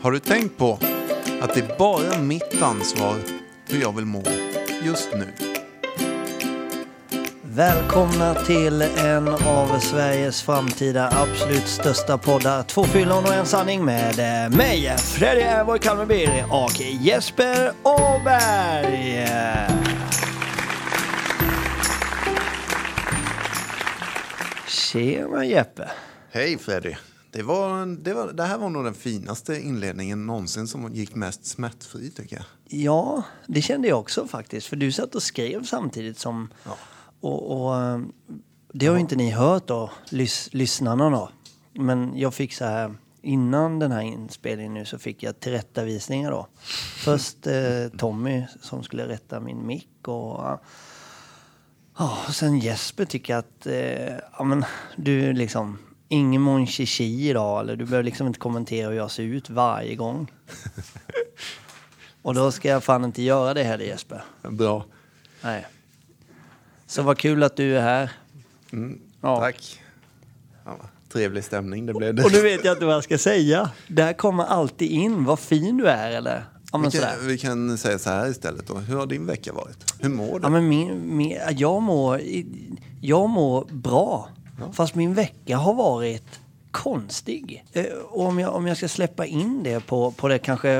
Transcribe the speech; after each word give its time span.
Har 0.00 0.12
du 0.12 0.18
tänkt 0.18 0.58
på 0.58 0.78
att 1.40 1.54
det 1.54 1.60
är 1.60 1.78
bara 1.78 2.18
mitt 2.18 2.62
ansvar 2.62 3.16
hur 3.68 3.80
jag 3.80 3.96
vill 3.96 4.04
må 4.04 4.22
just 4.82 5.08
nu? 5.12 5.32
Välkomna 7.42 8.34
till 8.34 8.82
en 8.82 9.28
av 9.28 9.78
Sveriges 9.78 10.42
framtida 10.42 11.10
absolut 11.12 11.66
största 11.66 12.18
poddar. 12.18 12.62
Två 12.62 12.84
fyllon 12.84 13.24
och 13.24 13.34
en 13.34 13.46
sanning 13.46 13.84
med 13.84 14.44
eh, 14.44 14.56
mig, 14.56 14.96
Freddy 14.98 15.42
Avoy 15.42 15.78
Kalmarby 15.78 16.26
och 16.50 16.80
Jesper 16.80 17.72
Åberg. 17.82 19.26
Tjena 24.66 25.44
Jeppe. 25.44 25.90
Hej 26.32 26.58
Freddy! 26.58 26.94
Det, 27.30 27.42
var, 27.42 27.86
det, 27.86 28.14
var, 28.14 28.32
det 28.32 28.42
här 28.42 28.58
var 28.58 28.70
nog 28.70 28.84
den 28.84 28.94
finaste 28.94 29.60
inledningen 29.60 30.26
någonsin 30.26 30.68
som 30.68 30.94
gick 30.94 31.14
mest 31.14 31.46
smärtfri 31.46 32.10
tycker 32.10 32.36
jag. 32.36 32.44
Ja, 32.64 33.22
det 33.46 33.62
kände 33.62 33.88
jag 33.88 34.00
också 34.00 34.26
faktiskt. 34.26 34.66
För 34.66 34.76
du 34.76 34.92
satt 34.92 35.14
och 35.14 35.22
skrev 35.22 35.64
samtidigt 35.64 36.18
som... 36.18 36.52
Ja. 36.64 36.76
Och, 37.20 37.66
och 37.66 37.76
eh, 37.76 38.00
det 38.72 38.86
har 38.86 38.94
ju 38.94 39.00
inte 39.00 39.16
ni 39.16 39.30
hört 39.30 39.66
då, 39.66 39.90
lys, 40.10 40.48
lyssnarna 40.52 41.10
då. 41.10 41.30
Men 41.72 42.18
jag 42.18 42.34
fick 42.34 42.52
så 42.52 42.64
här, 42.64 42.94
innan 43.22 43.78
den 43.78 43.92
här 43.92 44.00
inspelningen 44.00 44.74
nu 44.74 44.84
så 44.84 44.98
fick 44.98 45.22
jag 45.22 45.40
tillrättavisningar 45.40 46.30
då. 46.30 46.48
Först 47.04 47.46
eh, 47.46 47.88
Tommy 47.98 48.44
som 48.60 48.82
skulle 48.82 49.08
rätta 49.08 49.40
min 49.40 49.66
mick 49.66 50.08
och... 50.08 50.60
Ja, 51.98 52.18
och 52.28 52.34
sen 52.34 52.58
Jesper 52.58 53.04
tycker 53.04 53.36
att 53.36 53.66
eh, 53.66 54.14
ja, 54.38 54.44
men, 54.44 54.64
du 54.96 55.32
liksom 55.32 55.78
ingen 56.08 56.42
mon 56.42 56.66
chichi 56.66 57.28
idag 57.28 57.60
eller 57.60 57.76
du 57.76 57.84
behöver 57.84 58.02
liksom 58.04 58.26
inte 58.26 58.38
kommentera 58.38 58.88
hur 58.88 58.96
jag 58.96 59.10
ser 59.10 59.22
ut 59.22 59.50
varje 59.50 59.94
gång. 59.94 60.32
och 62.22 62.34
då 62.34 62.50
ska 62.52 62.68
jag 62.68 62.84
fan 62.84 63.04
inte 63.04 63.22
göra 63.22 63.54
det 63.54 63.62
heller 63.62 63.84
Jesper. 63.84 64.22
Bra. 64.50 64.84
Nej. 65.42 65.66
Så 66.86 67.02
vad 67.02 67.18
kul 67.18 67.42
att 67.42 67.56
du 67.56 67.76
är 67.76 67.82
här. 67.82 68.10
Mm, 68.72 69.00
Ja. 69.20 69.40
Tack. 69.40 69.80
Ja, 70.64 70.76
trevlig 71.12 71.44
stämning 71.44 71.86
det 71.86 71.94
blev 71.94 72.14
det. 72.14 72.24
Och 72.24 72.32
nu 72.32 72.42
vet 72.42 72.64
jag 72.64 72.74
inte 72.74 72.84
vad 72.84 72.94
jag 72.94 73.04
ska 73.04 73.18
säga. 73.18 73.70
Där 73.88 74.12
kommer 74.12 74.44
alltid 74.44 74.90
in 74.90 75.24
vad 75.24 75.38
fin 75.38 75.76
du 75.76 75.86
är 75.88 76.10
eller? 76.10 76.44
Ja 76.72 76.78
vi, 76.78 76.90
kan, 76.90 77.26
vi 77.26 77.38
kan 77.38 77.78
säga 77.78 77.98
så 77.98 78.10
här 78.10 78.28
istället 78.30 78.66
då. 78.66 78.74
Hur 78.74 78.96
har 78.96 79.06
din 79.06 79.26
vecka 79.26 79.52
varit? 79.52 79.94
Hur 80.00 80.08
mår 80.08 80.38
du? 80.38 80.40
Ja, 80.42 80.48
men 80.48 80.68
min, 80.68 81.16
min, 81.16 81.38
jag, 81.50 81.82
mår, 81.82 82.20
jag 83.00 83.28
mår 83.28 83.64
bra. 83.64 84.28
Fast 84.72 84.94
min 84.94 85.14
vecka 85.14 85.56
har 85.56 85.74
varit 85.74 86.40
konstig. 86.70 87.64
Eh, 87.72 87.84
och 87.84 88.26
om 88.26 88.38
jag, 88.38 88.54
om 88.54 88.66
jag 88.66 88.76
ska 88.76 88.88
släppa 88.88 89.26
in 89.26 89.62
det 89.62 89.86
på, 89.86 90.10
på 90.10 90.28
det 90.28 90.38
kanske 90.38 90.70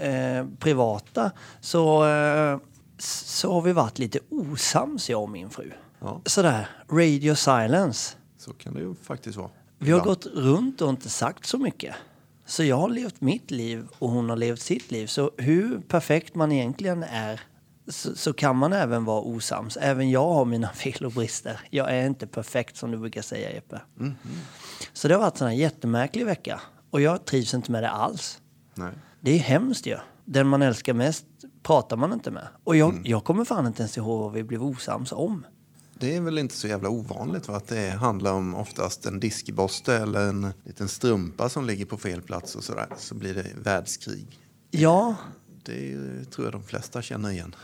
eh, 0.00 0.46
privata 0.58 1.30
så, 1.60 2.06
eh, 2.06 2.58
så 2.98 3.52
har 3.52 3.62
vi 3.62 3.72
varit 3.72 3.98
lite 3.98 4.18
osams, 4.28 5.10
jag 5.10 5.22
och 5.22 5.30
min 5.30 5.50
fru. 5.50 5.72
Ja. 6.00 6.20
Sådär, 6.24 6.68
radio 6.90 7.34
silence. 7.34 8.16
Så 8.38 8.52
kan 8.52 8.74
det 8.74 8.80
ju 8.80 8.94
faktiskt 8.94 9.36
vara. 9.36 9.50
Vi 9.78 9.90
har 9.90 9.98
Ibland. 9.98 10.16
gått 10.16 10.26
runt 10.34 10.80
och 10.80 10.90
inte 10.90 11.08
sagt 11.08 11.46
så 11.46 11.58
mycket. 11.58 11.94
Så 12.46 12.64
jag 12.64 12.76
har 12.76 12.88
levt 12.88 13.20
mitt 13.20 13.50
liv 13.50 13.88
och 13.98 14.10
hon 14.10 14.28
har 14.28 14.36
levt 14.36 14.60
sitt 14.60 14.90
liv. 14.90 15.06
Så 15.06 15.30
hur 15.36 15.80
perfekt 15.88 16.34
man 16.34 16.52
egentligen 16.52 17.02
är 17.02 17.40
så, 17.88 18.16
så 18.16 18.32
kan 18.32 18.56
man 18.56 18.72
även 18.72 19.04
vara 19.04 19.20
osams. 19.20 19.76
Även 19.76 20.10
jag 20.10 20.32
har 20.32 20.44
mina 20.44 20.68
fel 20.74 21.06
och 21.06 21.12
brister. 21.12 21.60
Jag 21.70 21.94
är 21.94 22.06
inte 22.06 22.26
perfekt 22.26 22.76
som 22.76 22.90
du 22.90 22.98
brukar 22.98 23.22
säga 23.22 23.52
Jeppe. 23.52 23.80
Så 24.92 25.08
det 25.08 25.14
har 25.14 25.20
varit 25.20 25.40
en 25.40 25.56
jättemärklig 25.56 26.26
vecka. 26.26 26.60
Och 26.90 27.00
jag 27.00 27.24
trivs 27.24 27.54
inte 27.54 27.72
med 27.72 27.82
det 27.82 27.90
alls. 27.90 28.40
Nej. 28.74 28.92
Det 29.20 29.30
är 29.30 29.38
hemskt 29.38 29.86
ju. 29.86 29.96
Den 30.24 30.46
man 30.46 30.62
älskar 30.62 30.94
mest 30.94 31.24
pratar 31.62 31.96
man 31.96 32.12
inte 32.12 32.30
med. 32.30 32.48
Och 32.64 32.76
jag, 32.76 33.00
jag 33.04 33.24
kommer 33.24 33.44
fan 33.44 33.66
inte 33.66 33.82
ens 33.82 33.96
ihåg 33.96 34.20
vad 34.20 34.32
vi 34.32 34.44
blev 34.44 34.62
osams 34.62 35.12
om. 35.12 35.46
Det 35.98 36.16
är 36.16 36.20
väl 36.20 36.38
inte 36.38 36.54
så 36.54 36.68
jävla 36.68 36.88
ovanligt 36.88 37.48
va? 37.48 37.56
att 37.56 37.68
det 37.68 37.90
handlar 37.90 38.32
om 38.32 38.54
oftast 38.54 39.06
en 39.06 39.20
diskborste 39.20 39.96
eller 39.96 40.28
en 40.28 40.52
liten 40.64 40.88
strumpa 40.88 41.48
som 41.48 41.66
ligger 41.66 41.84
på 41.84 41.96
fel 41.96 42.22
plats 42.22 42.56
och 42.56 42.64
sådär. 42.64 42.86
Så 42.96 43.14
blir 43.14 43.34
det 43.34 43.46
världskrig. 43.62 44.38
Ja, 44.70 45.14
Det 45.66 45.92
är, 45.92 46.24
tror 46.24 46.46
jag 46.46 46.52
de 46.52 46.62
flesta 46.62 47.02
känner 47.02 47.30
igen. 47.30 47.54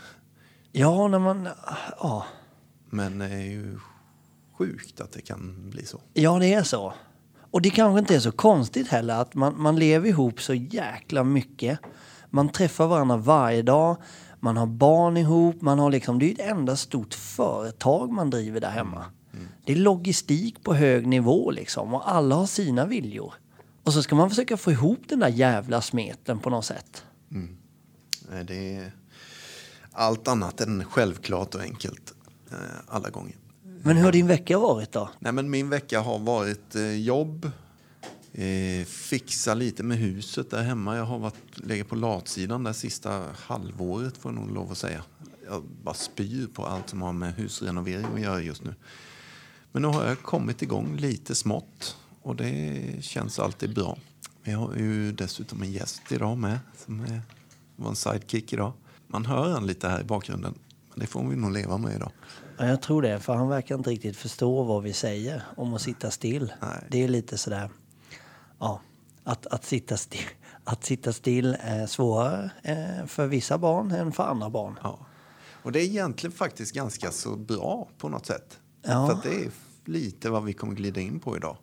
ja 0.71 1.07
när 1.07 1.19
man... 1.19 1.49
Ja. 1.99 2.25
Men 2.89 3.19
det 3.19 3.25
är 3.25 3.51
ju 3.51 3.79
sjukt 4.57 5.01
att 5.01 5.11
det 5.11 5.21
kan 5.21 5.69
bli 5.69 5.85
så. 5.85 6.01
Ja, 6.13 6.39
det 6.39 6.53
är 6.53 6.63
så. 6.63 6.93
Och 7.51 7.61
det 7.61 7.69
kanske 7.69 7.99
inte 7.99 8.15
är 8.15 8.19
så 8.19 8.31
konstigt 8.31 8.87
heller 8.87 9.15
att 9.15 9.35
man, 9.35 9.61
man 9.61 9.75
lever 9.75 10.09
ihop 10.09 10.41
så 10.41 10.53
jäkla 10.53 11.23
mycket. 11.23 11.79
Man 12.29 12.49
träffar 12.49 12.87
varandra 12.87 13.17
varje 13.17 13.61
dag, 13.61 13.97
man 14.39 14.57
har 14.57 14.65
barn 14.65 15.17
ihop, 15.17 15.61
man 15.61 15.79
har 15.79 15.91
liksom, 15.91 16.19
det 16.19 16.25
är 16.25 16.33
ett 16.33 16.51
enda 16.51 16.75
stort 16.75 17.13
företag 17.13 18.11
man 18.11 18.29
driver 18.29 18.59
där 18.59 18.69
hemma. 18.69 19.05
Det 19.65 19.71
är 19.71 19.75
logistik 19.75 20.63
på 20.63 20.73
hög 20.73 21.07
nivå 21.07 21.51
liksom 21.51 21.93
och 21.93 22.11
alla 22.11 22.35
har 22.35 22.45
sina 22.45 22.85
viljor. 22.85 23.33
Och 23.83 23.93
så 23.93 24.03
ska 24.03 24.15
man 24.15 24.29
försöka 24.29 24.57
få 24.57 24.71
ihop 24.71 24.99
den 25.07 25.19
där 25.19 25.27
jävla 25.29 25.81
smeten 25.81 26.39
på 26.39 26.49
något 26.49 26.65
sätt. 26.65 27.05
Nej, 27.29 27.47
Det 28.43 28.75
är 28.75 28.91
allt 29.91 30.27
annat 30.27 30.61
än 30.61 30.85
självklart 30.85 31.55
och 31.55 31.61
enkelt 31.61 32.13
eh, 32.51 32.57
alla 32.87 33.09
gånger. 33.09 33.35
Men 33.83 33.97
hur 33.97 34.03
har 34.03 34.11
din 34.11 34.27
vecka 34.27 34.59
varit 34.59 34.91
då? 34.91 35.09
Nej, 35.19 35.31
men 35.31 35.49
min 35.49 35.69
vecka 35.69 36.01
har 36.01 36.19
varit 36.19 36.75
eh, 36.75 36.95
jobb, 36.95 37.51
eh, 38.31 38.85
fixa 38.85 39.53
lite 39.53 39.83
med 39.83 39.97
huset 39.97 40.49
där 40.49 40.63
hemma. 40.63 40.97
Jag 40.97 41.05
har 41.05 41.19
varit, 41.19 41.57
legat 41.57 41.87
på 41.87 41.95
latsidan 41.95 42.63
det 42.63 42.73
sista 42.73 43.25
halvåret 43.35 44.17
får 44.17 44.31
jag 44.31 44.41
nog 44.41 44.53
lov 44.53 44.71
att 44.71 44.77
säga. 44.77 45.03
Jag 45.45 45.63
bara 45.83 45.95
spyr 45.95 46.47
på 46.47 46.65
allt 46.65 46.89
som 46.89 47.01
har 47.01 47.13
med 47.13 47.33
husrenovering 47.33 48.05
att 48.13 48.21
göra 48.21 48.41
just 48.41 48.63
nu. 48.63 48.75
Men 49.71 49.81
nu 49.81 49.87
har 49.87 50.05
jag 50.05 50.21
kommit 50.21 50.61
igång 50.61 50.97
lite 50.97 51.35
smått 51.35 51.97
och 52.21 52.35
det 52.35 52.83
känns 53.01 53.39
alltid 53.39 53.73
bra. 53.73 53.97
Vi 54.43 54.51
har 54.51 54.75
ju 54.75 55.11
dessutom 55.11 55.61
en 55.61 55.71
gäst 55.71 56.01
idag 56.09 56.37
med 56.37 56.59
som 56.85 56.99
är, 56.99 57.21
var 57.75 57.89
en 57.89 57.95
sidekick 57.95 58.53
idag. 58.53 58.73
Man 59.07 59.25
hör 59.25 59.49
han 59.49 59.67
lite 59.67 59.87
här 59.87 60.01
i 60.01 60.03
bakgrunden. 60.03 60.53
Men 60.89 60.99
det 60.99 61.07
får 61.07 61.23
vi 61.23 61.35
nog 61.35 61.51
leva 61.51 61.77
med 61.77 61.95
idag. 61.95 62.11
Ja, 62.57 62.65
jag 62.67 62.81
tror 62.81 63.01
det, 63.01 63.19
för 63.19 63.33
han 63.33 63.47
verkar 63.47 63.75
inte 63.75 63.89
riktigt 63.89 64.17
förstå 64.17 64.63
vad 64.63 64.83
vi 64.83 64.93
säger 64.93 65.43
om 65.57 65.73
att 65.73 65.81
sitta 65.81 66.11
still. 66.11 66.53
Nej. 66.61 66.87
Det 66.89 67.03
är 67.03 67.07
lite 67.07 67.37
sådär, 67.37 67.69
ja, 68.59 68.81
att, 69.23 69.47
att, 69.47 69.65
sitta, 69.65 69.97
still, 69.97 70.25
att 70.63 70.83
sitta 70.83 71.13
still 71.13 71.57
är 71.59 71.87
svårare 71.87 72.51
eh, 72.63 73.05
för 73.05 73.27
vissa 73.27 73.57
barn 73.57 73.91
än 73.91 74.11
för 74.11 74.23
andra 74.23 74.49
barn. 74.49 74.79
Ja. 74.83 74.99
Och 75.63 75.71
det 75.71 75.79
är 75.79 75.85
egentligen 75.85 76.31
faktiskt 76.31 76.75
ganska 76.75 77.11
så 77.11 77.35
bra 77.35 77.87
på 77.97 78.09
något 78.09 78.25
sätt. 78.25 78.59
Ja. 78.81 79.07
För 79.07 79.13
att 79.13 79.23
det 79.23 79.45
är 79.45 79.51
lite 79.85 80.29
vad 80.29 80.43
vi 80.43 80.53
kommer 80.53 80.73
glida 80.73 81.01
in 81.01 81.19
på 81.19 81.37
idag. 81.37 81.57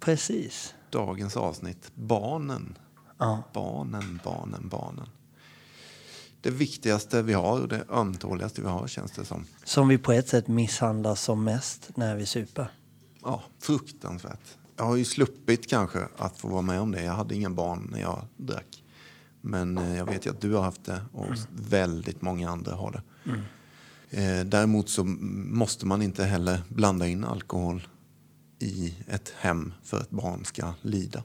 Precis. 0.00 0.74
Dagens 0.90 1.36
avsnitt. 1.36 1.90
Barnen. 1.94 2.78
Ja. 3.18 3.42
Barnen, 3.52 4.20
barnen, 4.24 4.68
barnen. 4.68 5.08
Det 6.40 6.50
viktigaste 6.50 7.22
vi 7.22 7.32
har 7.32 7.60
och 7.60 7.68
det 7.68 7.84
ömtåligaste 7.90 8.60
vi 8.60 8.68
har 8.68 8.86
känns 8.86 9.12
det 9.12 9.24
som. 9.24 9.44
Som 9.64 9.88
vi 9.88 9.98
på 9.98 10.12
ett 10.12 10.28
sätt 10.28 10.48
misshandlar 10.48 11.14
som 11.14 11.44
mest 11.44 11.90
när 11.94 12.16
vi 12.16 12.26
super. 12.26 12.72
Ja, 13.22 13.42
fruktansvärt. 13.58 14.58
Jag 14.76 14.84
har 14.84 14.96
ju 14.96 15.04
sluppit 15.04 15.70
kanske 15.70 15.98
att 16.16 16.38
få 16.38 16.48
vara 16.48 16.62
med 16.62 16.80
om 16.80 16.90
det. 16.90 17.02
Jag 17.02 17.12
hade 17.12 17.34
inga 17.34 17.50
barn 17.50 17.88
när 17.92 18.00
jag 18.00 18.24
drack. 18.36 18.82
Men 19.40 19.78
eh, 19.78 19.96
jag 19.96 20.06
vet 20.06 20.26
ju 20.26 20.30
att 20.30 20.40
du 20.40 20.54
har 20.54 20.62
haft 20.62 20.84
det 20.84 21.00
och 21.12 21.26
väldigt 21.50 22.22
många 22.22 22.50
andra 22.50 22.74
har 22.74 22.92
det. 22.92 23.02
Eh, 24.10 24.44
däremot 24.44 24.88
så 24.88 25.04
måste 25.04 25.86
man 25.86 26.02
inte 26.02 26.24
heller 26.24 26.62
blanda 26.68 27.06
in 27.06 27.24
alkohol 27.24 27.88
i 28.58 28.94
ett 29.08 29.32
hem 29.38 29.72
för 29.82 30.00
att 30.00 30.10
barn 30.10 30.44
ska 30.44 30.72
lida. 30.82 31.22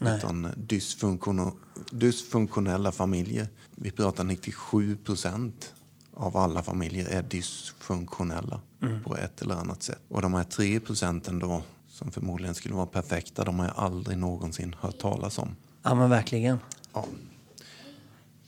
Nej. 0.00 0.18
Utan 0.18 0.46
dysfunktion- 0.46 1.52
dysfunktionella 1.90 2.92
familjer, 2.92 3.48
vi 3.76 3.90
pratar 3.90 4.24
97 4.24 4.96
procent 4.96 5.74
av 6.14 6.36
alla 6.36 6.62
familjer 6.62 7.08
är 7.08 7.22
dysfunktionella 7.22 8.60
på 9.04 9.16
ett 9.16 9.42
eller 9.42 9.54
annat 9.54 9.82
sätt. 9.82 10.00
Och 10.08 10.22
de 10.22 10.34
här 10.34 10.44
3 10.44 10.80
procenten 10.80 11.38
då, 11.38 11.62
som 11.88 12.10
förmodligen 12.10 12.54
skulle 12.54 12.74
vara 12.74 12.86
perfekta, 12.86 13.44
de 13.44 13.58
har 13.58 13.66
jag 13.66 13.76
aldrig 13.76 14.18
någonsin 14.18 14.76
hört 14.80 14.98
talas 14.98 15.38
om. 15.38 15.56
Ja 15.82 15.94
men 15.94 16.10
verkligen. 16.10 16.58
Ja. 16.92 17.06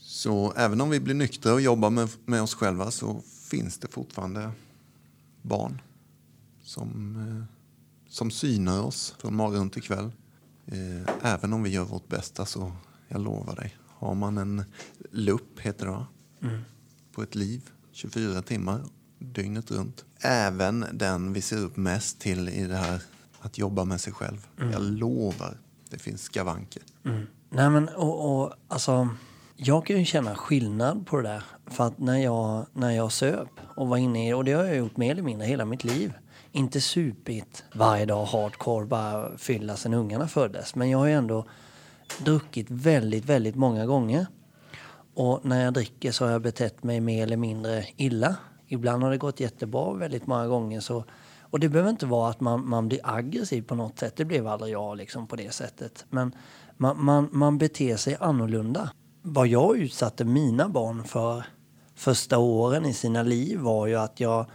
Så 0.01 0.53
även 0.57 0.81
om 0.81 0.91
vi 0.91 1.01
blir 1.01 1.15
nyktra 1.15 1.53
och 1.55 1.61
jobbar 1.61 1.91
med, 1.91 2.09
med 2.25 2.43
oss 2.43 2.55
själva 2.55 2.91
så 2.91 3.23
finns 3.51 3.79
det 3.79 3.89
fortfarande 3.89 4.51
barn 5.43 5.81
som, 6.63 7.17
eh, 7.17 7.45
som 8.09 8.31
synar 8.31 8.83
oss 8.83 9.15
från 9.19 9.35
morgon 9.35 9.71
till 9.71 9.83
kväll. 9.83 10.13
Eh, 10.73 11.33
även 11.35 11.53
om 11.53 11.63
vi 11.63 11.71
gör 11.71 11.85
vårt 11.85 12.09
bästa 12.09 12.47
så, 12.47 12.73
jag 13.09 13.21
lovar 13.21 13.57
dig, 13.57 13.77
har 13.89 14.15
man 14.15 14.39
en 14.39 14.65
lupp, 15.11 15.61
heter 15.61 15.87
det 15.87 15.93
va? 15.93 16.07
På 17.13 17.23
ett 17.23 17.35
liv, 17.35 17.71
24 17.93 18.43
timmar, 18.43 18.81
dygnet 19.19 19.71
runt. 19.71 20.05
Även 20.21 20.85
den 20.93 21.33
vi 21.33 21.41
ser 21.43 21.59
upp 21.59 21.77
mest 21.77 22.21
till 22.21 22.49
i 22.49 22.67
det 22.67 22.77
här 22.77 23.03
att 23.41 23.59
jobba 23.59 23.85
med 23.85 24.01
sig 24.01 24.13
själv. 24.13 24.47
Jag 24.73 24.83
lovar, 24.83 25.59
det 25.91 25.99
finns 25.99 26.23
skavanker. 26.23 26.83
Nej 27.51 27.71
men 27.71 27.89
och, 27.89 28.43
och 28.43 28.53
alltså, 28.69 29.09
jag 29.57 29.87
kan 29.87 29.99
ju 29.99 30.05
känna 30.05 30.35
skillnad 30.35 31.07
på 31.07 31.17
det 31.17 31.29
där. 31.29 31.45
För 31.67 31.87
att 31.87 31.99
när 31.99 32.19
jag, 32.19 32.67
när 32.73 32.91
jag 32.91 33.13
söp 33.13 33.49
och 33.77 33.89
var 33.89 33.97
inne 33.97 34.29
i, 34.29 34.33
och 34.33 34.45
det 34.45 34.53
har 34.53 34.65
jag 34.65 34.77
gjort 34.77 34.97
mer 34.97 35.11
eller 35.11 35.23
mindre 35.23 35.47
hela 35.47 35.65
mitt 35.65 35.85
liv. 35.85 36.13
Inte 36.53 36.81
supit 36.81 37.65
varje 37.75 38.07
dag 38.07 38.25
hardcore, 38.25 38.87
bara 38.87 39.39
fylla 39.39 39.77
sen 39.77 39.95
ungarna 39.95 40.29
föddes. 40.29 40.75
Men 40.75 40.91
jag 40.91 40.99
har 40.99 41.07
ju 41.07 41.13
ändå 41.13 41.45
druckit 42.25 42.67
väldigt, 42.71 43.25
väldigt 43.25 43.57
många 43.57 43.87
gånger. 43.87 44.27
Och 45.15 45.41
när 45.45 45.65
jag 45.65 45.75
dricker 45.75 46.13
så 46.13 46.25
har 46.25 46.33
jag 46.33 46.43
betett 46.43 46.83
mig 46.83 47.01
mer 47.01 47.23
eller 47.23 47.37
mindre 47.37 47.85
illa. 47.97 48.37
Ibland 48.67 49.03
har 49.03 49.11
det 49.11 49.19
gått 49.19 49.41
jättebra, 49.41 49.93
väldigt 49.93 50.27
många 50.27 50.47
gånger 50.47 50.81
så 50.81 51.05
och 51.51 51.61
det 51.61 51.69
behöver 51.69 51.91
inte 51.91 52.07
vara 52.07 52.31
att 52.31 52.41
man, 52.41 52.69
man 52.69 52.89
blir 52.89 53.01
aggressiv 53.03 53.63
på 53.63 53.75
något 53.75 53.99
sätt. 53.99 54.17
Det 54.17 54.25
blev 54.25 54.47
aldrig 54.47 54.73
jag 54.73 54.97
liksom 54.97 55.27
på 55.27 55.37
det 55.37 55.55
sättet. 55.55 56.05
Men 56.11 56.35
man, 56.77 57.05
man, 57.05 57.29
man 57.33 57.59
beter 57.59 57.97
sig 57.97 58.17
annorlunda. 58.21 58.91
Vad 59.23 59.47
jag 59.47 59.77
utsatte 59.77 60.25
mina 60.25 60.69
barn 60.69 61.05
för 61.05 61.45
första 61.95 62.39
åren 62.39 62.87
i 62.87 62.95
sina 62.95 63.23
liv 63.23 63.59
var 63.59 63.87
ju 63.87 63.97
att 63.97 64.21
jag... 64.21 64.47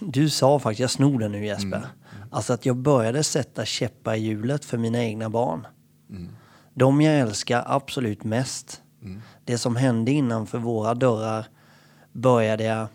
Du 0.00 0.30
sa 0.30 0.58
faktiskt, 0.58 0.80
jag 0.80 0.90
snor 0.90 1.18
den 1.18 1.32
nu 1.32 1.46
Jesper. 1.46 1.66
Mm. 1.66 1.88
Alltså 2.30 2.52
att 2.52 2.66
jag 2.66 2.76
började 2.76 3.24
sätta 3.24 3.64
käppar 3.64 4.14
i 4.14 4.18
hjulet 4.18 4.64
för 4.64 4.78
mina 4.78 5.04
egna 5.04 5.30
barn. 5.30 5.66
Mm. 6.10 6.28
De 6.74 7.00
jag 7.00 7.20
älskar 7.20 7.64
absolut 7.66 8.24
mest. 8.24 8.82
Mm. 9.02 9.20
Det 9.44 9.58
som 9.58 9.76
hände 9.76 10.10
innanför 10.10 10.58
våra 10.58 10.94
dörrar 10.94 11.46
började 12.12 12.64
jag 12.64 12.88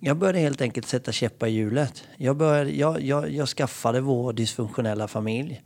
jag 0.00 0.16
började 0.16 0.38
helt 0.38 0.60
enkelt 0.60 0.86
sätta 0.86 1.12
käppar 1.12 1.46
i 1.46 1.50
hjulet. 1.50 2.04
Jag, 2.16 2.36
började, 2.36 2.70
jag, 2.70 3.00
jag, 3.00 3.30
jag 3.30 3.48
skaffade 3.48 4.00
vår 4.00 4.32
dysfunktionella 4.32 5.08
familj. 5.08 5.62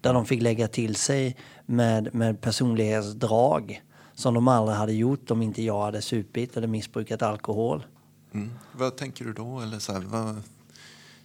Där 0.00 0.14
de 0.14 0.26
fick 0.26 0.42
lägga 0.42 0.68
till 0.68 0.96
sig 0.96 1.36
med, 1.66 2.14
med 2.14 2.40
personlighetsdrag 2.40 3.82
som 4.14 4.34
de 4.34 4.48
aldrig 4.48 4.78
hade 4.78 4.92
gjort 4.92 5.30
om 5.30 5.42
inte 5.42 5.62
jag 5.62 5.82
hade 5.82 6.02
supit 6.02 6.56
eller 6.56 6.66
missbrukat 6.66 7.22
alkohol. 7.22 7.84
Mm. 8.34 8.50
Vad 8.72 8.96
tänker 8.96 9.24
du 9.24 9.32
då? 9.32 9.60
Eller 9.60 9.78
så 9.78 9.92
här, 9.92 10.00
vad, 10.00 10.42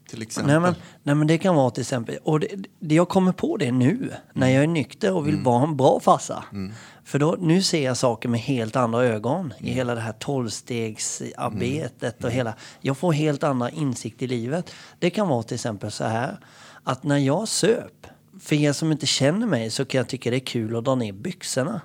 till 0.07 0.21
exempel? 0.21 0.51
Nej 0.51 0.59
men, 0.59 0.75
nej 1.03 1.15
men 1.15 1.27
det 1.27 1.37
kan 1.37 1.55
vara 1.55 1.69
till 1.69 1.81
exempel, 1.81 2.17
och 2.23 2.39
det, 2.39 2.47
det 2.79 2.95
jag 2.95 3.09
kommer 3.09 3.31
på 3.31 3.57
det 3.57 3.71
nu 3.71 3.91
mm. 3.91 4.09
när 4.33 4.47
jag 4.47 4.63
är 4.63 4.67
nykter 4.67 5.13
och 5.13 5.27
vill 5.27 5.33
mm. 5.33 5.43
vara 5.43 5.63
en 5.63 5.77
bra 5.77 5.99
farsa. 5.99 6.43
Mm. 6.51 6.73
För 7.03 7.19
då, 7.19 7.35
nu 7.39 7.61
ser 7.61 7.83
jag 7.83 7.97
saker 7.97 8.29
med 8.29 8.39
helt 8.39 8.75
andra 8.75 9.03
ögon 9.03 9.53
i 9.57 9.63
mm. 9.63 9.75
hela 9.75 9.95
det 9.95 10.01
här 10.01 10.13
tolvstegsarbetet 10.13 12.17
och 12.17 12.23
mm. 12.23 12.35
hela, 12.35 12.53
jag 12.81 12.97
får 12.97 13.13
helt 13.13 13.43
andra 13.43 13.69
insikt 13.69 14.21
i 14.21 14.27
livet. 14.27 14.71
Det 14.99 15.09
kan 15.09 15.27
vara 15.27 15.43
till 15.43 15.55
exempel 15.55 15.91
så 15.91 16.03
här 16.03 16.37
att 16.83 17.03
när 17.03 17.17
jag 17.17 17.47
söp, 17.47 18.07
för 18.39 18.55
er 18.55 18.73
som 18.73 18.91
inte 18.91 19.05
känner 19.05 19.47
mig 19.47 19.69
så 19.69 19.85
kan 19.85 19.97
jag 19.97 20.07
tycka 20.07 20.29
det 20.29 20.37
är 20.37 20.39
kul 20.39 20.75
att 20.75 20.85
dra 20.85 20.95
ner 20.95 21.13
byxorna. 21.13 21.81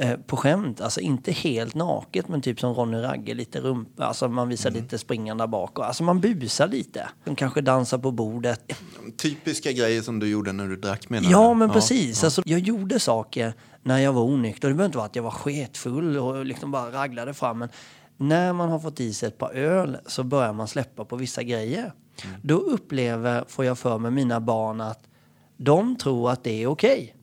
Eh, 0.00 0.16
på 0.16 0.36
skämt. 0.36 0.80
Alltså 0.80 1.00
inte 1.00 1.32
helt 1.32 1.74
naket 1.74 2.28
men 2.28 2.42
typ 2.42 2.60
som 2.60 2.74
Ronny 2.74 2.98
Ragge, 2.98 3.34
lite 3.34 3.60
rumpa. 3.60 4.04
Alltså 4.04 4.28
man 4.28 4.48
visar 4.48 4.70
mm. 4.70 4.82
lite 4.82 4.98
springande 4.98 5.46
bak. 5.46 5.78
Alltså 5.78 6.02
man 6.02 6.20
busar 6.20 6.68
lite. 6.68 7.08
De 7.24 7.36
kanske 7.36 7.60
dansar 7.60 7.98
på 7.98 8.10
bordet. 8.10 8.72
Typiska 9.16 9.72
grejer 9.72 10.02
som 10.02 10.18
du 10.18 10.28
gjorde 10.28 10.52
när 10.52 10.66
du 10.66 10.76
drack 10.76 11.08
menar 11.08 11.30
Ja 11.30 11.54
men 11.54 11.68
ja, 11.68 11.74
precis. 11.74 12.22
Ja. 12.22 12.26
Alltså, 12.26 12.42
jag 12.46 12.60
gjorde 12.60 13.00
saker 13.00 13.54
när 13.82 13.98
jag 13.98 14.12
var 14.12 14.22
onykter. 14.22 14.68
Det 14.68 14.74
behöver 14.74 14.86
inte 14.86 14.98
vara 14.98 15.06
att 15.06 15.16
jag 15.16 15.22
var 15.22 15.30
sketfull 15.30 16.16
och 16.16 16.44
liksom 16.44 16.70
bara 16.70 16.92
raglade 16.92 17.34
fram. 17.34 17.58
Men 17.58 17.68
när 18.16 18.52
man 18.52 18.68
har 18.68 18.78
fått 18.78 19.00
i 19.00 19.12
sig 19.12 19.28
ett 19.28 19.38
par 19.38 19.50
öl 19.50 19.98
så 20.06 20.22
börjar 20.22 20.52
man 20.52 20.68
släppa 20.68 21.04
på 21.04 21.16
vissa 21.16 21.42
grejer. 21.42 21.92
Mm. 22.24 22.40
Då 22.42 22.54
upplever, 22.54 23.44
får 23.48 23.64
jag 23.64 23.78
för 23.78 23.98
mig, 23.98 24.10
mina 24.10 24.40
barn 24.40 24.80
att 24.80 25.04
de 25.56 25.96
tror 25.96 26.30
att 26.30 26.44
det 26.44 26.62
är 26.62 26.66
okej. 26.66 27.02
Okay 27.02 27.17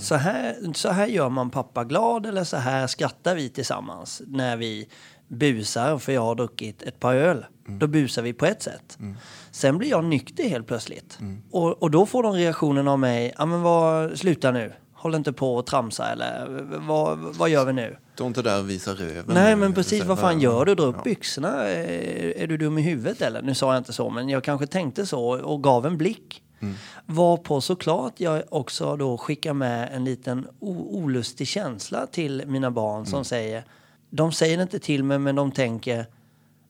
så 0.00 0.14
här, 0.14 0.72
så 0.74 0.88
här 0.88 1.06
gör 1.06 1.28
man 1.28 1.50
pappa 1.50 1.84
glad 1.84 2.26
eller 2.26 2.44
så 2.44 2.56
här 2.56 2.86
skrattar 2.86 3.34
vi 3.34 3.48
tillsammans 3.48 4.22
när 4.26 4.56
vi 4.56 4.88
busar 5.28 5.98
för 5.98 6.12
jag 6.12 6.20
har 6.20 6.34
druckit 6.34 6.82
ett 6.82 7.00
par 7.00 7.14
öl. 7.14 7.46
Mm. 7.66 7.78
Då 7.78 7.86
busar 7.86 8.22
vi 8.22 8.32
på 8.32 8.46
ett 8.46 8.62
sätt. 8.62 8.96
Mm. 9.00 9.16
Sen 9.50 9.78
blir 9.78 9.90
jag 9.90 10.04
nykter 10.04 10.48
helt 10.48 10.66
plötsligt. 10.66 11.18
Mm. 11.20 11.42
Och, 11.50 11.82
och 11.82 11.90
då 11.90 12.06
får 12.06 12.22
de 12.22 12.32
reaktionen 12.32 12.88
av 12.88 12.98
mig, 12.98 13.34
ja 13.38 13.46
men 13.46 13.62
vad, 13.62 14.18
sluta 14.18 14.50
nu. 14.50 14.72
Håll 14.92 15.14
inte 15.14 15.32
på 15.32 15.56
och 15.56 15.66
tramsa 15.66 16.12
eller 16.12 16.46
vad, 16.78 17.18
vad 17.18 17.48
gör 17.48 17.64
vi 17.64 17.72
nu? 17.72 17.96
Stå 18.14 18.26
inte 18.26 18.42
där 18.42 18.58
och 18.58 18.70
visa 18.70 18.90
röven. 18.90 19.24
Nej 19.26 19.56
men 19.56 19.74
precis, 19.74 20.04
vad 20.04 20.18
fan 20.18 20.40
gör 20.40 20.64
du? 20.64 20.74
Dra 20.74 20.84
upp 20.84 20.96
ja. 20.96 21.02
byxorna. 21.02 21.64
Är, 21.64 22.38
är, 22.38 22.46
du 22.46 22.56
dum 22.56 22.78
i 22.78 22.82
huvudet 22.82 23.22
eller? 23.22 23.42
Nu 23.42 23.54
sa 23.54 23.72
jag 23.74 23.80
inte 23.80 23.92
så 23.92 24.10
men 24.10 24.28
jag 24.28 24.44
kanske 24.44 24.66
tänkte 24.66 25.06
så 25.06 25.28
och 25.28 25.62
gav 25.62 25.86
en 25.86 25.98
blick. 25.98 26.42
Mm. 26.60 26.74
Varpå 27.06 27.60
såklart 27.60 28.20
jag 28.20 28.42
också 28.48 28.96
då 28.96 29.18
skickar 29.18 29.52
med 29.52 29.88
en 29.92 30.04
liten 30.04 30.48
olustig 30.60 31.48
känsla 31.48 32.06
till 32.06 32.42
mina 32.46 32.70
barn 32.70 33.06
som 33.06 33.16
mm. 33.16 33.24
säger, 33.24 33.64
de 34.10 34.32
säger 34.32 34.62
inte 34.62 34.78
till 34.78 35.04
mig 35.04 35.18
men 35.18 35.34
de 35.34 35.52
tänker, 35.52 36.06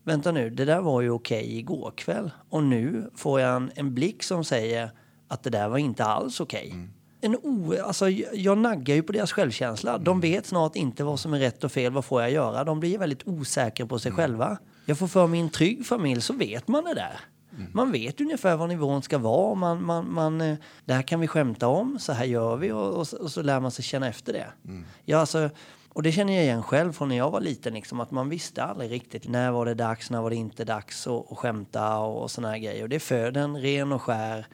vänta 0.04 0.32
nu, 0.32 0.50
det 0.50 0.64
där 0.64 0.80
var 0.80 1.00
ju 1.00 1.10
okej 1.10 1.58
igår 1.58 1.92
kväll 1.96 2.30
och 2.48 2.62
nu 2.62 3.10
får 3.14 3.40
jag 3.40 3.56
en, 3.56 3.70
en 3.74 3.94
blick 3.94 4.22
som 4.22 4.44
säger 4.44 4.90
att 5.28 5.42
det 5.42 5.50
där 5.50 5.68
var 5.68 5.78
inte 5.78 6.04
alls 6.04 6.40
okej. 6.40 6.70
Mm. 6.70 6.90
En 7.20 7.36
o, 7.36 7.74
alltså, 7.84 8.08
jag 8.08 8.58
naggar 8.58 8.94
ju 8.94 9.02
på 9.02 9.12
deras 9.12 9.32
självkänsla. 9.32 9.90
Mm. 9.90 10.04
De 10.04 10.20
vet 10.20 10.46
snart 10.46 10.76
inte 10.76 11.04
vad 11.04 11.20
som 11.20 11.34
är 11.34 11.38
rätt 11.38 11.64
och 11.64 11.72
fel. 11.72 11.92
Vad 11.92 12.04
får 12.04 12.22
jag 12.22 12.30
göra? 12.30 12.64
De 12.64 12.80
blir 12.80 12.98
väldigt 12.98 13.28
osäkra 13.28 13.86
på 13.86 13.98
sig 13.98 14.10
mm. 14.10 14.16
själva. 14.16 14.58
Jag 14.84 14.98
får 14.98 15.08
för 15.08 15.26
mig 15.26 15.40
en 15.40 15.50
trygg 15.50 15.86
familj 15.86 16.20
så 16.20 16.32
vet 16.32 16.68
man 16.68 16.84
det 16.84 16.94
där. 16.94 17.20
Mm. 17.58 17.70
Man 17.74 17.92
vet 17.92 18.20
ungefär 18.20 18.56
vad 18.56 18.68
nivån 18.68 19.02
ska 19.02 19.18
vara. 19.18 19.54
Man, 19.54 19.84
man, 19.84 20.12
man, 20.12 20.40
eh, 20.40 20.56
det 20.84 20.94
här 20.94 21.02
kan 21.02 21.20
vi 21.20 21.26
skämta 21.26 21.68
om, 21.68 21.98
så 21.98 22.12
här 22.12 22.24
gör 22.24 22.56
vi 22.56 22.72
och, 22.72 22.94
och, 22.94 23.14
och 23.20 23.30
så 23.30 23.42
lär 23.42 23.60
man 23.60 23.70
sig 23.70 23.84
känna 23.84 24.08
efter 24.08 24.32
det. 24.32 24.46
Mm. 24.64 24.84
Ja, 25.04 25.18
alltså, 25.18 25.50
och 25.88 26.02
det 26.02 26.12
känner 26.12 26.32
jag 26.32 26.42
igen 26.42 26.62
själv 26.62 26.92
från 26.92 27.08
när 27.08 27.16
jag 27.16 27.30
var 27.30 27.40
liten. 27.40 27.74
Liksom, 27.74 28.00
att 28.00 28.10
man 28.10 28.28
visste 28.28 28.64
aldrig 28.64 28.90
riktigt 28.90 29.28
när 29.28 29.50
var 29.50 29.66
det 29.66 29.74
dags, 29.74 30.10
när 30.10 30.20
var 30.20 30.30
det 30.30 30.36
inte 30.36 30.64
dags 30.64 31.06
att 31.06 31.38
skämta 31.38 31.98
och, 31.98 32.22
och 32.22 32.30
såna 32.30 32.48
här 32.48 32.58
grejer. 32.58 32.82
Och 32.82 32.88
det 32.88 33.00
föder 33.00 33.40
en 33.40 33.60
ren 33.60 33.92
och 33.92 34.02
skär 34.02 34.46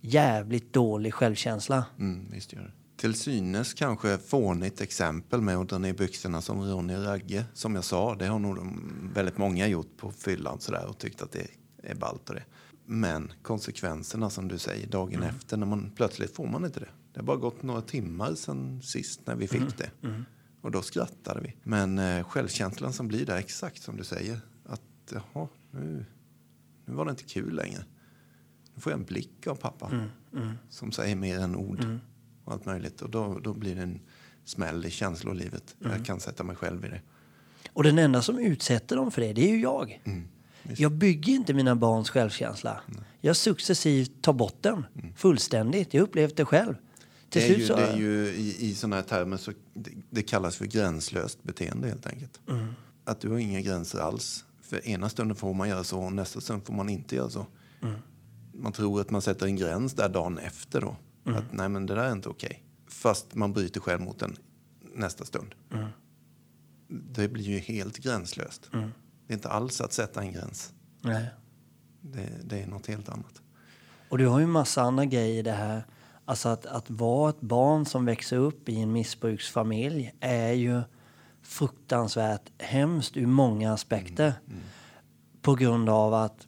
jävligt 0.00 0.72
dålig 0.72 1.14
självkänsla. 1.14 1.84
Mm, 1.98 2.30
visst 2.30 2.52
gör 2.52 2.62
det. 2.62 2.72
Till 2.96 3.14
synes 3.14 3.74
kanske 3.74 4.18
fånigt 4.18 4.80
exempel 4.80 5.40
med 5.40 5.56
att 5.56 5.68
dra 5.68 5.78
ner 5.78 5.92
byxorna 5.92 6.40
som 6.40 6.62
Ronny 6.62 6.94
Ragge. 6.94 7.44
Som 7.54 7.74
jag 7.74 7.84
sa, 7.84 8.14
det 8.14 8.26
har 8.26 8.38
nog 8.38 8.58
väldigt 9.14 9.38
många 9.38 9.66
gjort 9.66 9.96
på 9.96 10.10
fyllan 10.10 10.60
sådär 10.60 10.86
och 10.88 10.98
tyckt 10.98 11.22
att 11.22 11.32
det 11.32 11.46
är 11.86 11.94
ballt 11.94 12.28
och 12.28 12.34
det. 12.34 12.44
Men 12.84 13.32
konsekvenserna 13.42 14.30
som 14.30 14.48
du 14.48 14.58
säger 14.58 14.86
dagen 14.86 15.14
mm. 15.14 15.28
efter, 15.28 15.56
när 15.56 15.66
man 15.66 15.90
plötsligt 15.96 16.34
får 16.34 16.46
man 16.46 16.64
inte 16.64 16.80
det. 16.80 16.88
Det 17.12 17.20
har 17.20 17.26
bara 17.26 17.36
gått 17.36 17.62
några 17.62 17.80
timmar 17.80 18.34
sedan 18.34 18.82
sist 18.82 19.20
när 19.24 19.36
vi 19.36 19.48
fick 19.48 19.60
mm. 19.60 19.72
det. 19.76 20.08
Mm. 20.08 20.24
Och 20.60 20.70
då 20.70 20.82
skrattade 20.82 21.40
vi. 21.40 21.54
Men 21.62 21.98
eh, 21.98 22.24
självkänslan 22.24 22.92
som 22.92 23.08
blir 23.08 23.26
där, 23.26 23.36
exakt 23.36 23.82
som 23.82 23.96
du 23.96 24.04
säger. 24.04 24.40
Att 24.64 25.12
jaha, 25.12 25.48
nu, 25.70 26.04
nu 26.84 26.94
var 26.94 27.04
det 27.04 27.10
inte 27.10 27.24
kul 27.24 27.54
längre. 27.54 27.84
Nu 28.74 28.80
får 28.80 28.92
jag 28.92 28.98
en 28.98 29.06
blick 29.06 29.46
av 29.46 29.54
pappa 29.54 29.88
mm. 29.88 30.08
Mm. 30.32 30.52
som 30.68 30.92
säger 30.92 31.16
mer 31.16 31.38
än 31.38 31.56
ord. 31.56 31.84
Mm. 31.84 31.98
Och 32.44 32.52
allt 32.52 32.66
möjligt. 32.66 33.02
Och 33.02 33.10
då, 33.10 33.38
då 33.38 33.54
blir 33.54 33.74
det 33.74 33.82
en 33.82 34.00
smäll 34.44 34.86
i 34.86 34.90
känslolivet. 34.90 35.76
Jag 35.78 36.04
kan 36.04 36.20
sätta 36.20 36.44
mig 36.44 36.56
själv 36.56 36.84
i 36.84 36.88
det. 36.88 37.00
Och 37.72 37.82
den 37.82 37.98
enda 37.98 38.22
som 38.22 38.38
utsätter 38.38 38.96
dem 38.96 39.10
för 39.10 39.22
det, 39.22 39.32
det 39.32 39.50
är 39.50 39.52
ju 39.52 39.60
jag. 39.60 40.02
Jag 40.76 40.92
bygger 40.92 41.32
inte 41.32 41.54
mina 41.54 41.76
barns 41.76 42.10
självkänsla. 42.10 42.80
Mm. 42.88 43.04
Jag 43.20 43.36
successivt 43.36 44.12
tar 44.22 44.32
bort 44.32 44.56
den 44.60 44.86
mm. 44.94 45.14
fullständigt. 45.14 45.94
Jag 45.94 46.02
upplevt 46.02 46.36
det 46.36 46.44
själv. 46.44 46.74
Till 47.30 47.42
det, 47.42 47.48
är 47.48 47.58
ju, 47.58 47.66
så... 47.66 47.76
det 47.76 47.86
är 47.86 47.96
ju 47.96 48.28
i, 48.28 48.66
i 48.70 48.74
sådana 48.74 48.96
här 48.96 49.02
termer 49.02 49.36
så 49.36 49.52
det, 49.74 49.90
det, 50.10 50.22
kallas 50.22 50.56
för 50.56 50.64
gränslöst 50.64 51.42
beteende 51.42 51.88
helt 51.88 52.06
enkelt. 52.06 52.40
Mm. 52.48 52.66
Att 53.04 53.20
du 53.20 53.30
har 53.30 53.38
inga 53.38 53.60
gränser 53.60 53.98
alls. 53.98 54.44
För 54.62 54.88
ena 54.88 55.08
stunden 55.08 55.36
får 55.36 55.54
man 55.54 55.68
göra 55.68 55.84
så 55.84 56.00
och 56.00 56.12
nästa 56.12 56.40
stund 56.40 56.66
får 56.66 56.74
man 56.74 56.88
inte 56.88 57.16
göra 57.16 57.30
så. 57.30 57.46
Mm. 57.82 57.94
Man 58.52 58.72
tror 58.72 59.00
att 59.00 59.10
man 59.10 59.22
sätter 59.22 59.46
en 59.46 59.56
gräns 59.56 59.92
där 59.92 60.08
dagen 60.08 60.38
efter 60.38 60.80
då. 60.80 60.96
Mm. 61.26 61.38
Att 61.38 61.52
nej 61.52 61.68
men 61.68 61.86
det 61.86 61.94
där 61.94 62.04
är 62.04 62.12
inte 62.12 62.28
okej. 62.28 62.48
Okay. 62.48 62.58
Fast 62.88 63.34
man 63.34 63.52
bryter 63.52 63.80
själv 63.80 64.00
mot 64.00 64.18
den 64.18 64.36
nästa 64.94 65.24
stund. 65.24 65.54
Mm. 65.72 65.88
Det 66.88 67.28
blir 67.28 67.44
ju 67.44 67.58
helt 67.58 67.98
gränslöst. 67.98 68.70
Det 69.26 69.32
är 69.32 69.36
inte 69.36 69.48
alls 69.48 69.80
att 69.80 69.92
sätta 69.92 70.20
en 70.20 70.32
gräns. 70.32 70.72
Nej. 71.00 71.26
Det, 72.00 72.28
det 72.44 72.62
är 72.62 72.66
något 72.66 72.86
helt 72.86 73.08
annat. 73.08 73.42
Och 74.08 74.18
du 74.18 74.26
har 74.26 74.40
ju 74.40 74.46
massa 74.46 74.82
andra 74.82 75.04
grejer 75.04 75.38
i 75.38 75.42
det 75.42 75.52
här. 75.52 75.84
Alltså 76.24 76.48
att, 76.48 76.66
att 76.66 76.90
vara 76.90 77.30
ett 77.30 77.40
barn 77.40 77.86
som 77.86 78.04
växer 78.04 78.36
upp 78.36 78.68
i 78.68 78.80
en 78.80 78.92
missbruksfamilj 78.92 80.14
är 80.20 80.52
ju 80.52 80.82
fruktansvärt 81.42 82.50
hemskt 82.58 83.16
ur 83.16 83.26
många 83.26 83.72
aspekter. 83.72 84.34
Mm, 84.46 84.58
mm. 84.58 84.62
På 85.42 85.54
grund 85.54 85.88
av 85.88 86.14
att 86.14 86.46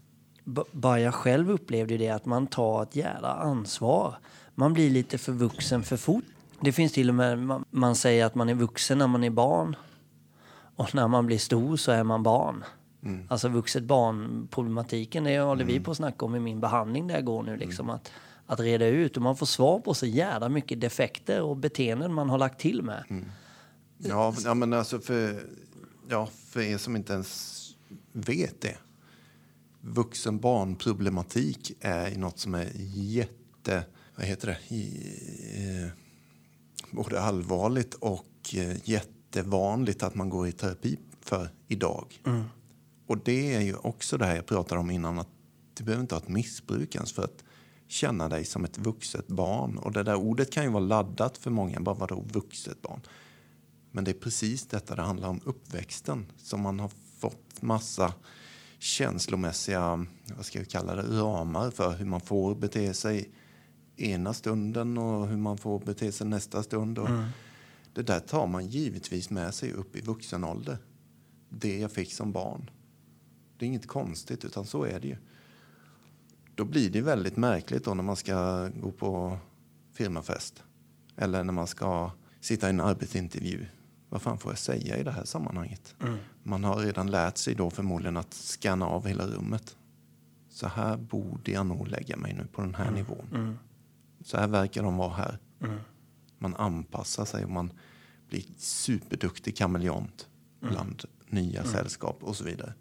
bara 0.72 1.00
jag 1.00 1.14
själv 1.14 1.50
upplevde 1.50 1.96
det 1.96 2.08
att 2.08 2.26
man 2.26 2.46
tar 2.46 2.82
ett 2.82 2.96
jävla 2.96 3.28
ansvar. 3.28 4.18
Man 4.54 4.72
blir 4.72 4.90
lite 4.90 5.18
för 5.18 5.32
vuxen 5.32 5.82
för 5.82 5.96
fort. 5.96 6.24
Det 6.60 6.72
finns 6.72 6.92
till 6.92 7.08
och 7.08 7.14
med, 7.14 7.62
man 7.70 7.96
säger 7.96 8.24
att 8.24 8.34
man 8.34 8.48
är 8.48 8.54
vuxen 8.54 8.98
när 8.98 9.06
man 9.06 9.24
är 9.24 9.30
barn. 9.30 9.76
Och 10.78 10.94
när 10.94 11.08
man 11.08 11.26
blir 11.26 11.38
stor 11.38 11.76
så 11.76 11.92
är 11.92 12.04
man 12.04 12.22
barn. 12.22 12.64
Mm. 13.02 13.26
Alltså 13.28 13.48
vuxet 13.48 13.84
barn-problematiken, 13.84 15.24
det 15.24 15.38
håller 15.38 15.62
mm. 15.62 15.74
vi 15.74 15.80
på 15.80 15.90
att 15.90 15.96
snacka 15.96 16.24
om 16.24 16.34
i 16.34 16.40
min 16.40 16.60
behandling 16.60 17.06
där 17.06 17.14
jag 17.14 17.24
går 17.24 17.42
nu. 17.42 17.56
Liksom, 17.56 17.86
mm. 17.86 17.96
att, 17.96 18.12
att 18.46 18.60
reda 18.60 18.86
ut 18.86 19.16
och 19.16 19.22
man 19.22 19.36
får 19.36 19.46
svar 19.46 19.80
på 19.80 19.94
så 19.94 20.06
jävla 20.06 20.48
mycket 20.48 20.80
defekter 20.80 21.42
och 21.42 21.56
beteenden 21.56 22.14
man 22.14 22.30
har 22.30 22.38
lagt 22.38 22.60
till 22.60 22.82
med. 22.82 23.24
Ja, 23.98 24.34
ja, 24.44 24.54
men 24.54 24.72
alltså 24.72 25.00
för, 25.00 25.42
ja, 26.08 26.28
för 26.46 26.60
er 26.60 26.78
som 26.78 26.96
inte 26.96 27.12
ens 27.12 27.58
vet 28.12 28.60
det. 28.60 28.78
Vuxen 29.80 30.38
barnproblematik 30.38 31.72
är 31.80 32.18
något 32.18 32.38
som 32.38 32.54
är 32.54 32.70
jätte... 32.94 33.84
Vad 34.16 34.26
heter 34.26 34.46
det? 34.46 34.74
I, 34.74 35.12
eh, 35.54 35.90
både 36.90 37.20
allvarligt 37.20 37.94
och 37.94 38.54
eh, 38.54 38.88
jättevanligt 39.28 40.02
att 40.02 40.14
man 40.14 40.28
går 40.28 40.48
i 40.48 40.52
terapi 40.52 40.98
för 41.20 41.48
idag. 41.66 42.22
Och 43.06 43.18
det 43.24 43.54
är 43.54 43.60
ju 43.60 43.76
också 43.76 44.18
det 44.18 44.24
här 44.24 44.36
jag 44.36 44.46
pratade 44.46 44.80
om 44.80 44.90
innan. 44.90 45.18
att 45.18 45.28
Du 45.74 45.84
behöver 45.84 46.02
inte 46.02 46.14
ha 46.14 46.22
ett 46.22 46.28
missbruk 46.28 46.94
ens 46.94 47.12
för 47.12 47.24
att 47.24 47.44
känna 47.88 48.28
dig 48.28 48.44
som 48.44 48.64
ett 48.64 48.78
vuxet 48.78 49.26
barn. 49.26 49.78
Och 49.78 49.92
det 49.92 50.02
där 50.02 50.14
ordet 50.14 50.52
kan 50.52 50.64
ju 50.64 50.70
vara 50.70 50.84
laddat 50.84 51.38
för 51.38 51.50
många. 51.50 51.80
Bara 51.80 51.94
vadå 51.94 52.24
vuxet 52.32 52.82
barn? 52.82 53.00
Men 53.92 54.04
det 54.04 54.10
är 54.10 54.20
precis 54.20 54.66
detta 54.66 54.94
det 54.94 55.02
handlar 55.02 55.28
om, 55.28 55.40
uppväxten. 55.44 56.26
Som 56.36 56.60
man 56.60 56.80
har 56.80 56.90
fått 57.18 57.62
massa 57.62 58.12
känslomässiga, 58.78 60.06
vad 60.36 60.46
ska 60.46 60.58
vi 60.58 60.64
kalla 60.64 60.94
det, 60.94 61.02
ramar 61.02 61.70
för 61.70 61.96
hur 61.96 62.06
man 62.06 62.20
får 62.20 62.54
bete 62.54 62.94
sig 62.94 63.30
ena 63.96 64.34
stunden 64.34 64.98
och 64.98 65.28
hur 65.28 65.36
man 65.36 65.58
får 65.58 65.80
bete 65.80 66.12
sig 66.12 66.26
nästa 66.26 66.62
stund. 66.62 66.98
Och 66.98 67.08
Det 67.98 68.04
där 68.04 68.20
tar 68.20 68.46
man 68.46 68.66
givetvis 68.66 69.30
med 69.30 69.54
sig 69.54 69.72
upp 69.72 69.96
i 69.96 70.00
vuxen 70.00 70.44
ålder. 70.44 70.78
Det 71.48 71.78
jag 71.78 71.92
fick 71.92 72.12
som 72.12 72.32
barn. 72.32 72.70
Det 73.56 73.64
är 73.64 73.66
inget 73.66 73.86
konstigt, 73.86 74.44
utan 74.44 74.66
så 74.66 74.84
är 74.84 75.00
det 75.00 75.08
ju. 75.08 75.16
Då 76.54 76.64
blir 76.64 76.90
det 76.90 77.00
väldigt 77.00 77.36
märkligt 77.36 77.84
då 77.84 77.94
när 77.94 78.02
man 78.02 78.16
ska 78.16 78.68
gå 78.68 78.90
på 78.90 79.38
firmafest. 79.92 80.62
Eller 81.16 81.44
när 81.44 81.52
man 81.52 81.66
ska 81.66 82.10
sitta 82.40 82.66
i 82.66 82.70
en 82.70 82.80
arbetsintervju. 82.80 83.66
Vad 84.08 84.22
fan 84.22 84.38
får 84.38 84.52
jag 84.52 84.58
säga 84.58 84.96
i 84.96 85.02
det 85.02 85.12
här 85.12 85.24
sammanhanget? 85.24 85.94
Man 86.42 86.64
har 86.64 86.76
redan 86.76 87.10
lärt 87.10 87.36
sig 87.36 87.54
då 87.54 87.70
förmodligen 87.70 88.16
att 88.16 88.34
scanna 88.34 88.86
av 88.86 89.06
hela 89.06 89.26
rummet. 89.26 89.76
Så 90.48 90.68
här 90.68 90.96
borde 90.96 91.50
jag 91.52 91.66
nog 91.66 91.88
lägga 91.88 92.16
mig 92.16 92.34
nu 92.34 92.46
på 92.52 92.60
den 92.60 92.74
här 92.74 92.90
nivån. 92.90 93.58
Så 94.24 94.36
här 94.36 94.48
verkar 94.48 94.82
de 94.82 94.96
vara 94.96 95.14
här. 95.14 95.38
Man 96.38 96.56
anpassar 96.56 97.24
sig 97.24 97.44
och 97.44 97.50
man 97.50 97.72
blir 98.28 98.44
superduktig 98.56 99.56
kameleont 99.56 100.28
bland 100.60 101.04
nya 101.26 101.64
sällskap 101.64 102.18
och 102.20 102.36
så 102.36 102.44
vidare. 102.44 102.74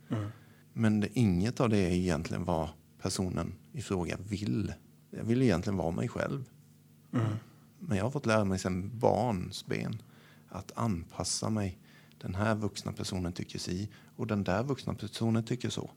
Men 0.74 1.00
det, 1.00 1.20
inget 1.20 1.60
av 1.60 1.70
det 1.70 1.78
är 1.78 1.92
egentligen 1.92 2.44
vad 2.46 2.70
personen 3.02 3.54
i 3.72 3.82
fråga 3.82 4.18
vill. 4.30 4.74
Jag 5.12 5.24
vill 5.24 5.42
egentligen 5.42 5.78
vara 5.78 5.92
mig 5.92 6.08
själv. 6.08 6.50
Men 7.80 7.98
jag 7.98 8.06
har 8.06 8.12
fått 8.12 8.26
lära 8.26 8.46
mig 8.46 8.60
sedan 8.60 9.00
barnsben 9.00 10.02
att 10.50 10.72
anpassa 10.76 11.50
mig. 11.50 11.80
Den 12.18 12.36
här 12.36 12.56
vuxna 12.56 12.92
personen 12.92 13.34
tycker 13.34 13.60
si 13.60 13.90
och 14.16 14.28
den 14.28 14.44
där 14.44 14.64
vuxna 14.64 14.94
personen 14.94 15.44
tycker 15.44 15.70
så. 15.70 15.92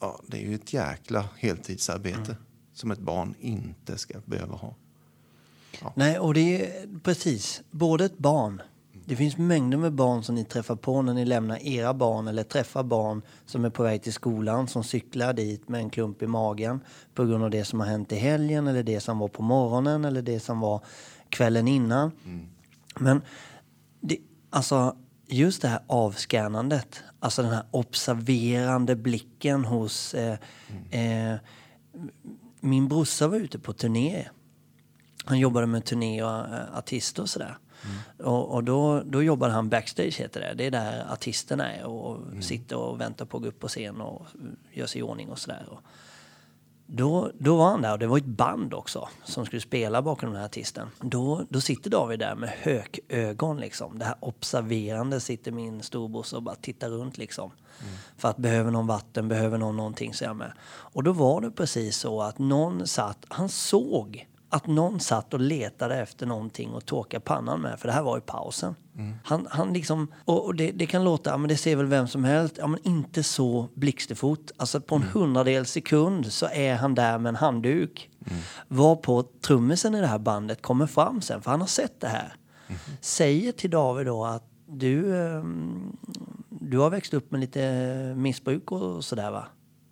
Ja, 0.00 0.20
det 0.26 0.44
är 0.44 0.48
ju 0.48 0.54
ett 0.54 0.72
jäkla 0.72 1.28
heltidsarbete 1.36 2.36
som 2.72 2.90
ett 2.90 2.98
barn 2.98 3.34
inte 3.40 3.98
ska 3.98 4.20
behöva 4.24 4.56
ha. 4.56 4.74
Nej, 5.94 6.18
och 6.18 6.34
det 6.34 6.66
är 6.66 7.00
precis. 7.02 7.62
Både 7.70 8.04
ett 8.04 8.18
barn. 8.18 8.62
Det 9.06 9.16
finns 9.16 9.36
mängder 9.36 9.78
med 9.78 9.92
barn 9.92 10.22
som 10.22 10.34
ni 10.34 10.44
träffar 10.44 10.76
på 10.76 11.02
när 11.02 11.14
ni 11.14 11.24
lämnar 11.24 11.66
era 11.66 11.94
barn 11.94 12.28
eller 12.28 12.42
träffar 12.42 12.82
barn 12.82 13.22
som 13.46 13.64
är 13.64 13.70
på 13.70 13.82
väg 13.82 14.02
till 14.02 14.12
skolan 14.12 14.68
som 14.68 14.84
cyklar 14.84 15.32
dit 15.32 15.68
med 15.68 15.80
en 15.80 15.90
klump 15.90 16.22
i 16.22 16.26
magen 16.26 16.80
på 17.14 17.24
grund 17.24 17.44
av 17.44 17.50
det 17.50 17.64
som 17.64 17.80
har 17.80 17.86
hänt 17.86 18.12
i 18.12 18.16
helgen 18.16 18.66
eller 18.66 18.82
det 18.82 19.00
som 19.00 19.18
var 19.18 19.28
på 19.28 19.42
morgonen 19.42 20.04
eller 20.04 20.22
det 20.22 20.40
som 20.40 20.60
var 20.60 20.80
kvällen 21.28 21.68
innan. 21.68 22.10
Men 22.98 23.22
det, 24.00 24.18
alltså 24.50 24.96
just 25.26 25.62
det 25.62 25.68
här 25.68 25.80
avskannandet, 25.86 27.02
alltså 27.20 27.42
den 27.42 27.50
här 27.50 27.64
observerande 27.70 28.96
blicken 28.96 29.64
hos 29.64 30.14
eh, 30.14 30.38
eh, 30.90 31.38
min 32.60 32.88
brorsa 32.88 33.28
var 33.28 33.36
ute 33.36 33.58
på 33.58 33.72
turné. 33.72 34.28
Han 35.24 35.38
jobbade 35.38 35.66
med 35.66 35.84
turné 35.84 36.22
och 36.22 36.30
uh, 36.30 36.78
artister 36.78 37.22
och 37.22 37.28
sådär. 37.28 37.58
Och, 38.18 38.54
och 38.54 38.64
då, 38.64 39.02
då 39.02 39.22
jobbade 39.22 39.52
han 39.52 39.68
backstage 39.68 40.20
heter 40.20 40.40
det. 40.40 40.54
Det 40.54 40.66
är 40.66 40.70
där 40.70 41.12
artisterna 41.12 41.72
är 41.72 41.84
och 41.84 42.18
sitter 42.40 42.76
och 42.76 43.00
väntar 43.00 43.24
på 43.24 43.36
att 43.36 43.42
gå 43.42 43.48
upp 43.48 43.60
på 43.60 43.68
scen 43.68 44.00
och 44.00 44.26
gör 44.72 44.86
sig 44.86 44.98
i 44.98 45.02
ordning 45.02 45.28
och 45.30 45.38
sådär. 45.38 45.66
Och 45.70 45.78
Då, 46.86 47.30
då 47.38 47.56
var 47.56 47.70
han 47.70 47.82
där 47.82 47.92
och 47.92 47.98
det 47.98 48.06
var 48.06 48.18
ett 48.18 48.24
band 48.24 48.74
också 48.74 49.08
som 49.24 49.46
skulle 49.46 49.60
spela 49.60 50.02
bakom 50.02 50.28
den 50.28 50.38
här 50.38 50.44
artisten. 50.44 50.88
Då, 51.00 51.44
då 51.48 51.60
sitter 51.60 51.90
David 51.90 52.18
där 52.18 52.34
med 52.34 52.48
hökögon 52.48 53.60
liksom. 53.60 53.98
Det 53.98 54.04
här 54.04 54.16
observerande 54.20 55.20
sitter 55.20 55.52
min 55.52 55.82
storbrorsa 55.82 56.36
och 56.36 56.42
bara 56.42 56.54
tittar 56.54 56.88
runt 56.88 57.18
liksom. 57.18 57.50
För 58.16 58.28
att 58.28 58.36
behöver 58.36 58.70
någon 58.70 58.86
vatten, 58.86 59.28
behöver 59.28 59.58
någon 59.58 59.76
någonting 59.76 60.14
så 60.14 60.24
är 60.24 60.28
jag 60.28 60.36
med. 60.36 60.52
Och 60.94 61.02
då 61.02 61.12
var 61.12 61.40
det 61.40 61.50
precis 61.50 61.96
så 61.96 62.22
att 62.22 62.38
någon 62.38 62.86
satt, 62.86 63.24
han 63.28 63.48
såg 63.48 64.26
att 64.54 64.66
någon 64.66 65.00
satt 65.00 65.34
och 65.34 65.40
letade 65.40 65.96
efter 65.96 66.26
någonting 66.26 66.74
att 66.76 66.86
torka 66.86 67.20
pannan 67.20 67.60
med, 67.60 67.80
för 67.80 67.88
det 67.88 67.94
här 67.94 68.02
var 68.02 68.18
i 68.18 68.20
pausen. 68.20 68.74
Han, 69.24 69.46
han 69.50 69.72
liksom, 69.72 70.08
och 70.24 70.44
och 70.44 70.54
det, 70.54 70.70
det 70.70 70.86
kan 70.86 71.04
låta, 71.04 71.30
ja, 71.30 71.36
men 71.36 71.48
det 71.48 71.56
ser 71.56 71.76
väl 71.76 71.86
vem 71.86 72.08
som 72.08 72.24
helst, 72.24 72.54
ja 72.58 72.66
men 72.66 72.80
inte 72.82 73.22
så 73.22 73.68
blixtefot. 73.74 74.52
Alltså 74.56 74.80
på 74.80 74.94
en 74.94 75.02
hundradel 75.02 75.66
sekund 75.66 76.32
så 76.32 76.46
är 76.52 76.74
han 76.74 76.94
där 76.94 77.18
med 77.18 77.28
en 77.30 77.36
handduk. 77.36 78.10
Var 78.68 78.96
på 78.96 79.24
trummisen 79.40 79.94
i 79.94 80.00
det 80.00 80.06
här 80.06 80.18
bandet 80.18 80.62
kommer 80.62 80.86
fram 80.86 81.20
sen, 81.20 81.42
för 81.42 81.50
han 81.50 81.60
har 81.60 81.68
sett 81.68 82.00
det 82.00 82.08
här. 82.08 82.34
Säger 83.00 83.52
till 83.52 83.70
David 83.70 84.06
då 84.06 84.24
att 84.24 84.44
du, 84.66 85.16
ehm, 85.16 85.96
du 86.48 86.78
har 86.78 86.90
växt 86.90 87.14
upp 87.14 87.30
med 87.30 87.40
lite 87.40 88.14
missbruk 88.16 88.72
och 88.72 89.04
sådär 89.04 89.30
va? 89.30 89.44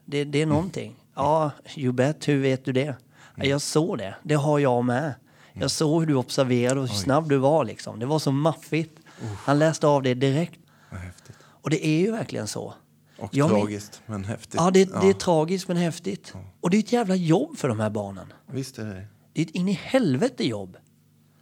Det, 0.05 0.25
det 0.25 0.43
är 0.43 0.47
någonting. 0.47 0.95
Ja, 1.15 1.51
you 1.77 1.93
bet. 1.93 2.29
Hur 2.29 2.41
vet 2.41 2.65
du 2.65 2.73
det? 2.73 2.95
Ja, 3.35 3.45
Jag 3.45 3.63
såg 3.63 3.99
det. 3.99 4.15
Det 4.23 4.35
har 4.35 4.59
jag 4.59 4.85
med. 4.85 5.15
Jag 5.53 5.71
såg 5.71 6.01
hur 6.01 6.07
du 6.07 6.15
observerade 6.15 6.81
och 6.81 6.89
hur 6.89 6.95
snabb 6.95 7.29
du 7.29 7.37
var. 7.37 7.65
Liksom. 7.65 7.99
Det 7.99 8.07
var 8.07 8.19
så 8.19 8.33
maffigt. 8.33 8.99
Han 9.37 9.59
läste 9.59 9.87
av 9.87 10.03
det 10.03 10.15
direkt. 10.15 10.61
Häftigt. 10.91 11.37
Och 11.43 11.71
det 11.71 11.87
är 11.87 11.99
ju 12.01 12.11
verkligen 12.13 12.47
så. 12.47 12.75
Och 13.19 13.35
Jag 13.35 13.49
tragiskt, 13.49 14.03
men 14.07 14.25
häftigt. 14.25 14.55
Ja, 14.55 14.71
det, 14.71 14.85
det 14.85 15.09
är 15.09 15.13
tragiskt 15.13 15.69
men 15.69 15.77
häftigt. 15.77 16.35
Och 16.61 16.71
det 16.71 16.77
är 16.77 16.79
ett 16.79 16.93
jävla 16.93 17.15
jobb 17.15 17.57
för 17.59 17.69
de 17.69 17.81
här 17.81 17.91
barnen. 17.91 18.33
Visst 18.47 18.79
är 18.79 18.85
det 18.85 18.95
det. 18.95 19.07
Det 19.33 19.41
är 19.41 19.47
ett 19.47 19.51
in 19.51 19.69
i 19.69 19.73
helvete 19.73 20.47
jobb. 20.47 20.77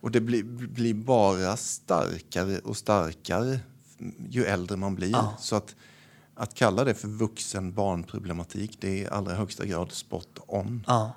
Och 0.00 0.10
det 0.10 0.20
blir, 0.20 0.42
blir 0.68 0.94
bara 0.94 1.56
starkare 1.56 2.58
och 2.58 2.76
starkare 2.76 3.60
ju 4.28 4.44
äldre 4.44 4.76
man 4.76 4.94
blir. 4.94 5.10
Ja. 5.10 5.34
Så 5.38 5.56
att, 5.56 5.76
att 6.34 6.54
kalla 6.54 6.84
det 6.84 6.94
för 6.94 7.08
vuxen 7.08 7.72
barnproblematik, 7.72 8.76
det 8.80 8.88
är 8.88 9.02
i 9.02 9.06
allra 9.06 9.34
högsta 9.34 9.66
grad 9.66 9.92
spot 9.92 10.38
on. 10.46 10.84
Ja. 10.86 11.12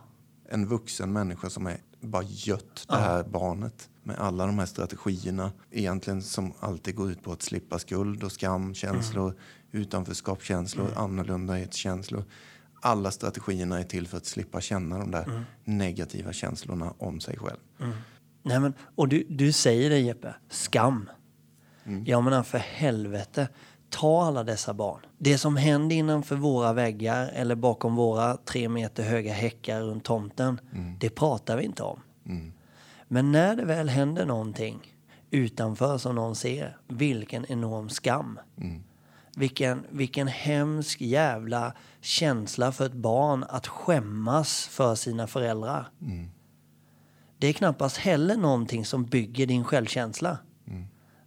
En 0.50 0.68
vuxen 0.68 1.14
människa 1.14 1.50
som 1.50 1.68
är 1.68 1.78
bara 2.02 2.24
gött 2.24 2.86
det 2.88 2.96
här 2.96 3.24
barnet 3.24 3.90
med 4.04 4.16
alla 4.16 4.46
de 4.46 4.60
här 4.60 4.66
strategierna 4.66 5.52
egentligen 5.72 6.22
som 6.22 6.54
alltid 6.60 6.96
går 6.96 7.12
ut 7.12 7.24
på 7.24 7.32
att 7.32 7.42
slippa 7.42 7.80
skuld 7.80 8.24
och 8.24 8.32
skamkänslor, 8.32 9.36
utanförskapskänslor, 9.72 10.88
annorlundhetskänslor. 10.96 12.24
Alla 12.82 13.12
strategierna 13.12 13.80
är 13.80 13.84
till 13.84 14.08
för 14.08 14.18
att 14.18 14.26
slippa 14.26 14.62
känna 14.62 15.00
de 15.00 15.12
där 15.12 15.46
negativa 15.64 16.34
känslorna 16.34 16.94
om 16.98 17.20
sig 17.20 17.38
själv. 17.38 17.60
Nej, 18.44 18.60
men, 18.60 18.74
och 18.96 19.08
du, 19.08 19.26
du 19.30 19.52
säger 19.52 19.90
det 19.90 20.00
Jeppe, 20.00 20.36
skam. 20.50 21.10
Jag 22.06 22.24
menar 22.24 22.44
för 22.44 22.58
helvete, 22.58 23.48
ta 23.94 24.24
alla 24.26 24.44
dessa 24.44 24.74
barn. 24.74 25.00
Det 25.18 25.38
som 25.38 25.58
händer 25.58 25.96
innanför 25.96 26.36
våra 26.36 26.74
väggar 26.74 27.28
eller 27.34 27.56
bakom 27.56 27.96
våra 27.96 28.38
tre 28.38 28.70
meter 28.70 29.04
höga 29.04 29.34
häckar 29.34 29.82
runt 29.82 30.04
tomten, 30.04 30.60
det 31.00 31.10
pratar 31.10 31.58
vi 31.58 31.64
inte 31.64 31.84
om. 31.84 32.00
Men 33.08 33.32
när 33.32 33.56
det 33.56 33.66
väl 33.66 33.90
händer 33.90 34.26
någonting 34.26 34.94
utanför 35.32 35.98
som 35.98 36.16
någon 36.16 36.36
ser, 36.36 36.78
vilken 36.88 37.46
enorm 37.46 37.90
skam. 37.90 38.40
Vilken, 39.36 39.86
vilken 39.90 40.28
hemsk 40.28 41.02
jävla 41.02 41.74
känsla 42.02 42.72
för 42.72 42.86
ett 42.86 42.94
barn 42.94 43.46
att 43.50 43.68
skämmas 43.68 44.68
för 44.68 44.96
sina 44.96 45.28
föräldrar. 45.28 45.90
Det 47.38 47.48
är 47.48 47.54
knappast 47.54 47.98
heller 47.98 48.38
någonting 48.38 48.86
som 48.86 49.06
bygger 49.06 49.48
din 49.48 49.64
självkänsla. 49.64 50.38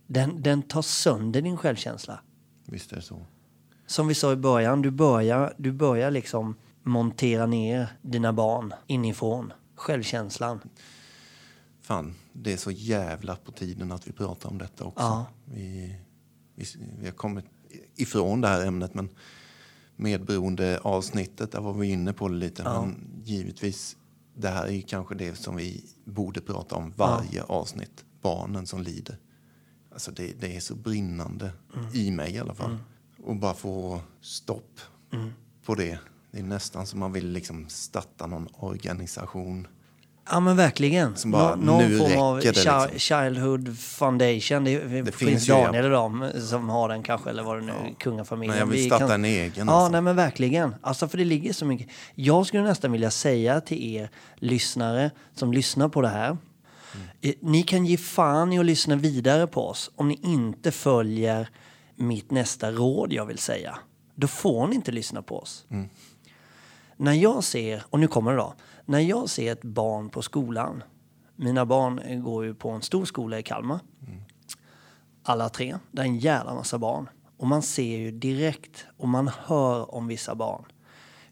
Den, 0.07 0.43
den 0.43 0.63
tar 0.63 0.83
sönder 0.83 1.43
din 1.43 1.57
självkänsla. 1.57 2.21
Visst 2.67 2.93
är 2.93 2.97
det 2.97 3.03
så. 3.03 3.27
Som 3.87 4.09
vi 4.09 4.15
sa 4.15 4.33
i 4.33 4.37
början, 4.37 4.83
du 4.83 4.91
börjar, 4.91 5.55
du 5.57 5.73
börjar 5.73 6.11
liksom 6.11 6.55
montera 6.83 7.47
ner 7.47 7.89
dina 8.03 8.33
barn 8.33 8.75
inifrån. 8.87 9.53
Självkänslan. 9.75 10.61
Fan, 11.81 12.15
det 12.33 12.53
är 12.53 12.57
så 12.57 12.71
jävla 12.71 13.37
på 13.37 13.53
tiden 13.53 13.93
att 13.93 14.09
vi 14.09 14.13
pratar 14.13 14.51
om 14.51 14.59
detta 14.59 14.85
också. 14.85 15.05
Ja. 15.05 15.27
Vi, 15.45 15.97
vi, 16.55 16.65
vi 16.99 17.07
har 17.07 17.13
kommit 17.13 17.45
ifrån 17.97 18.41
det 18.41 18.49
här 18.49 18.67
ämnet, 18.67 18.95
men 18.95 19.09
medberoende 19.97 20.81
avsnittet, 20.83 21.53
där 21.53 21.61
var 21.61 21.73
vi 21.73 21.87
inne 21.87 22.13
på 22.13 22.29
det 22.29 22.35
lite. 22.35 22.63
Men 22.63 23.21
givetvis 23.25 23.97
det 24.35 24.49
här 24.49 24.67
är 24.67 24.81
kanske 24.81 25.15
det 25.15 25.35
som 25.35 25.57
vi 25.57 25.85
borde 26.05 26.41
prata 26.41 26.75
om 26.77 26.93
varje 26.97 27.43
avsnitt. 27.43 28.05
Barnen 28.23 28.67
som 28.67 28.83
lider. 28.83 29.19
Alltså 29.97 30.11
det, 30.11 30.41
det 30.41 30.57
är 30.57 30.61
så 30.61 30.75
brinnande, 30.75 31.51
i 31.93 32.11
mig 32.11 32.35
i 32.35 32.39
alla 32.39 32.55
fall. 32.55 32.79
Och 33.25 33.37
bara 33.37 33.55
få 33.55 34.01
stopp 34.21 34.81
på 35.67 35.75
det. 35.75 35.99
Det 36.31 36.39
är 36.39 36.43
nästan 36.43 36.87
som 36.87 37.01
man 37.01 37.13
vill 37.13 37.29
liksom 37.33 37.69
starta 37.69 38.27
någon 38.27 38.49
organisation. 38.57 39.67
Ja 40.31 40.41
men 40.41 40.57
verkligen. 40.57 41.17
Som 41.17 41.31
bara, 41.31 41.57
Nå- 41.57 41.81
någon 41.81 41.99
form 41.99 42.21
av 42.21 42.37
det, 42.41 42.45
liksom. 42.45 42.89
Childhood 42.97 43.79
Foundation. 43.79 44.65
Det, 44.65 44.79
det 45.03 45.13
finns 45.13 45.31
finns 45.31 45.49
ju, 45.49 45.53
ja. 45.53 45.65
Daniel 45.65 45.85
och 45.85 45.91
dem 45.91 46.31
som 46.41 46.69
har 46.69 46.89
den 46.89 47.03
kanske, 47.03 47.31
eller 47.31 47.43
vad 47.43 47.57
det 47.59 47.67
nu 47.67 47.73
är, 47.73 47.95
kungafamiljen. 47.99 48.51
Men 48.53 48.59
jag 48.59 48.67
vill 48.67 48.79
Vi 48.81 48.87
starta 48.87 49.15
en 49.15 49.25
egen, 49.25 49.67
Ja, 49.67 49.73
alltså. 49.75 49.93
nej 49.93 50.01
men 50.01 50.17
verkligen. 50.17 50.75
Alltså 50.81 51.09
för 51.09 51.19
det 51.19 51.25
ligger 51.25 51.53
så 51.53 51.65
mycket. 51.67 51.89
Jag 52.15 52.47
skulle 52.47 52.63
nästan 52.63 52.93
vilja 52.93 53.11
säga 53.11 53.61
till 53.61 53.95
er 53.97 54.11
lyssnare 54.37 55.11
som 55.35 55.53
lyssnar 55.53 55.89
på 55.89 56.01
det 56.01 56.09
här. 56.09 56.37
Mm. 56.97 57.09
eh, 57.21 57.35
Ni 57.41 57.63
kan 57.63 57.87
ge 57.87 57.97
fan 57.97 58.53
i 58.53 58.59
att 58.59 58.67
lyssna 58.67 58.97
vidare 58.97 59.47
på 59.47 59.69
oss 59.69 59.91
om 59.97 60.09
ni 60.09 60.21
inte 60.23 60.73
följer 60.73 61.49
mitt 61.97 62.31
nästa 62.31 62.73
råd 62.73 63.13
jag 63.13 63.27
vill 63.27 63.39
säga. 63.39 63.79
Då 64.15 64.27
får 64.27 64.67
ni 64.67 64.75
inte 64.75 64.93
lyssna 64.93 65.23
på 65.23 65.39
oss. 65.39 65.67
Mm. 65.71 65.89
När 66.97 67.13
jag 67.13 67.45
ser, 67.45 67.83
och 67.91 68.01
nu 68.01 68.09
kommer 68.09 68.31
det 68.31 68.37
då. 68.37 68.55
När 68.85 69.01
jag 69.01 69.31
ser 69.31 69.53
ett 69.53 69.65
barn 69.65 70.09
på 70.09 70.23
skolan. 70.23 70.83
Mina 71.37 71.67
barn 71.67 72.23
går 72.23 72.45
ju 72.45 72.55
på 72.55 72.71
en 72.71 72.83
stor 72.83 73.05
skola 73.05 73.39
i 73.39 73.43
Kalmar. 73.43 73.81
Alla 75.23 75.49
tre. 75.49 75.77
Det 75.91 76.03
är 76.03 76.07
en 76.07 76.19
jävla 76.19 76.55
massa 76.55 76.79
barn. 76.79 77.09
Och 77.37 77.47
man 77.47 77.63
ser 77.63 77.97
ju 77.97 78.11
direkt 78.11 78.87
och 78.97 79.09
man 79.09 79.31
hör 79.47 79.95
om 79.95 80.07
vissa 80.07 80.35
barn. 80.35 80.65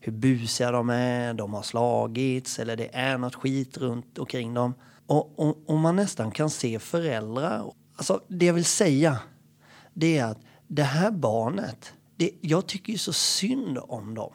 Hur 0.00 0.12
busiga 0.12 0.70
de 0.70 0.90
är, 0.90 1.34
de 1.34 1.54
har 1.54 1.62
slagits 1.62 2.58
eller 2.58 2.76
det 2.76 2.94
är 2.94 3.18
något 3.18 3.34
skit 3.34 3.76
runt 3.78 4.18
omkring 4.18 4.54
dem. 4.54 4.74
Och, 5.06 5.38
och, 5.38 5.62
och 5.66 5.78
man 5.78 5.96
nästan 5.96 6.30
kan 6.30 6.50
se 6.50 6.78
föräldrar. 6.78 7.72
Alltså 7.96 8.20
det 8.28 8.46
jag 8.46 8.54
vill 8.54 8.64
säga 8.64 9.18
det 9.94 10.18
är 10.18 10.24
att 10.24 10.38
det 10.68 10.82
här 10.82 11.10
barnet, 11.10 11.92
det, 12.16 12.30
jag 12.40 12.66
tycker 12.66 12.92
ju 12.92 12.98
så 12.98 13.12
synd 13.12 13.78
om 13.82 14.14
dem. 14.14 14.32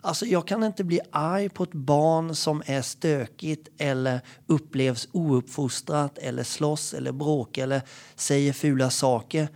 Alltså 0.00 0.26
jag 0.26 0.46
kan 0.46 0.64
inte 0.64 0.84
bli 0.84 1.00
arg 1.12 1.48
på 1.48 1.62
ett 1.62 1.74
barn 1.74 2.34
som 2.34 2.62
är 2.66 2.82
stökigt 2.82 3.68
eller 3.78 4.20
upplevs 4.46 5.08
ouppfostrat 5.12 6.18
eller 6.18 6.42
slåss 6.44 6.94
eller 6.94 7.12
bråkar 7.12 7.62
eller 7.62 7.82
säger 8.14 8.52
fula 8.52 8.90
saker. 8.90 9.48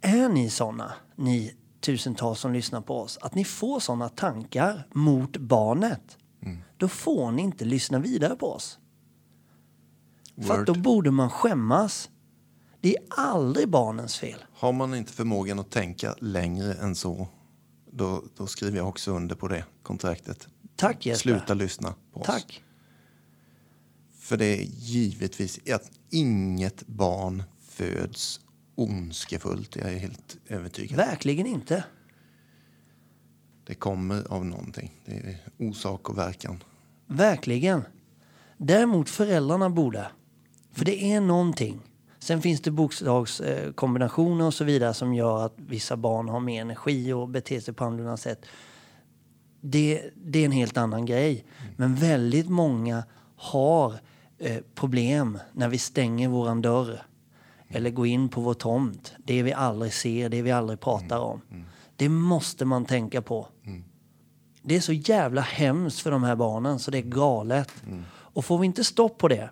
Är 0.00 0.28
ni 0.28 0.50
såna, 0.50 0.92
ni 1.16 1.54
tusentals 1.80 2.40
som 2.40 2.52
lyssnar 2.52 2.80
på 2.80 3.00
oss, 3.00 3.18
att 3.20 3.34
ni 3.34 3.44
får 3.44 3.80
såna 3.80 4.08
tankar 4.08 4.86
mot 4.92 5.36
barnet, 5.36 6.18
då 6.76 6.88
får 6.88 7.30
ni 7.30 7.42
inte 7.42 7.64
lyssna 7.64 7.98
vidare 7.98 8.36
på 8.36 8.52
oss. 8.52 8.78
För 10.42 10.52
att 10.54 10.58
Word. 10.58 10.66
då 10.66 10.74
borde 10.74 11.10
man 11.10 11.30
skämmas. 11.30 12.10
Det 12.80 12.96
är 12.96 13.02
aldrig 13.08 13.68
barnens 13.68 14.18
fel. 14.18 14.44
Har 14.52 14.72
man 14.72 14.94
inte 14.94 15.12
förmågan 15.12 15.58
att 15.58 15.70
tänka 15.70 16.14
längre 16.18 16.74
än 16.74 16.94
så, 16.94 17.28
då, 17.92 18.24
då 18.36 18.46
skriver 18.46 18.78
jag 18.78 18.88
också 18.88 19.12
under 19.12 19.34
på 19.34 19.48
det 19.48 19.64
kontraktet. 19.82 20.48
Tack 20.76 21.06
Jesper. 21.06 21.30
Sluta 21.30 21.54
lyssna 21.54 21.94
på 22.12 22.20
oss. 22.20 22.26
Tack. 22.26 22.62
För 24.18 24.36
det 24.36 24.44
är 24.44 24.62
givetvis 24.64 25.60
att 25.72 25.90
inget 26.10 26.86
barn 26.86 27.42
föds 27.60 28.40
ondskefullt. 28.74 29.76
Jag 29.76 29.92
är 29.92 29.98
helt 29.98 30.36
övertygad. 30.46 30.96
Verkligen 30.96 31.46
inte. 31.46 31.84
Det 33.66 33.74
kommer 33.74 34.32
av 34.32 34.44
någonting. 34.44 34.92
Det 35.04 35.12
är 35.12 35.38
orsak 35.58 36.10
och 36.10 36.18
verkan. 36.18 36.62
Verkligen. 37.06 37.82
Däremot 38.58 39.10
föräldrarna 39.10 39.70
borde. 39.70 40.06
För 40.76 40.84
det 40.84 41.12
är 41.12 41.20
någonting. 41.20 41.80
Sen 42.18 42.42
finns 42.42 42.60
det 42.60 42.70
bokstavskombinationer 42.70 44.46
och 44.46 44.54
så 44.54 44.64
vidare 44.64 44.94
som 44.94 45.14
gör 45.14 45.46
att 45.46 45.54
vissa 45.56 45.96
barn 45.96 46.28
har 46.28 46.40
mer 46.40 46.60
energi 46.60 47.12
och 47.12 47.28
beter 47.28 47.60
sig 47.60 47.74
på 47.74 47.84
annorlunda 47.84 48.16
sätt. 48.16 48.46
Det, 49.60 50.10
det 50.14 50.38
är 50.38 50.44
en 50.44 50.52
helt 50.52 50.76
annan 50.76 51.06
grej. 51.06 51.44
Men 51.76 51.94
väldigt 51.94 52.48
många 52.48 53.04
har 53.36 53.94
eh, 54.38 54.58
problem 54.74 55.38
när 55.52 55.68
vi 55.68 55.78
stänger 55.78 56.28
våran 56.28 56.62
dörr. 56.62 57.02
Eller 57.68 57.90
går 57.90 58.06
in 58.06 58.28
på 58.28 58.40
vår 58.40 58.54
tomt. 58.54 59.12
Det 59.24 59.42
vi 59.42 59.52
aldrig 59.52 59.92
ser, 59.92 60.28
det 60.28 60.42
vi 60.42 60.50
aldrig 60.50 60.80
pratar 60.80 61.18
om. 61.18 61.40
Det 61.96 62.08
måste 62.08 62.64
man 62.64 62.84
tänka 62.84 63.22
på. 63.22 63.48
Det 64.62 64.76
är 64.76 64.80
så 64.80 64.92
jävla 64.92 65.40
hemskt 65.40 66.00
för 66.00 66.10
de 66.10 66.22
här 66.22 66.36
barnen 66.36 66.78
så 66.78 66.90
det 66.90 66.98
är 66.98 67.02
galet. 67.02 67.72
Och 68.08 68.44
får 68.44 68.58
vi 68.58 68.66
inte 68.66 68.84
stopp 68.84 69.18
på 69.18 69.28
det, 69.28 69.50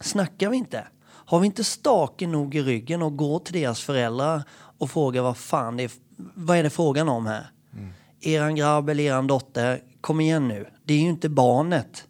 snackar 0.00 0.50
vi 0.50 0.56
inte, 0.56 0.86
har 1.04 1.40
vi 1.40 1.46
inte 1.46 1.64
staken 1.64 2.32
nog 2.32 2.54
i 2.54 2.62
ryggen 2.62 3.02
och 3.02 3.16
går 3.16 3.38
till 3.38 3.54
deras 3.54 3.80
föräldrar 3.80 4.42
och 4.78 4.90
frågar 4.90 5.22
vad 5.22 5.36
fan 5.36 5.76
det 5.76 5.82
är, 5.82 5.90
vad 6.16 6.56
är 6.56 6.62
det 6.62 6.70
frågan 6.70 7.08
om 7.08 7.26
här? 7.26 7.46
Eran 8.20 8.54
grabb 8.54 8.88
eller 8.88 9.04
eran 9.04 9.26
dotter, 9.26 9.82
kom 10.00 10.20
igen 10.20 10.48
nu. 10.48 10.66
Det 10.84 10.94
är 10.94 10.98
ju 10.98 11.08
inte 11.08 11.28
barnet. 11.28 12.06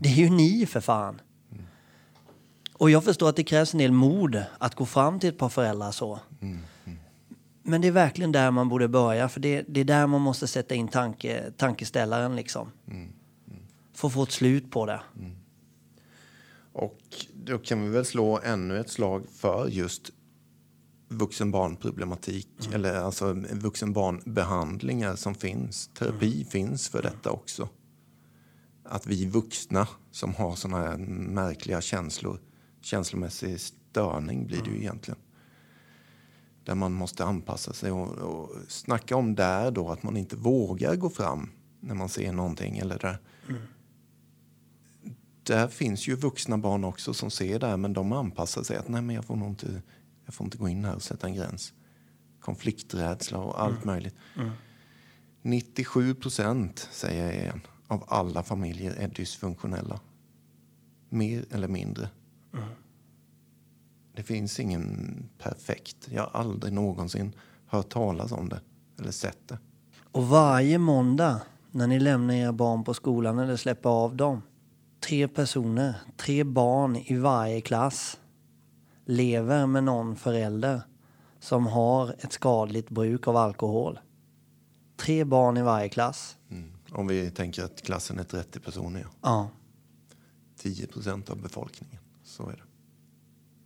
Det 0.00 0.08
är 0.08 0.14
ju 0.14 0.30
ni 0.30 0.66
för 0.66 0.80
fan. 0.80 1.20
Och 2.72 2.90
jag 2.90 3.04
förstår 3.04 3.28
att 3.28 3.36
det 3.36 3.44
krävs 3.44 3.74
en 3.74 3.78
del 3.78 3.92
mod 3.92 4.42
att 4.58 4.74
gå 4.74 4.86
fram 4.86 5.20
till 5.20 5.28
ett 5.28 5.38
par 5.38 5.48
föräldrar 5.48 5.90
så. 5.90 6.20
Men 7.62 7.80
det 7.80 7.88
är 7.88 7.92
verkligen 7.92 8.32
där 8.32 8.50
man 8.50 8.68
borde 8.68 8.88
börja, 8.88 9.28
för 9.28 9.40
det, 9.40 9.64
det 9.68 9.80
är 9.80 9.84
där 9.84 10.06
man 10.06 10.20
måste 10.20 10.46
sätta 10.46 10.74
in 10.74 10.88
tanke, 10.88 11.52
tankeställaren 11.56 12.36
liksom. 12.36 12.72
För 13.94 14.08
att 14.08 14.14
få 14.14 14.22
ett 14.22 14.32
slut 14.32 14.70
på 14.70 14.86
det. 14.86 15.00
Och 16.78 17.26
då 17.34 17.58
kan 17.58 17.82
vi 17.82 17.88
väl 17.88 18.04
slå 18.04 18.40
ännu 18.44 18.78
ett 18.78 18.90
slag 18.90 19.26
för 19.30 19.68
just 19.68 20.10
vuxenbarnproblematik 21.08 22.48
eller 22.72 22.94
alltså 22.94 23.32
vuxenbarnbehandlingar 23.52 25.16
som 25.16 25.34
finns. 25.34 25.90
Terapi 25.94 26.44
finns 26.44 26.88
för 26.88 27.02
detta 27.02 27.30
också. 27.30 27.68
Att 28.84 29.06
vi 29.06 29.26
vuxna 29.26 29.88
som 30.10 30.34
har 30.34 30.54
såna 30.54 30.76
här 30.76 30.96
märkliga 30.98 31.80
känslor, 31.80 32.40
känslomässig 32.80 33.60
störning 33.60 34.46
blir 34.46 34.62
det 34.62 34.70
ju 34.70 34.76
egentligen. 34.76 35.20
Där 36.64 36.74
man 36.74 36.92
måste 36.92 37.24
anpassa 37.24 37.72
sig 37.72 37.90
och, 37.90 38.08
och 38.08 38.50
snacka 38.68 39.16
om 39.16 39.34
där 39.34 39.70
då 39.70 39.90
att 39.90 40.02
man 40.02 40.16
inte 40.16 40.36
vågar 40.36 40.96
gå 40.96 41.10
fram 41.10 41.50
när 41.80 41.94
man 41.94 42.08
ser 42.08 42.32
någonting 42.32 42.78
eller 42.78 42.98
där 42.98 43.18
där 45.48 45.68
finns 45.68 46.08
ju 46.08 46.16
vuxna 46.16 46.58
barn 46.58 46.84
också 46.84 47.14
som 47.14 47.30
ser 47.30 47.58
det 47.58 47.66
här, 47.66 47.76
men 47.76 47.92
de 47.92 48.12
anpassar 48.12 48.62
sig. 48.62 48.76
att 48.76 48.88
nej 48.88 49.02
men 49.02 49.16
jag 49.16 49.24
får 49.24 49.36
nog 49.36 49.48
inte, 49.48 49.82
jag 50.24 50.34
får 50.34 50.44
inte 50.44 50.58
gå 50.58 50.68
in 50.68 50.84
här 50.84 50.94
och 50.94 51.02
sätta 51.02 51.26
en 51.26 51.34
gräns. 51.34 51.72
Konflikträdsla 52.40 53.38
och 53.38 53.62
allt 53.62 53.84
möjligt. 53.84 54.14
97 55.42 56.14
procent, 56.14 56.88
säger 56.92 57.24
jag 57.24 57.34
igen, 57.34 57.60
av 57.86 58.04
alla 58.08 58.42
familjer 58.42 58.94
är 58.94 59.08
dysfunktionella. 59.08 60.00
Mer 61.08 61.44
eller 61.50 61.68
mindre. 61.68 62.08
Det 64.14 64.22
finns 64.22 64.60
ingen 64.60 65.28
perfekt. 65.38 66.08
Jag 66.10 66.22
har 66.22 66.40
aldrig 66.40 66.72
någonsin 66.72 67.34
hört 67.66 67.88
talas 67.88 68.32
om 68.32 68.48
det 68.48 68.60
eller 68.98 69.10
sett 69.10 69.48
det. 69.48 69.58
Och 70.12 70.28
varje 70.28 70.78
måndag 70.78 71.40
när 71.70 71.86
ni 71.86 72.00
lämnar 72.00 72.34
era 72.34 72.52
barn 72.52 72.84
på 72.84 72.94
skolan 72.94 73.38
eller 73.38 73.56
släpper 73.56 73.90
av 73.90 74.16
dem. 74.16 74.42
Tre 75.00 75.28
personer, 75.28 75.94
tre 76.16 76.44
barn 76.44 76.96
i 76.96 77.16
varje 77.16 77.60
klass 77.60 78.20
lever 79.04 79.66
med 79.66 79.84
någon 79.84 80.16
förälder 80.16 80.82
som 81.40 81.66
har 81.66 82.14
ett 82.18 82.32
skadligt 82.32 82.90
bruk 82.90 83.28
av 83.28 83.36
alkohol. 83.36 83.98
Tre 84.96 85.24
barn 85.24 85.56
i 85.56 85.62
varje 85.62 85.88
klass. 85.88 86.36
Mm. 86.50 86.72
Om 86.92 87.06
vi 87.06 87.30
tänker 87.30 87.64
att 87.64 87.82
klassen 87.82 88.18
är 88.18 88.24
30 88.24 88.60
personer, 88.60 89.00
ja. 89.00 89.08
Ja. 89.22 89.50
10 90.56 90.86
procent 90.86 91.30
av 91.30 91.42
befolkningen. 91.42 91.98
Så 92.24 92.48
är 92.48 92.52
det. 92.52 92.62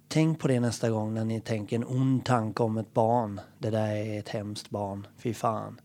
Tänk 0.09 0.40
på 0.40 0.49
det 0.49 0.61
nästa 0.61 0.90
gång 0.90 1.14
när 1.14 1.25
ni 1.25 1.40
tänker 1.40 1.77
en 1.77 1.85
ond 1.85 2.25
tanke 2.25 2.62
om 2.62 2.79
ett 2.79 2.95
barn. 2.95 3.40
Det 3.59 3.71
där 3.71 3.97
är 3.97 4.18
ett 4.18 4.29
hemskt 4.29 4.71
barn. 4.71 5.07
Fy 5.16 5.35
fan. 5.35 5.81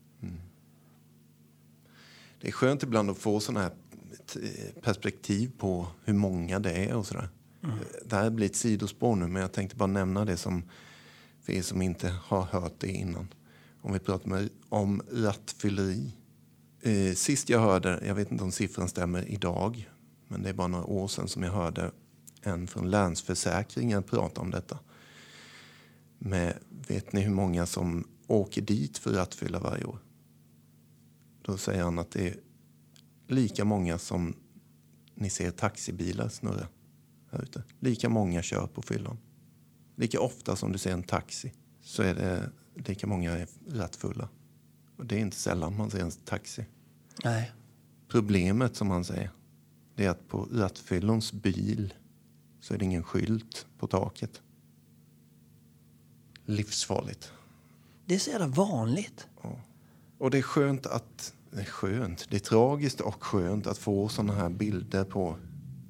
Det 2.40 2.48
är 2.48 2.52
skönt 2.52 2.82
ibland 2.82 3.10
att 3.10 3.18
få 3.18 3.40
sådana 3.40 3.60
här 3.60 3.72
perspektiv 4.82 5.52
på 5.58 5.86
hur 6.04 6.14
många 6.14 6.58
det 6.58 6.72
är 6.72 6.94
och 6.94 7.06
sådär. 7.06 7.28
Det 8.04 8.16
här 8.16 8.30
blir 8.30 8.46
ett 8.46 8.56
sidospår 8.56 9.16
nu, 9.16 9.26
men 9.26 9.42
jag 9.42 9.52
tänkte 9.52 9.76
bara 9.76 9.86
nämna 9.86 10.24
det 10.24 10.36
som 10.36 10.62
för 11.42 11.52
er 11.52 11.62
som 11.62 11.82
inte 11.82 12.08
har 12.08 12.42
hört 12.42 12.74
det 12.78 12.88
innan. 12.88 13.34
Om 13.80 13.92
vi 13.92 13.98
pratar 13.98 14.28
med, 14.28 14.48
om 14.68 15.02
rattfylleri. 15.12 16.12
Eh, 16.82 17.14
sist 17.14 17.48
jag 17.48 17.60
hörde, 17.60 18.02
jag 18.06 18.14
vet 18.14 18.32
inte 18.32 18.44
om 18.44 18.52
siffran 18.52 18.88
stämmer 18.88 19.28
idag, 19.28 19.90
men 20.28 20.42
det 20.42 20.48
är 20.48 20.52
bara 20.52 20.68
några 20.68 20.84
år 20.84 21.08
sedan 21.08 21.28
som 21.28 21.42
jag 21.42 21.52
hörde 21.52 21.90
en 22.42 22.66
från 22.66 22.90
Länsförsäkringen 22.90 24.02
prata 24.02 24.40
om 24.40 24.50
detta. 24.50 24.78
Men 26.18 26.52
vet 26.88 27.12
ni 27.12 27.20
hur 27.20 27.30
många 27.30 27.66
som 27.66 28.08
åker 28.26 28.62
dit 28.62 28.98
för 28.98 29.12
rattfylla 29.12 29.60
varje 29.60 29.84
år? 29.84 29.98
Då 31.42 31.56
säger 31.56 31.82
han 31.82 31.98
att 31.98 32.10
det 32.10 32.28
är 32.28 32.36
lika 33.28 33.64
många 33.64 33.98
som 33.98 34.36
ni 35.14 35.30
ser 35.30 35.50
taxibilar 35.50 36.28
snurra 36.28 36.68
här 37.30 37.42
ute. 37.42 37.62
Lika 37.80 38.08
många 38.08 38.42
kör 38.42 38.66
på 38.66 38.82
fyllan. 38.82 39.18
Lika 39.96 40.20
ofta 40.20 40.56
som 40.56 40.72
du 40.72 40.78
ser 40.78 40.92
en 40.92 41.02
taxi 41.02 41.52
så 41.80 42.02
är 42.02 42.14
det 42.14 42.50
lika 42.74 43.06
många 43.06 43.46
rattfulla. 43.68 44.28
Och 44.96 45.06
det 45.06 45.16
är 45.16 45.20
inte 45.20 45.36
sällan 45.36 45.76
man 45.76 45.90
ser 45.90 46.00
en 46.00 46.10
taxi. 46.10 46.66
Nej. 47.24 47.52
Problemet 48.08 48.76
som 48.76 48.90
han 48.90 49.04
säger, 49.04 49.30
det 49.94 50.04
är 50.04 50.10
att 50.10 50.28
på 50.28 50.48
rattfyllons 50.52 51.32
bil 51.32 51.94
så 52.60 52.74
är 52.74 52.78
det 52.78 52.84
ingen 52.84 53.02
skylt 53.02 53.66
på 53.78 53.86
taket. 53.86 54.42
Livsfarligt. 56.44 57.32
Det 58.06 58.14
är 58.14 58.18
så 58.18 58.30
jävla 58.30 58.46
vanligt. 58.46 59.28
Och 60.18 60.30
det 60.30 60.38
är 60.38 60.42
skönt 60.42 60.86
att, 60.86 61.34
det 61.50 61.60
är 61.60 61.64
skönt, 61.64 62.26
det 62.30 62.36
är 62.36 62.40
tragiskt 62.40 63.00
och 63.00 63.24
skönt 63.24 63.66
att 63.66 63.78
få 63.78 64.08
sådana 64.08 64.32
här 64.32 64.48
bilder 64.48 65.04
på 65.04 65.36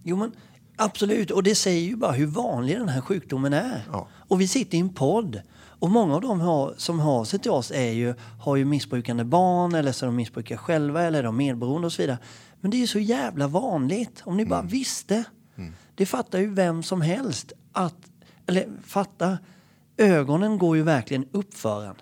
Jo, 0.03 0.17
men 0.17 0.33
absolut. 0.77 1.31
Och 1.31 1.43
det 1.43 1.55
säger 1.55 1.89
ju 1.89 1.97
bara 1.97 2.13
hur 2.13 2.27
vanlig 2.27 2.79
den 2.79 2.89
här 2.89 3.01
sjukdomen 3.01 3.53
är. 3.53 3.83
Ja. 3.93 4.09
Och 4.29 4.41
vi 4.41 4.49
sitter 4.49 4.79
i 4.79 4.81
en 4.81 4.95
podd. 4.95 5.43
Och 5.81 5.91
många 5.91 6.15
av 6.15 6.21
dem 6.21 6.41
har, 6.41 6.75
som 6.77 7.01
har 7.01 7.25
sig 7.25 7.39
till 7.39 7.51
oss 7.51 7.71
är 7.71 7.93
ju, 7.93 8.15
har 8.41 8.57
ju 8.57 8.65
missbrukande 8.65 9.25
barn 9.25 9.75
eller 9.75 9.93
så 9.93 10.07
de 10.07 10.17
missbrukar 10.17 10.57
själva 10.57 11.03
eller 11.03 11.19
är 11.19 11.23
de 11.23 11.37
medberoende 11.37 11.87
och 11.87 11.93
så 11.93 12.03
vidare. 12.03 12.19
Men 12.61 12.71
det 12.71 12.77
är 12.77 12.79
ju 12.79 12.87
så 12.87 12.99
jävla 12.99 13.49
vanligt. 13.49 14.23
Om 14.25 14.37
ni 14.37 14.47
bara 14.47 14.63
visste. 14.63 15.25
Det 15.95 16.07
fattar 16.07 16.39
ju 16.39 16.55
vem 16.55 16.83
som 16.83 17.01
helst. 17.01 17.53
Att, 17.73 17.97
eller 18.47 18.69
fatta, 18.85 19.39
ögonen 19.97 20.59
går 20.59 20.77
ju 20.77 20.83
verkligen 20.83 21.27
upp 21.33 21.55
för 21.55 21.85
en. 21.85 21.95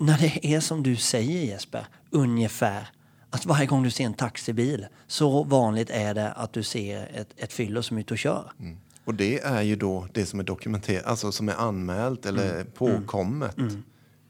När 0.00 0.18
det 0.18 0.46
är 0.54 0.60
som 0.60 0.82
du 0.82 0.96
säger 0.96 1.44
Jesper, 1.44 1.86
ungefär. 2.10 2.88
Att 3.30 3.46
varje 3.46 3.66
gång 3.66 3.82
du 3.82 3.90
ser 3.90 4.04
en 4.04 4.14
taxibil, 4.14 4.86
så 5.06 5.44
vanligt 5.44 5.90
är 5.90 6.14
det 6.14 6.32
att 6.32 6.52
du 6.52 6.62
ser 6.62 7.10
ett, 7.14 7.28
ett 7.36 7.52
fyllo 7.52 7.82
som 7.82 7.96
är 7.96 8.00
ute 8.00 8.14
och 8.14 8.18
kör. 8.18 8.52
Och 9.04 9.14
det 9.14 9.40
är 9.40 9.62
ju 9.62 9.76
då 9.76 10.06
det 10.14 10.26
som 10.26 10.40
är 10.40 10.44
dokumenterat, 10.44 11.04
alltså 11.06 11.32
som 11.32 11.48
är 11.48 11.54
anmält 11.54 12.26
eller 12.26 12.54
Mm. 12.54 12.66
påkommet. 12.74 13.56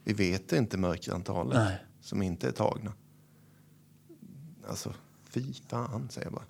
Vi 0.04 0.12
vet 0.12 0.52
inte 0.52 0.76
mörkerantalet 0.78 1.54
Nej. 1.58 1.76
som 2.00 2.22
inte 2.22 2.48
är 2.48 2.52
tagna. 2.52 2.92
Alltså, 4.68 4.94
fy 5.30 5.44
fan 5.68 6.08
säger 6.10 6.26
jag 6.26 6.32
bara. 6.34 6.44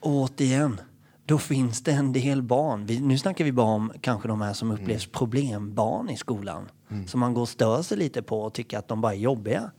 Återigen, 0.00 0.80
då 1.26 1.38
finns 1.38 1.82
det 1.82 1.92
en 1.92 2.12
del 2.12 2.42
barn. 2.42 2.86
Vi, 2.86 3.00
nu 3.00 3.18
snackar 3.18 3.44
vi 3.44 3.52
bara 3.52 3.66
om 3.66 3.92
kanske 4.00 4.28
de 4.28 4.40
här 4.40 4.52
som 4.52 4.70
upplevs 4.70 5.06
problembarn 5.06 6.10
i 6.10 6.16
skolan. 6.16 6.68
Som 7.06 7.20
man 7.20 7.34
går 7.34 7.42
och 7.42 7.48
stör 7.48 7.82
sig 7.82 7.98
lite 7.98 8.22
på 8.22 8.42
och 8.42 8.54
tycker 8.54 8.78
att 8.78 8.88
de 8.88 9.00
bara 9.00 9.14
är 9.14 9.18
jobbiga. 9.18 9.70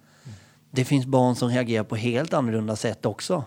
Det 0.71 0.85
finns 0.85 1.05
barn 1.05 1.35
som 1.35 1.49
reagerar 1.49 1.83
på 1.83 1.95
helt 1.95 2.33
annorlunda 2.33 2.75
sätt 2.75 3.05
också. 3.05 3.43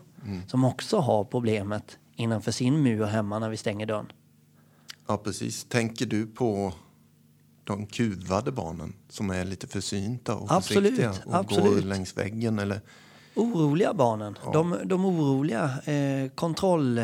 Som 0.46 0.64
också 0.64 0.98
har 0.98 1.24
problemet 1.24 1.98
innanför 2.16 2.52
sin 2.52 2.82
mur 2.82 3.04
hemma 3.04 3.38
när 3.38 3.48
vi 3.48 3.56
stänger 3.56 3.86
dörren. 3.86 4.12
Ja, 5.06 5.16
precis. 5.16 5.64
Tänker 5.64 6.06
du 6.06 6.26
på 6.26 6.72
de 7.64 7.86
kuvade 7.86 8.52
barnen 8.52 8.92
som 9.08 9.30
är 9.30 9.44
lite 9.44 9.66
försynta 9.66 10.34
och 10.36 10.52
Absolut, 10.52 10.96
försiktiga 10.96 11.14
och 11.26 11.34
absolut. 11.34 11.74
går 11.74 11.88
längs 11.88 12.16
väggen? 12.16 12.58
Eller, 12.58 12.80
Oroliga 13.34 13.94
barnen. 13.94 14.36
De, 14.52 14.76
de 14.84 15.04
oroliga 15.04 15.70
eh, 15.84 16.30
kontroll, 16.30 17.00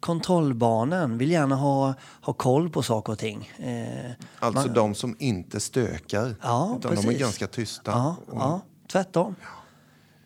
kontrollbarnen 0.00 1.18
vill 1.18 1.30
gärna 1.30 1.56
ha, 1.56 1.94
ha 2.22 2.32
koll 2.32 2.70
på 2.70 2.82
saker 2.82 3.12
och 3.12 3.18
ting. 3.18 3.50
Eh, 3.58 4.10
alltså 4.38 4.68
de 4.68 4.94
som 4.94 5.16
inte 5.18 5.60
stökar, 5.60 6.34
Ja, 6.42 6.76
utan 6.78 6.94
de 6.94 6.98
är 6.98 7.02
precis. 7.02 7.20
ganska 7.20 7.46
tysta. 7.46 7.90
Ja, 7.90 8.16
och, 8.26 8.36
ja 8.40 8.60
tvärtom. 8.92 9.34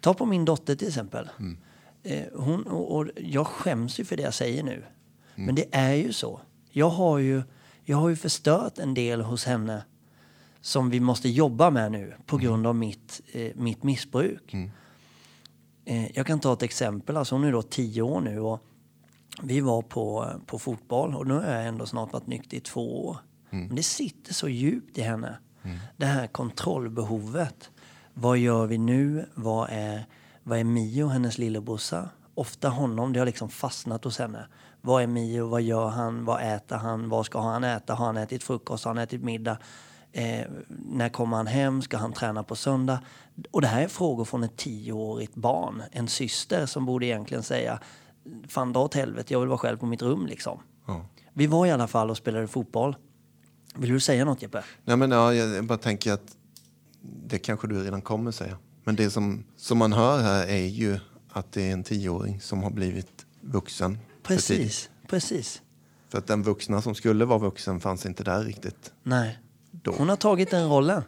Ta 0.00 0.14
på 0.14 0.26
min 0.26 0.44
dotter 0.44 0.74
till 0.76 0.88
exempel. 0.88 1.30
Mm. 1.38 1.58
Eh, 2.02 2.24
hon, 2.34 2.66
och, 2.66 2.96
och 2.96 3.06
jag 3.16 3.46
skäms 3.46 4.00
ju 4.00 4.04
för 4.04 4.16
det 4.16 4.22
jag 4.22 4.34
säger 4.34 4.62
nu. 4.62 4.72
Mm. 4.72 5.46
Men 5.46 5.54
det 5.54 5.66
är 5.72 5.94
ju 5.94 6.12
så. 6.12 6.40
Jag 6.70 6.88
har 6.90 7.18
ju, 7.18 7.42
jag 7.84 7.96
har 7.96 8.08
ju 8.08 8.16
förstört 8.16 8.78
en 8.78 8.94
del 8.94 9.20
hos 9.20 9.44
henne 9.44 9.84
som 10.60 10.90
vi 10.90 11.00
måste 11.00 11.28
jobba 11.28 11.70
med 11.70 11.92
nu 11.92 12.14
på 12.26 12.37
Mm. 12.37 12.46
grund 12.46 12.66
av 12.66 12.74
mitt, 12.74 13.20
eh, 13.32 13.52
mitt 13.54 13.82
missbruk. 13.82 14.54
Eh, 15.84 16.16
jag 16.16 16.26
kan 16.26 16.40
ta 16.40 16.52
ett 16.52 16.62
exempel. 16.62 17.16
Alltså 17.16 17.34
hon 17.34 17.44
är 17.44 17.52
då 17.52 17.62
tio 17.62 18.02
år 18.02 18.20
nu 18.20 18.40
och 18.40 18.62
vi 19.42 19.61
var 19.61 19.83
på, 19.83 20.31
på 20.47 20.59
fotboll 20.59 21.14
och 21.14 21.27
nu 21.27 21.35
har 21.35 21.47
jag 21.47 21.66
ändå 21.66 21.87
snart 21.87 22.12
varit 22.12 22.27
nykter 22.27 22.57
i 22.57 22.61
två 22.61 23.07
år. 23.07 23.16
Men 23.51 23.77
det 23.77 23.83
sitter 23.83 24.35
så 24.35 24.49
djupt 24.49 24.99
i 24.99 25.03
henne. 25.03 25.38
Det 25.97 26.07
här 26.07 26.27
kontrollbehovet. 26.27 27.70
Vad 28.14 28.38
gör 28.38 28.66
vi 28.66 28.79
nu? 28.79 29.29
Vad 29.35 29.68
är, 29.70 30.07
vad 30.42 30.59
är 30.59 30.64
Mio, 30.64 31.07
hennes 31.07 31.38
lillebrorsa? 31.38 32.09
Ofta 32.35 32.68
honom, 32.68 33.12
det 33.12 33.18
har 33.18 33.27
liksom 33.27 33.49
fastnat 33.49 34.05
hos 34.05 34.18
henne. 34.18 34.47
Vad 34.81 35.03
är 35.03 35.07
Mio? 35.07 35.47
Vad 35.47 35.62
gör 35.62 35.88
han? 35.88 36.25
Vad 36.25 36.55
äter 36.55 36.77
han? 36.77 37.09
Vad 37.09 37.27
ska 37.27 37.40
han 37.40 37.64
äta? 37.64 37.94
Har 37.94 38.07
han 38.07 38.16
ätit 38.16 38.42
frukost? 38.42 38.85
Har 38.85 38.94
han 38.94 39.03
ätit 39.03 39.23
middag? 39.23 39.59
Eh, 40.12 40.47
när 40.68 41.09
kommer 41.09 41.37
han 41.37 41.47
hem? 41.47 41.83
Ska 41.83 41.97
han 41.97 42.12
träna 42.12 42.42
på 42.42 42.57
söndag? 42.57 43.01
Och 43.51 43.61
det 43.61 43.66
här 43.66 43.83
är 43.83 43.88
frågor 43.88 44.25
från 44.25 44.44
ett 44.44 44.57
tioårigt 44.57 45.35
barn. 45.35 45.83
En 45.92 46.09
syster 46.09 46.66
som 46.66 46.87
borde 46.87 47.07
egentligen 47.07 47.42
säga 47.42 47.81
Fan 48.48 48.72
dra 48.72 48.80
åt 48.80 48.94
helvete, 48.94 49.32
jag 49.32 49.40
vill 49.40 49.48
vara 49.48 49.58
själv 49.58 49.76
på 49.78 49.87
mitt 49.87 50.02
rum 50.02 50.26
liksom. 50.26 50.60
Ja. 50.87 51.06
Vi 51.32 51.46
var 51.46 51.66
i 51.66 51.70
alla 51.70 51.87
fall 51.87 52.10
och 52.10 52.16
spelade 52.16 52.46
fotboll. 52.46 52.96
Vill 53.74 53.90
du 53.90 54.00
säga 54.00 54.24
något 54.24 54.42
Jeppe? 54.42 54.64
Nej, 54.84 54.96
men, 54.96 55.10
ja, 55.10 55.34
jag 55.34 55.64
bara 55.64 55.78
tänker 55.78 56.12
att 56.12 56.37
det 57.26 57.38
kanske 57.38 57.68
du 57.68 57.82
redan 57.82 58.02
kommer 58.02 58.30
säga. 58.30 58.58
Men 58.84 58.96
det 58.96 59.10
som, 59.10 59.44
som 59.56 59.78
man 59.78 59.92
hör 59.92 60.22
här 60.22 60.46
är 60.46 60.66
ju 60.66 60.98
att 61.30 61.52
det 61.52 61.68
är 61.68 61.72
en 61.72 61.82
tioåring 61.82 62.40
som 62.40 62.62
har 62.62 62.70
blivit 62.70 63.26
vuxen. 63.40 63.98
för. 64.22 64.28
Precis, 64.34 64.90
precis. 65.08 65.62
För 66.08 66.18
att 66.18 66.26
den 66.26 66.42
vuxna 66.42 66.82
som 66.82 66.94
skulle 66.94 67.24
vara 67.24 67.38
vuxen 67.38 67.80
fanns 67.80 68.06
inte 68.06 68.24
där 68.24 68.44
riktigt. 68.44 68.92
Nej. 69.02 69.38
Då. 69.70 69.94
Hon 69.98 70.08
har 70.08 70.16
tagit 70.16 70.50
den 70.50 70.68
rollen. 70.68 71.02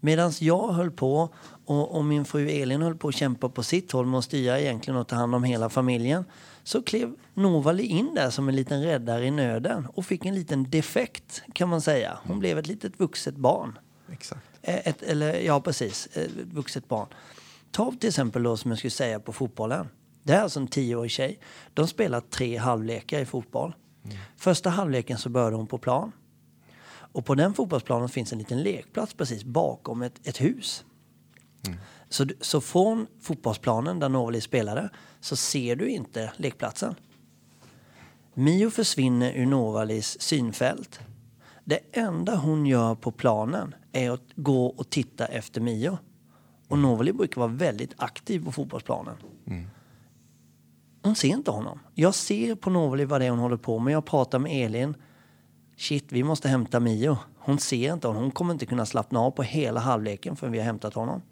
Medan 0.00 0.32
jag 0.40 0.72
höll 0.72 0.90
på 0.90 1.34
och, 1.64 1.96
och 1.96 2.04
min 2.04 2.24
fru 2.24 2.48
Elin 2.48 2.82
höll 2.82 2.96
på 2.96 3.08
att 3.08 3.14
kämpa 3.14 3.48
på 3.48 3.62
sitt 3.62 3.92
håll 3.92 4.06
med 4.06 4.18
att 4.18 4.24
styra 4.24 4.60
egentligen 4.60 5.00
och 5.00 5.08
ta 5.08 5.16
hand 5.16 5.34
om 5.34 5.44
hela 5.44 5.68
familjen. 5.68 6.24
Så 6.62 6.82
klev 6.82 7.14
Novali 7.34 7.82
in 7.82 8.14
där 8.14 8.30
som 8.30 8.48
en 8.48 8.56
liten 8.56 8.82
räddare 8.82 9.26
i 9.26 9.30
nöden 9.30 9.86
och 9.94 10.04
fick 10.06 10.26
en 10.26 10.34
liten 10.34 10.70
defekt 10.70 11.42
kan 11.52 11.68
man 11.68 11.80
säga. 11.80 12.18
Hon 12.22 12.38
blev 12.38 12.58
ett 12.58 12.66
litet 12.66 13.00
vuxet 13.00 13.36
barn. 13.36 13.78
Exakt. 14.12 14.42
Eh, 14.62 14.88
Ett, 14.88 15.02
eller, 15.02 15.34
ja, 15.40 15.60
precis. 15.60 16.08
Ett 16.12 16.30
vuxet 16.52 16.88
barn. 16.88 17.06
Ta 17.70 17.92
till 18.00 18.08
exempel 18.08 18.42
då 18.42 18.56
som 18.56 18.70
jag 18.70 18.78
skulle 18.78 18.90
säga 18.90 19.20
på 19.20 19.32
fotbollen. 19.32 19.88
Det 20.22 20.32
är 20.32 20.40
alltså 20.40 20.60
en 20.60 20.68
tioårig 20.68 21.10
tjej. 21.10 21.40
De 21.74 21.86
spelar 21.88 22.20
tre 22.20 22.56
halvlekar 22.56 23.20
i 23.20 23.24
fotboll. 23.26 23.74
Första 24.36 24.70
halvleken 24.70 25.18
så 25.18 25.28
började 25.28 25.56
hon 25.56 25.66
på 25.66 25.78
plan. 25.78 26.12
Och 27.12 27.24
på 27.24 27.34
den 27.34 27.54
fotbollsplanen 27.54 28.08
finns 28.08 28.32
en 28.32 28.38
liten 28.38 28.62
lekplats 28.62 29.14
precis 29.14 29.44
bakom 29.44 30.02
ett, 30.02 30.28
ett 30.28 30.40
hus. 30.40 30.84
Så, 32.08 32.24
du- 32.24 32.36
så 32.40 32.60
från 32.60 33.06
fotbollsplanen 33.20 33.98
där 33.98 34.08
Novali 34.08 34.40
spelade 34.40 34.88
så 35.20 35.36
ser 35.36 35.76
du 35.76 35.88
inte 35.88 36.32
lekplatsen. 36.36 36.94
Mio 38.34 38.70
försvinner 38.70 39.32
ur 39.32 39.46
Novalis 39.46 40.20
synfält. 40.20 41.00
Det 41.64 41.78
enda 41.92 42.36
hon 42.36 42.66
gör 42.66 42.94
på 42.94 43.10
planen 43.12 43.74
är 43.92 44.10
att 44.10 44.22
gå 44.36 44.66
och 44.66 44.90
titta 44.90 45.26
efter 45.26 45.60
Mio. 45.60 45.98
Och 46.68 46.78
Novali 46.78 47.12
brukar 47.12 47.40
vara 47.40 47.50
väldigt 47.52 47.94
aktiv 47.96 48.44
på 48.44 48.52
fotbollsplanen. 48.52 49.14
Hon 51.02 51.16
ser 51.16 51.28
inte 51.28 51.50
honom. 51.50 51.78
Jag 51.94 52.14
ser 52.14 52.54
på 52.54 52.70
Novali 52.70 53.04
vad 53.04 53.20
det 53.20 53.26
är 53.26 53.30
hon 53.30 53.38
håller 53.38 53.56
på 53.56 53.78
med. 53.78 53.94
Jag 53.94 54.04
pratar 54.06 54.38
med 54.38 54.66
Elin. 54.66 54.94
Shit, 55.78 56.04
vi 56.08 56.22
måste 56.22 56.48
hämta 56.48 56.80
Mio. 56.80 57.18
Hon 57.38 57.58
ser 57.58 57.92
inte 57.92 58.06
honom. 58.06 58.22
Hon 58.22 58.30
kommer 58.32 58.52
inte 58.52 58.66
kunna 58.66 58.86
slappna 58.86 59.20
av 59.20 59.30
på 59.30 59.42
hela 59.42 59.80
halvleken 59.80 60.36
förrän 60.36 60.52
vi 60.52 60.58
har 60.58 60.64
hämtat 60.64 60.94
honom. 60.94 61.22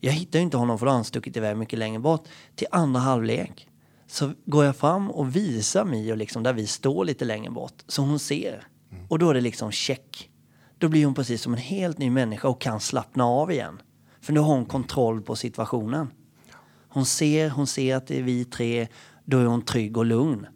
Jag 0.00 0.12
hittar 0.12 0.38
inte 0.38 0.56
honom 0.56 0.78
för 0.78 0.86
då 0.86 0.92
har 0.92 0.96
han 0.96 1.04
stuckit 1.04 1.36
iväg 1.36 1.56
mycket 1.56 1.78
längre 1.78 1.98
bort. 1.98 2.28
Till 2.54 2.66
andra 2.70 3.00
halvlek 3.00 3.68
så 4.06 4.32
går 4.44 4.64
jag 4.64 4.76
fram 4.76 5.10
och 5.10 5.36
visar 5.36 5.84
Mio 5.84 6.14
liksom 6.14 6.42
där 6.42 6.52
vi 6.52 6.66
står 6.66 7.04
lite 7.04 7.24
längre 7.24 7.50
bort. 7.50 7.74
Så 7.86 8.02
hon 8.02 8.18
ser. 8.18 8.66
Och 9.08 9.18
då 9.18 9.30
är 9.30 9.34
det 9.34 9.40
liksom 9.40 9.70
check. 9.72 10.30
Då 10.78 10.88
blir 10.88 11.04
hon 11.04 11.14
precis 11.14 11.42
som 11.42 11.52
en 11.52 11.58
helt 11.58 11.98
ny 11.98 12.10
människa 12.10 12.48
och 12.48 12.60
kan 12.60 12.80
slappna 12.80 13.24
av 13.24 13.52
igen. 13.52 13.82
För 14.20 14.32
nu 14.32 14.40
har 14.40 14.54
hon 14.54 14.64
kontroll 14.64 15.22
på 15.22 15.36
situationen. 15.36 16.10
Hon 16.88 17.06
ser, 17.06 17.50
hon 17.50 17.66
ser 17.66 17.96
att 17.96 18.06
det 18.06 18.18
är 18.18 18.22
vi 18.22 18.44
tre. 18.44 18.88
Då 19.24 19.38
är 19.38 19.44
hon 19.44 19.62
trygg 19.62 19.96
och 19.96 20.06
lugn. 20.06 20.46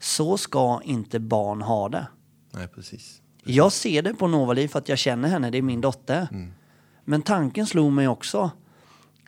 Så 0.00 0.38
ska 0.38 0.80
inte 0.84 1.20
barn 1.20 1.62
ha 1.62 1.88
det. 1.88 2.06
Nej, 2.52 2.68
precis. 2.68 3.22
Jag 3.44 3.72
ser 3.72 4.02
det 4.02 4.14
på 4.14 4.26
Novali 4.28 4.68
för 4.68 4.78
att 4.78 4.88
jag 4.88 4.98
känner 4.98 5.28
henne, 5.28 5.50
det 5.50 5.58
är 5.58 5.62
min 5.62 5.80
dotter. 5.80 6.28
Men 7.04 7.22
tanken 7.22 7.66
slog 7.66 7.92
mig 7.92 8.08
också 8.08 8.50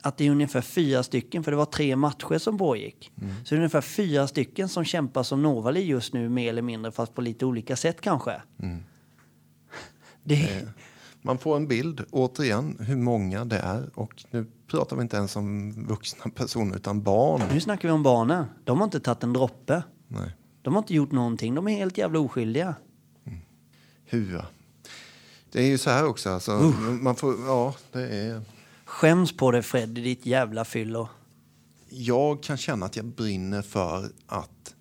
att 0.02 0.16
det 0.16 0.26
är 0.26 0.31
ungefär 0.31 0.61
fyra 0.61 1.02
stycken, 1.02 1.44
för 1.44 1.50
det 1.50 1.57
var 1.57 1.64
tre 1.64 1.96
matcher 1.96 2.38
som 2.38 2.59
pågick. 2.59 3.12
Så 3.44 3.54
det 3.54 3.54
är 3.54 3.57
ungefär 3.57 3.81
fyra 3.81 4.26
stycken 4.28 4.68
som 4.68 4.85
kämpar 4.85 5.22
som 5.22 5.42
Novali 5.42 5.81
just 5.81 6.12
nu, 6.12 6.28
mer 6.28 6.48
eller 6.48 6.62
mindre, 6.62 6.92
fast 6.92 7.14
på 7.14 7.20
lite 7.20 7.46
olika 7.46 7.76
sätt 7.76 8.00
kanske. 8.00 8.42
Det, 10.24 10.68
Man 11.22 11.38
får 11.38 11.57
en 11.57 11.68
bild, 11.68 12.04
återigen, 12.11 12.76
hur 12.81 12.96
många 12.96 13.44
det 13.44 13.59
är. 13.59 13.90
Och 13.94 14.24
nu 14.31 14.46
pratar 14.66 14.96
vi 14.96 15.02
inte 15.02 15.16
ens 15.16 15.37
om 15.37 15.72
vuxna 15.87 16.31
personer, 16.31 16.76
utan 16.76 17.02
barn. 17.02 17.42
Nu 17.52 17.61
snackar 17.61 17.88
vi 17.88 17.92
om 17.92 18.02
barnen. 18.02 18.44
De 18.64 18.78
har 18.78 18.85
inte 18.85 19.00
tagit 19.00 19.22
en 19.22 19.33
droppe. 19.33 19.83
Nej. 20.09 20.37
De 20.68 20.74
har 20.74 20.83
inte 20.83 20.94
gjort 20.94 21.12
någonting. 21.12 21.54
De 21.54 21.68
är 21.68 21.76
helt 21.76 21.98
jävla 21.98 22.18
oskyldiga. 22.18 22.74
Hua. 24.04 24.46
Det 25.52 25.62
är 25.62 25.66
ju 25.66 25.78
så 25.78 25.90
här 25.90 26.07
också, 26.07 26.31
alltså, 26.31 26.52
man 27.00 27.16
får, 27.16 27.35
ja, 27.46 27.74
det 27.92 28.09
är... 28.09 28.42
Skäms 28.85 29.37
på 29.37 29.50
dig 29.50 29.62
Fred, 29.62 29.88
ditt 29.88 30.26
jävla 30.26 30.64
fyllo. 30.64 31.09
Jag 31.88 32.42
kan 32.42 32.57
känna 32.57 32.87
att 32.87 32.96
jag 32.96 33.04
brinner 33.04 33.62
för 33.62 34.09
att 34.26 34.74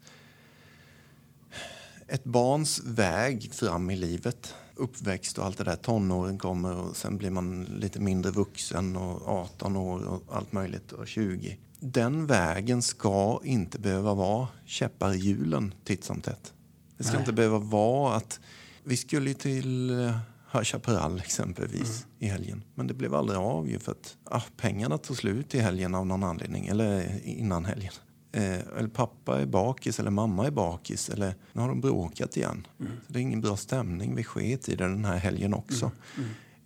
ett 2.07 2.23
barns 2.23 2.81
väg 2.85 3.53
fram 3.53 3.89
i 3.89 3.95
livet, 3.95 4.55
uppväxt 4.75 5.37
och 5.37 5.45
allt 5.45 5.57
det 5.57 5.63
där, 5.63 5.75
tonåren 5.75 6.37
kommer 6.37 6.75
och 6.75 6.95
sen 6.95 7.17
blir 7.17 7.29
man 7.29 7.63
lite 7.63 7.99
mindre 7.99 8.31
vuxen 8.31 8.95
och 8.95 9.27
18 9.27 9.75
år 9.75 10.05
och 10.07 10.23
allt 10.35 10.51
möjligt 10.51 10.91
och 10.91 11.07
20. 11.07 11.57
Den 11.79 12.27
vägen 12.27 12.81
ska 12.81 13.41
inte 13.43 13.79
behöva 13.79 14.13
vara 14.13 14.47
käppar 14.65 15.13
i 15.13 15.17
hjulen 15.17 15.73
titt 15.83 16.03
som 16.03 16.21
tätt. 16.21 16.53
Det 16.97 17.03
ska 17.03 17.13
Nej. 17.13 17.21
inte 17.21 17.33
behöva 17.33 17.57
vara 17.57 18.15
att 18.15 18.39
vi 18.83 18.97
skulle 18.97 19.33
till 19.33 19.89
eh, 19.89 20.17
High 20.53 20.63
Chaparral 20.63 21.19
exempelvis 21.19 22.05
i 22.19 22.27
helgen. 22.27 22.63
Men 22.75 22.87
det 22.87 22.93
blev 22.93 23.15
aldrig 23.15 23.39
av 23.39 23.69
ju 23.69 23.79
för 23.79 23.91
att 23.91 24.17
ah, 24.23 24.41
pengarna 24.57 24.97
tog 24.97 25.17
slut 25.17 25.55
i 25.55 25.59
helgen 25.59 25.95
av 25.95 26.05
någon 26.05 26.23
anledning. 26.23 26.67
Eller 26.67 27.19
innan 27.23 27.65
helgen. 27.65 27.93
Eh, 28.31 28.59
eller 28.77 28.87
pappa 28.87 29.41
är 29.41 29.45
bakis 29.45 29.99
eller 29.99 30.11
mamma 30.11 30.47
är 30.47 30.51
bakis. 30.51 31.09
Eller 31.09 31.35
nu 31.53 31.61
har 31.61 31.67
de 31.67 31.81
bråkat 31.81 32.37
igen. 32.37 32.67
Så 32.77 33.13
det 33.13 33.19
är 33.19 33.21
ingen 33.21 33.41
bra 33.41 33.57
stämning. 33.57 34.15
Vi 34.15 34.23
sket 34.23 34.69
i 34.69 34.75
det 34.75 34.83
den 34.83 35.05
här 35.05 35.17
helgen 35.17 35.53
också. 35.53 35.91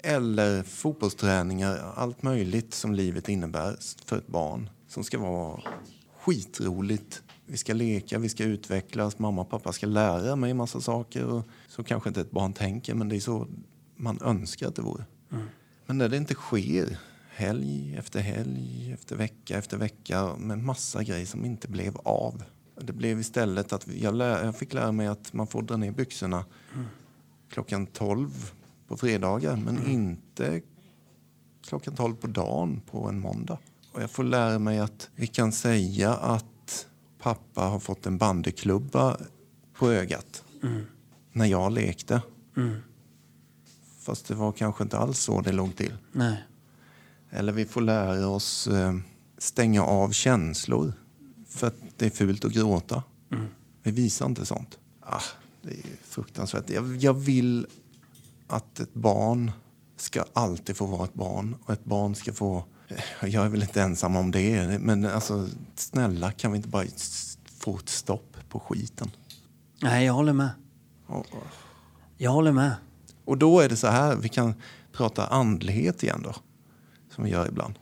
Eller 0.04 0.64
fotbollsträningar, 0.64 1.94
allt 1.96 2.24
möjligt 2.24 2.74
som 2.74 2.94
livet 2.94 3.30
innebär 3.30 3.78
för 4.06 4.18
ett 4.18 4.28
barn. 4.28 4.70
Som 4.92 5.04
ska 5.04 5.20
vara 5.20 5.62
skitroligt. 6.20 7.24
Vi 7.46 7.58
ska 7.58 7.74
leka, 7.74 8.20
vi 8.20 8.30
ska 8.30 8.44
utvecklas, 8.44 9.20
mamma 9.20 9.42
och 9.42 9.50
pappa 9.50 9.72
ska 9.72 9.88
lära 9.88 10.36
mig 10.36 10.54
massa 10.54 10.82
saker. 10.82 11.26
Och 11.26 11.44
så 11.68 11.84
kanske 11.84 12.10
inte 12.10 12.22
ett 12.22 12.32
barn 12.32 12.54
tänker, 12.54 12.96
men 12.96 13.10
det 13.10 13.16
är 13.16 13.20
så 13.20 13.48
man 13.96 14.22
önskar 14.22 14.68
att 14.68 14.76
det 14.76 14.82
vore. 14.82 15.06
Men 15.86 15.98
när 15.98 16.10
det 16.10 16.18
inte 16.18 16.34
sker, 16.34 16.98
helg 17.30 17.96
efter 17.98 18.20
helg, 18.20 18.92
efter 18.94 19.16
vecka 19.16 19.58
efter 19.58 19.78
vecka 19.78 20.36
med 20.38 20.58
massa 20.58 21.04
grejer 21.04 21.26
som 21.26 21.46
inte 21.46 21.68
blev 21.68 21.98
av. 21.98 22.44
Det 22.82 22.94
blev 22.94 23.20
istället 23.20 23.74
att 23.74 23.88
jag, 23.88 24.16
lär, 24.16 24.46
jag 24.46 24.56
fick 24.56 24.74
lära 24.74 24.92
mig 24.92 25.08
att 25.08 25.34
man 25.34 25.48
får 25.48 25.62
dra 25.62 25.78
ner 25.78 25.92
byxorna 25.92 26.46
klockan 27.50 27.86
12 27.86 28.52
på 28.88 28.98
fredagar, 28.98 29.56
men 29.56 29.88
inte 29.88 30.62
klockan 31.68 31.96
12 31.96 32.16
på 32.16 32.28
dagen 32.28 32.82
på 32.92 33.10
en 33.10 33.20
måndag. 33.20 33.58
Och 33.92 34.02
jag 34.02 34.12
får 34.12 34.24
lära 34.24 34.60
mig 34.60 34.80
att 34.80 35.10
vi 35.16 35.28
kan 35.28 35.52
säga 35.52 36.14
att 36.14 36.88
pappa 37.20 37.62
har 37.62 37.80
fått 37.80 38.06
en 38.06 38.18
bandyklubba 38.18 39.18
på 39.74 39.92
ögat 39.92 40.44
när 41.32 41.46
jag 41.46 41.72
lekte. 41.72 42.22
Fast 44.00 44.28
det 44.28 44.36
var 44.36 44.52
kanske 44.52 44.84
inte 44.84 44.98
alls 44.98 45.20
så 45.20 45.42
det 45.42 45.52
låg 45.52 45.76
till. 45.76 45.94
Nej. 46.12 46.44
Eller 47.30 47.54
vi 47.54 47.66
får 47.66 47.82
lära 47.82 48.28
oss 48.28 48.68
eh, 48.68 48.94
stänga 49.38 49.84
av 49.84 50.12
känslor 50.12 50.94
för 51.48 51.68
att 51.68 51.76
det 51.98 52.06
är 52.06 52.10
fult 52.10 52.46
att 52.46 52.52
gråta. 52.52 53.04
Vi 53.84 53.92
visar 53.92 54.26
inte 54.26 54.46
sånt. 54.46 54.80
Ah, 55.00 55.22
det 55.62 55.72
är 55.72 55.84
fruktansvärt. 56.04 56.70
Jag, 56.70 56.96
jag 56.98 57.14
vill 57.14 57.68
att 58.48 58.80
ett 58.80 58.94
barn 58.94 59.52
ska 59.98 60.26
alltid 60.34 60.78
få 60.78 60.86
vara 60.86 61.06
ett 61.06 61.14
barn. 61.14 61.56
Och 61.64 61.74
ett 61.74 61.86
barn 61.86 62.16
ska 62.16 62.34
få... 62.34 62.66
Jag 63.22 63.46
är 63.46 63.50
väl 63.50 63.62
inte 63.64 63.82
ensam 63.82 64.16
om 64.16 64.32
det. 64.32 64.80
Men 64.80 65.06
alltså, 65.06 65.48
snälla, 65.76 66.32
kan 66.32 66.52
vi 66.52 66.56
inte 66.58 66.70
bara 66.70 66.86
få 67.60 67.78
ett 67.78 67.90
stopp 67.90 68.38
på 68.50 68.60
skiten? 68.60 69.12
Nej, 69.82 70.06
jag 70.06 70.14
håller 70.14 70.34
med. 70.34 70.50
Och, 71.08 71.26
Jag 72.18 72.32
håller 72.32 72.52
med. 72.52 72.72
och 73.26 73.38
då 73.38 73.60
är 73.60 73.70
det 73.70 73.76
så 73.76 73.88
här, 73.88 74.16
vi 74.16 74.30
kan 74.30 74.54
prata 74.92 75.28
andlighet 75.28 76.04
igen 76.04 76.22
då. 76.24 76.36
Som 77.16 77.24
vi 77.24 77.30
gör 77.30 77.48
ibland. 77.48 77.74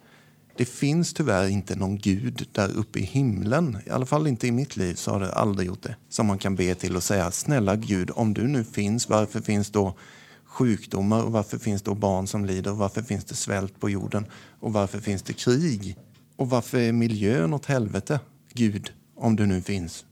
Det 0.57 0.65
finns 0.65 1.13
tyvärr 1.13 1.47
inte 1.47 1.75
någon 1.75 1.97
gud 1.97 2.47
där 2.51 2.77
uppe 2.77 2.99
i 2.99 3.03
himlen. 3.03 3.77
I 3.85 3.89
alla 3.89 4.05
fall 4.05 4.27
inte 4.27 4.47
i 4.47 4.51
mitt 4.51 4.77
liv 4.77 4.93
så 4.93 5.11
har 5.11 5.19
det 5.19 5.33
aldrig 5.33 5.67
gjort 5.67 5.83
det. 5.83 5.95
Som 6.09 6.25
man 6.27 6.37
kan 6.37 6.55
be 6.55 6.75
till 6.75 6.95
och 6.95 7.03
säga, 7.03 7.31
snälla 7.31 7.75
Gud, 7.75 8.11
om 8.15 8.33
du 8.33 8.47
nu 8.47 8.63
finns, 8.63 9.09
varför 9.09 9.41
finns 9.41 9.69
då 9.71 9.93
sjukdomar 10.49 11.23
och 11.23 11.31
varför 11.31 11.57
finns 11.57 11.81
då 11.81 11.95
barn 11.95 12.27
som 12.27 12.45
lider 12.45 12.71
och 12.71 12.77
varför 12.77 13.01
finns 13.01 13.25
det 13.25 13.35
svält 13.35 13.79
på 13.79 13.89
jorden 13.89 14.25
och 14.59 14.73
varför 14.73 14.99
finns 14.99 15.21
det 15.21 15.33
krig? 15.33 15.97
Och 16.35 16.49
varför 16.49 16.77
är 16.77 16.91
miljön 16.91 17.53
åt 17.53 17.65
helvete, 17.65 18.19
Gud, 18.53 18.93
om 19.15 19.35
du 19.35 19.45
nu 19.45 19.61
finns? 19.61 20.05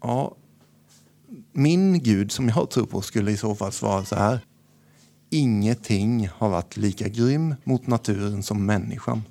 Ja, 0.00 0.36
min 1.52 2.02
Gud 2.02 2.32
som 2.32 2.48
jag 2.48 2.70
tror 2.70 2.86
på 2.86 3.02
skulle 3.02 3.30
i 3.30 3.36
så 3.36 3.54
fall 3.54 3.72
svara 3.72 4.04
så 4.04 4.16
här. 4.16 4.40
Ingenting 5.30 6.28
har 6.28 6.48
varit 6.48 6.76
lika 6.76 7.08
grym 7.08 7.54
mot 7.64 7.86
naturen 7.86 8.42
som 8.42 8.66
människan. 8.66 9.22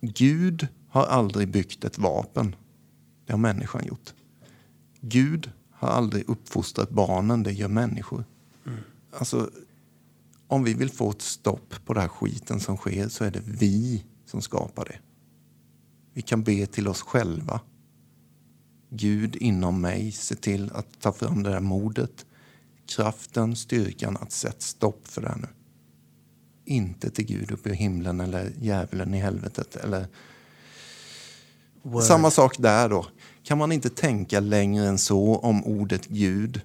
Gud 0.00 0.68
har 0.88 1.06
aldrig 1.06 1.48
byggt 1.48 1.84
ett 1.84 1.98
vapen. 1.98 2.56
Det 3.26 3.32
har 3.32 3.38
människan 3.38 3.86
gjort. 3.86 4.14
Gud 5.00 5.50
har 5.70 5.88
aldrig 5.88 6.28
uppfostrat 6.28 6.90
barnen, 6.90 7.42
det 7.42 7.52
gör 7.52 7.68
människor. 7.68 8.24
Alltså, 9.12 9.50
om 10.46 10.64
vi 10.64 10.74
vill 10.74 10.90
få 10.90 11.10
ett 11.10 11.22
stopp 11.22 11.74
på 11.86 11.94
den 11.94 12.00
här 12.00 12.08
skiten 12.08 12.60
som 12.60 12.76
sker 12.76 13.08
så 13.08 13.24
är 13.24 13.30
det 13.30 13.42
vi 13.44 14.04
som 14.26 14.42
skapar 14.42 14.84
det. 14.84 14.98
Vi 16.14 16.22
kan 16.22 16.42
be 16.42 16.66
till 16.66 16.88
oss 16.88 17.02
själva. 17.02 17.60
Gud 18.90 19.36
inom 19.36 19.80
mig, 19.80 20.12
se 20.12 20.34
till 20.34 20.70
att 20.72 21.00
ta 21.00 21.12
fram 21.12 21.42
det 21.42 21.50
där 21.50 21.60
modet, 21.60 22.26
kraften, 22.86 23.56
styrkan 23.56 24.16
att 24.16 24.32
sätta 24.32 24.60
stopp 24.60 25.08
för 25.08 25.22
det 25.22 25.28
här 25.28 25.36
nu. 25.36 25.48
Inte 26.64 27.10
till 27.10 27.26
Gud 27.26 27.50
uppe 27.50 27.70
i 27.70 27.74
himlen 27.74 28.20
eller 28.20 28.52
djävulen 28.60 29.14
i 29.14 29.18
helvetet. 29.18 29.76
Eller... 29.76 30.06
Word. 31.82 32.02
Samma 32.02 32.30
sak 32.30 32.58
där 32.58 32.88
då. 32.88 33.06
Kan 33.42 33.58
man 33.58 33.72
inte 33.72 33.90
tänka 33.90 34.40
längre 34.40 34.86
än 34.86 34.98
så 34.98 35.36
om 35.36 35.64
ordet 35.64 36.06
Gud, 36.06 36.60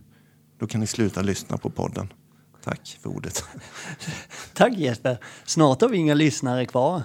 då 0.57 0.67
kan 0.67 0.81
ni 0.81 0.87
sluta 0.87 1.21
lyssna 1.21 1.57
på 1.57 1.69
podden. 1.69 2.07
Tack 2.65 2.97
för 3.01 3.09
ordet. 3.09 3.43
Tack 4.53 4.73
Jesper. 4.73 5.17
Snart 5.45 5.81
har 5.81 5.89
vi 5.89 5.97
inga 5.97 6.13
lyssnare 6.13 6.65
kvar. 6.65 7.03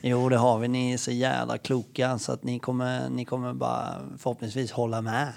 jo, 0.00 0.28
det 0.28 0.36
har 0.36 0.58
vi. 0.58 0.68
Ni 0.68 0.92
är 0.92 0.96
så 0.96 1.10
jävla 1.10 1.58
kloka 1.58 2.18
så 2.18 2.32
att 2.32 2.42
ni 2.42 2.58
kommer, 2.58 3.10
ni 3.10 3.24
kommer 3.24 3.54
bara 3.54 4.08
förhoppningsvis 4.18 4.72
hålla 4.72 5.02
med. 5.02 5.32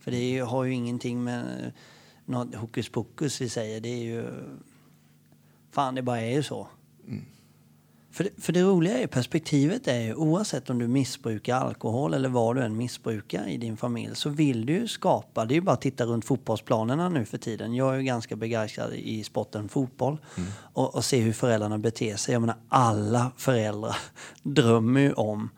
För 0.00 0.10
det 0.10 0.38
har 0.38 0.64
ju 0.64 0.74
ingenting 0.74 1.24
med 1.24 1.72
något 2.24 2.54
hokus 2.54 2.88
pokus 2.88 3.40
vi 3.40 3.48
säger. 3.48 3.80
Det 3.80 3.88
är 3.88 4.04
ju... 4.04 4.24
Fan, 5.70 5.94
det 5.94 6.02
bara 6.02 6.20
är 6.20 6.32
ju 6.32 6.42
så. 6.42 6.68
För, 8.12 8.24
det- 8.24 8.42
för 8.42 8.52
det 8.52 8.62
roliga 8.62 8.98
är 8.98 9.06
perspektivet 9.06 9.88
är 9.88 10.00
ju 10.00 10.14
oavsett 10.14 10.70
om 10.70 10.78
du 10.78 10.88
missbrukar 10.88 11.56
alkohol 11.56 12.14
eller 12.14 12.28
vad 12.28 12.56
du 12.56 12.62
än 12.62 12.76
missbrukar 12.76 13.48
i 13.48 13.56
din 13.56 13.76
familj 13.76 14.16
så 14.16 14.28
vill 14.30 14.66
du 14.66 14.72
ju 14.72 14.88
skapa, 14.88 15.44
det 15.44 15.52
är 15.54 15.56
ju 15.56 15.60
bara 15.60 15.72
att 15.72 15.80
titta 15.80 16.04
runt 16.04 16.24
fotbollsplanerna 16.24 17.08
nu 17.08 17.24
för 17.24 17.38
tiden. 17.38 17.74
Jag 17.74 17.94
är 17.94 17.98
ju 17.98 18.02
ganska 18.04 18.36
begeistrad 18.36 18.92
i 18.94 19.24
sporten 19.24 19.68
fotboll 19.68 20.18
och, 20.72 20.94
och 20.94 21.04
se 21.04 21.20
hur 21.20 21.32
föräldrarna 21.32 21.78
beter 21.78 22.16
sig. 22.16 22.32
Jag 22.32 22.40
menar 22.40 22.56
alla 22.68 23.32
föräldrar 23.36 23.96
drömmer 24.42 25.00
ju 25.00 25.12
om 25.12 25.50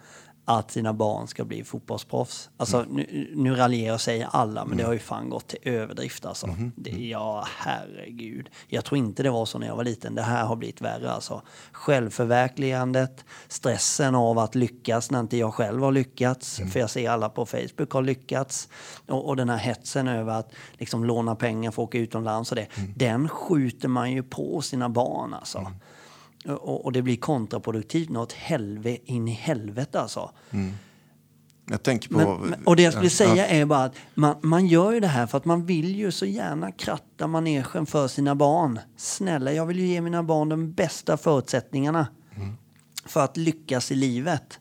att 0.44 0.70
sina 0.70 0.92
barn 0.92 1.28
ska 1.28 1.44
bli 1.44 1.64
fotbollsproffs. 1.64 2.50
Alltså 2.56 2.84
nu, 2.90 3.32
nu 3.34 3.54
raljerar 3.54 3.94
och 3.94 4.00
säger 4.00 4.28
alla 4.30 4.64
men 4.64 4.78
det 4.78 4.84
har 4.84 4.92
ju 4.92 4.98
fan 4.98 5.30
gått 5.30 5.48
till 5.48 5.58
överdrift 5.62 6.26
alltså. 6.26 6.46
Det, 6.76 6.90
ja 6.90 7.46
herregud. 7.56 8.50
Jag 8.68 8.84
tror 8.84 8.98
inte 8.98 9.22
det 9.22 9.30
var 9.30 9.46
så 9.46 9.58
när 9.58 9.66
jag 9.66 9.76
var 9.76 9.84
liten. 9.84 10.14
Det 10.14 10.22
här 10.22 10.44
har 10.44 10.56
blivit 10.56 10.80
värre 10.80 11.10
alltså. 11.10 11.42
Självförverkligandet, 11.72 13.24
stressen 13.48 14.14
av 14.14 14.38
att 14.38 14.54
lyckas 14.54 15.10
när 15.10 15.20
inte 15.20 15.36
jag 15.36 15.54
själv 15.54 15.82
har 15.82 15.92
lyckats. 15.92 16.60
För 16.72 16.80
jag 16.80 16.90
ser 16.90 17.10
alla 17.10 17.28
på 17.28 17.46
Facebook 17.46 17.90
har 17.92 18.02
lyckats. 18.02 18.68
Och, 19.08 19.28
och 19.28 19.36
den 19.36 19.48
här 19.48 19.58
hetsen 19.58 20.08
över 20.08 20.32
att 20.32 20.52
liksom 20.72 21.04
låna 21.04 21.34
pengar 21.34 21.70
för 21.70 21.82
att 21.82 21.88
åka 21.88 21.98
utomlands 21.98 22.50
och 22.50 22.56
det. 22.56 22.66
Den 22.96 23.28
skjuter 23.28 23.88
man 23.88 24.12
ju 24.12 24.22
på 24.22 24.60
sina 24.60 24.88
barn 24.88 25.34
alltså. 25.34 25.72
Och, 26.46 26.84
och 26.84 26.92
det 26.92 27.02
blir 27.02 27.16
kontraproduktivt 27.16 28.08
något 28.08 28.32
helve 28.32 28.98
in 29.04 29.28
i 29.28 29.32
helvete 29.32 30.00
alltså. 30.00 30.30
Jag 31.66 31.82
tänker 31.82 32.08
på... 32.08 32.16
Men, 32.16 32.40
men, 32.40 32.64
och 32.64 32.76
det 32.76 32.82
jag 32.82 32.92
skulle 32.92 33.06
Ja, 33.06 33.10
säga 33.10 33.46
är 33.46 33.64
bara 33.64 33.84
att 33.84 33.94
man, 34.14 34.36
man 34.42 34.66
gör 34.66 34.92
ju 34.92 35.00
det 35.00 35.06
här 35.06 35.26
för 35.26 35.38
att 35.38 35.44
man 35.44 35.66
vill 35.66 35.96
ju 35.96 36.12
så 36.12 36.26
gärna 36.26 36.72
kratta 36.72 37.26
manegen 37.26 37.86
för 37.86 38.08
sina 38.08 38.34
barn. 38.34 38.80
Snälla, 38.96 39.52
jag 39.52 39.66
vill 39.66 39.78
ju 39.78 39.86
ge 39.86 40.00
mina 40.00 40.22
barn 40.22 40.48
de 40.48 40.72
bästa 40.72 41.16
förutsättningarna 41.16 42.06
för 43.06 43.20
att 43.20 43.36
lyckas 43.36 43.92
i 43.92 43.94
livet. 43.94 44.60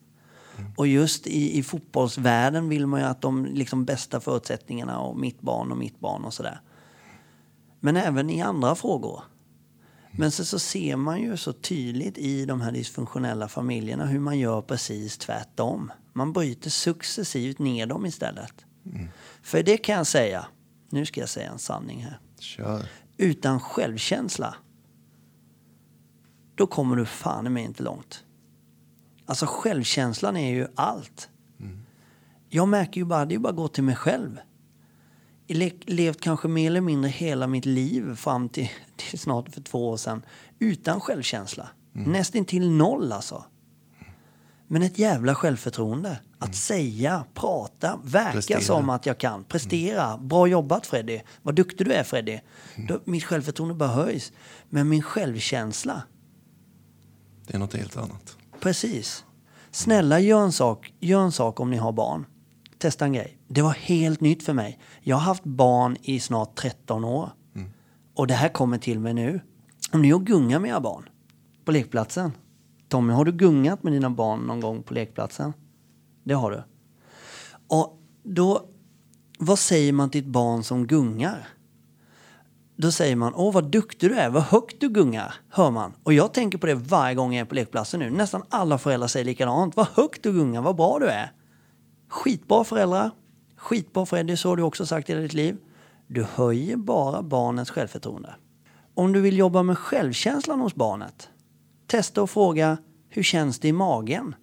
Och 0.76 0.86
just 0.86 1.26
i, 1.26 1.58
i 1.58 1.62
fotbollsvärlden 1.62 2.68
vill 2.68 2.86
man 2.86 3.00
ju 3.00 3.06
att 3.06 3.22
de 3.22 3.44
liksom 3.44 3.84
bästa 3.84 4.20
förutsättningarna 4.20 4.98
och 4.98 5.18
mitt 5.18 5.40
barn 5.40 5.72
och 5.72 5.78
mitt 5.78 6.00
barn 6.00 6.24
och 6.24 6.34
sådär. 6.34 6.60
Men 7.80 7.96
även 7.96 8.30
i 8.30 8.42
andra 8.42 8.74
frågor. 8.74 9.22
Men 10.18 10.30
så, 10.30 10.44
så 10.44 10.58
ser 10.58 10.96
man 10.96 11.20
ju 11.20 11.36
så 11.36 11.52
tydligt 11.52 12.18
i 12.18 12.46
de 12.46 12.60
här 12.60 12.72
dysfunktionella 12.72 13.48
familjerna 13.48 14.06
hur 14.06 14.20
man 14.20 14.38
gör 14.38 14.62
precis 14.62 15.18
tvärtom. 15.18 15.92
Man 16.12 16.32
bryter 16.32 16.70
successivt 16.70 17.58
ner 17.58 17.86
dem 17.86 18.06
istället. 18.06 18.64
För 19.42 19.62
det 19.62 19.76
kan 19.76 19.94
jag 19.94 20.06
säga, 20.06 20.46
nu 20.90 21.06
ska 21.06 21.20
jag 21.20 21.28
säga 21.28 21.50
en 21.50 21.58
sanning 21.58 22.02
här. 22.02 22.18
Kör. 22.38 22.88
Utan 23.16 23.60
självkänsla, 23.60 24.54
då 26.54 26.66
kommer 26.66 26.96
du 26.96 27.06
fan 27.06 27.52
med 27.52 27.64
inte 27.64 27.82
långt. 27.82 28.24
Alltså 29.26 29.46
självkänslan 29.48 30.36
är 30.36 30.50
ju 30.50 30.66
allt. 30.74 31.28
Jag 32.48 32.68
märker 32.68 33.00
ju 33.00 33.04
bara, 33.04 33.24
det 33.24 33.32
är 33.32 33.36
ju 33.36 33.42
bara 33.42 33.48
att 33.48 33.56
gå 33.56 33.68
till 33.68 33.84
mig 33.84 33.96
själv. 33.96 34.40
Le 35.46 35.70
levt 35.86 36.20
kanske 36.20 36.48
mer 36.48 36.66
eller 36.66 36.80
mindre 36.80 37.10
hela 37.10 37.46
mitt 37.46 37.66
liv 37.66 38.16
fram 38.16 38.48
till, 38.48 38.70
till 38.96 39.18
snart 39.18 39.48
för 39.48 39.60
två 39.60 39.88
år 39.88 39.96
sedan 39.96 40.22
utan 40.58 41.00
självkänsla. 41.00 41.68
Nästan 41.92 42.44
till 42.44 42.70
noll 42.70 43.12
alltså. 43.12 43.44
Men 44.66 44.82
ett 44.82 44.98
jävla 44.98 45.34
självförtroende. 45.34 46.20
Att 46.38 46.54
säga, 46.56 47.24
prata, 47.34 47.98
verka 48.04 48.32
Prestera. 48.32 48.60
som 48.60 48.90
att 48.90 49.06
jag 49.06 49.18
kan. 49.18 49.44
Prestera. 49.44 50.18
Bra 50.18 50.46
jobbat 50.46 50.86
Freddy. 50.86 51.20
Vad 51.42 51.54
duktig 51.54 51.86
du 51.86 51.92
är 51.92 52.02
Freddy. 52.04 52.38
Då, 52.88 53.00
mitt 53.04 53.24
självförtroende 53.24 53.74
bara 53.74 53.88
höjs. 53.88 54.32
Men 54.70 54.88
min 54.88 55.02
självkänsla, 55.02 56.02
Det 57.46 57.54
är 57.54 57.58
något 57.58 57.74
helt 57.74 57.96
annat. 57.96 58.36
Precis. 58.60 59.24
Snälla 59.70 60.20
gör 60.20 60.40
en 60.42 60.52
sak, 60.52 60.92
gör 61.00 61.20
en 61.20 61.32
sak 61.32 61.60
om 61.60 61.70
ni 61.70 61.76
har 61.76 61.92
barn. 61.92 62.26
Testa 62.78 63.04
en 63.04 63.12
grej. 63.12 63.38
Det 63.54 63.62
var 63.62 63.70
helt 63.70 64.20
nytt 64.20 64.42
för 64.42 64.52
mig. 64.52 64.78
Jag 65.00 65.16
har 65.16 65.22
haft 65.22 65.44
barn 65.44 65.96
i 66.02 66.20
snart 66.20 66.54
13 66.54 67.04
år. 67.04 67.30
Och 68.14 68.26
det 68.26 68.34
här 68.34 68.48
kommer 68.48 68.78
till 68.78 69.00
mig 69.00 69.14
nu. 69.14 69.40
Om 69.92 70.02
ni 70.02 70.10
har 70.10 70.18
gungat 70.18 70.62
med 70.62 70.70
era 70.70 70.80
barn 70.80 71.08
på 71.64 71.72
lekplatsen. 71.72 72.32
Tommy, 72.88 73.12
har 73.12 73.24
du 73.24 73.32
gungat 73.32 73.82
med 73.82 73.92
dina 73.92 74.10
barn 74.10 74.40
någon 74.40 74.60
gång 74.60 74.82
på 74.82 74.94
lekplatsen? 74.94 75.52
Det 76.24 76.34
har 76.34 76.50
du. 76.50 76.62
Och 77.68 78.02
då, 78.22 78.68
vad 79.38 79.58
säger 79.58 79.92
man 79.92 80.10
till 80.10 80.20
ett 80.20 80.30
barn 80.30 80.62
som 80.62 80.86
gungar? 80.86 81.48
Då 82.76 82.92
säger 82.92 83.16
man, 83.16 83.34
åh 83.34 83.52
vad 83.52 83.70
duktig 83.70 84.10
du 84.10 84.14
är, 84.14 84.30
vad 84.30 84.42
högt 84.42 84.80
du 84.80 84.88
gungar, 84.88 85.34
hör 85.48 85.70
man. 85.70 85.92
Och 86.02 86.12
jag 86.12 86.34
tänker 86.34 86.58
på 86.58 86.66
det 86.66 86.74
varje 86.74 87.14
gång 87.14 87.34
jag 87.34 87.40
är 87.40 87.48
på 87.48 87.54
lekplatsen 87.54 88.00
nu. 88.00 88.10
Nästan 88.10 88.42
alla 88.48 88.78
föräldrar 88.78 89.08
säger 89.08 89.24
likadant, 89.24 89.76
vad 89.76 89.86
högt 89.86 90.22
du 90.22 90.32
gungar, 90.32 90.62
vad 90.62 90.76
bra 90.76 90.98
du 90.98 91.06
är. 91.06 91.32
Skitbra 92.08 92.64
föräldrar, 92.64 93.10
skitbra 93.64 94.06
Freddy, 94.06 94.36
så 94.36 94.48
har 94.48 94.56
du 94.56 94.62
också 94.62 94.86
sagt 94.86 95.10
i 95.10 95.14
ditt 95.14 95.34
liv. 95.34 95.56
Du 96.06 96.22
höjer 96.24 96.76
bara 96.76 97.22
barnets 97.22 97.70
självförtroende. 97.70 98.34
Om 98.94 99.12
du 99.12 99.20
vill 99.20 99.38
jobba 99.38 99.62
med 99.62 99.78
självkänslan 99.78 100.60
hos 100.60 100.74
barnet, 100.74 101.28
testa 101.86 102.22
och 102.22 102.30
fråga, 102.30 102.78
hur 103.08 103.22
känns 103.22 103.58
det 103.58 103.68
i 103.68 103.72
magen? 103.72 104.34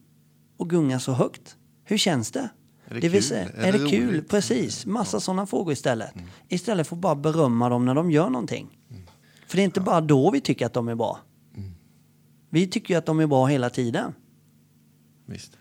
Och 0.58 0.70
gunga 0.70 1.00
så 1.00 1.12
högt. 1.12 1.56
Hur 1.84 1.98
känns 1.98 2.32
det? 2.32 2.50
Är 2.86 2.94
det 2.94 3.00
vill 3.00 3.12
kul? 3.12 3.24
säga, 3.24 3.50
Är 3.50 3.68
är 3.68 3.72
det 3.72 3.78
det 3.84 3.90
kul? 3.90 4.08
roligt? 4.10 4.30
Precis. 4.30 4.86
Massa 4.86 5.20
sådana 5.20 5.46
frågor 5.46 5.74
istället. 5.74 6.14
Istället 6.48 6.88
för 6.88 6.96
att 6.96 7.02
bara 7.02 7.16
berömma 7.16 7.70
dem 7.70 7.86
när 7.86 7.96
de 7.96 8.12
gör 8.12 8.30
någonting. 8.30 8.78
För 9.48 9.58
det 9.58 9.62
är 9.62 9.66
inte 9.66 9.82
bara 9.82 10.02
då 10.02 10.32
vi 10.32 10.42
tycker 10.42 10.66
att 10.66 10.74
de 10.74 10.88
är 10.88 10.96
bra. 10.96 11.20
Vi 12.50 12.68
tycker 12.68 12.94
ju 12.94 12.98
att 12.98 13.06
de 13.06 13.20
är 13.20 13.28
bra 13.28 13.46
hela 13.46 13.70
tiden. 13.70 14.14
Visst. 15.26 15.58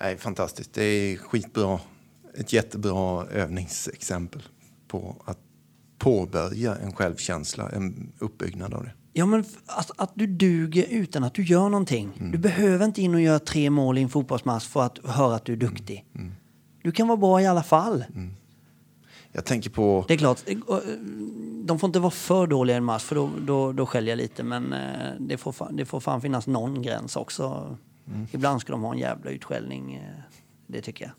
Nej, 0.00 0.16
fantastiskt. 0.16 0.72
Det 0.72 0.82
är 0.82 1.16
skitbra. 1.16 1.80
Ett 2.38 2.52
jättebra 2.52 3.26
övningsexempel 3.26 4.42
på 4.88 5.22
att 5.24 5.38
påbörja 5.98 6.76
en 6.76 6.92
självkänsla, 6.92 7.68
en 7.68 8.12
uppbyggnad 8.18 8.74
av 8.74 8.84
det. 8.84 8.92
Ja, 9.12 9.26
men 9.26 9.44
att, 9.66 9.90
att 9.96 10.12
du 10.14 10.26
duger 10.26 10.86
utan 10.90 11.24
att 11.24 11.34
du 11.34 11.44
gör 11.44 11.68
någonting. 11.68 12.30
Du 12.32 12.38
behöver 12.38 12.84
inte 12.84 13.02
in 13.02 13.14
och 13.14 13.20
göra 13.20 13.38
tre 13.38 13.70
mål 13.70 13.98
i 13.98 14.02
en 14.02 14.08
fotbollsmatch 14.08 14.66
för 14.66 14.82
att 14.82 14.98
höra 15.04 15.34
att 15.34 15.44
du 15.44 15.52
är 15.52 15.56
duktig. 15.56 16.04
Du 16.82 16.92
kan 16.92 17.08
vara 17.08 17.16
bra 17.16 17.40
i 17.40 17.46
alla 17.46 17.62
fall. 17.62 18.04
Jag 19.32 19.44
tänker 19.44 19.70
på... 19.70 20.04
Det 20.08 20.14
är 20.14 20.18
klart, 20.18 20.42
eh, 20.46 20.52
eh, 20.56 20.78
de 21.64 21.78
får 21.78 21.86
inte 21.86 22.00
vara 22.00 22.10
för 22.10 22.46
dåliga 22.46 22.76
i 22.76 22.78
en 22.78 22.84
match 22.84 23.02
för 23.02 23.14
då, 23.14 23.30
då, 23.40 23.72
då 23.72 23.86
skäller 23.86 24.08
jag 24.08 24.16
lite. 24.16 24.42
Men 24.42 24.72
eh, 24.72 25.12
det 25.20 25.36
får, 25.36 25.52
fan, 25.52 25.76
det 25.76 25.84
får 25.84 26.00
fan 26.00 26.20
finnas 26.20 26.46
någon 26.46 26.82
gräns 26.82 27.16
också. 27.16 27.76
Ibland 28.30 28.60
ska 28.60 28.72
de 28.72 28.82
ha 28.82 28.92
en 28.92 28.98
jävla 28.98 29.30
utskällning. 29.30 30.02
Det 30.66 30.80
tycker 30.80 31.04
jag. 31.04 31.12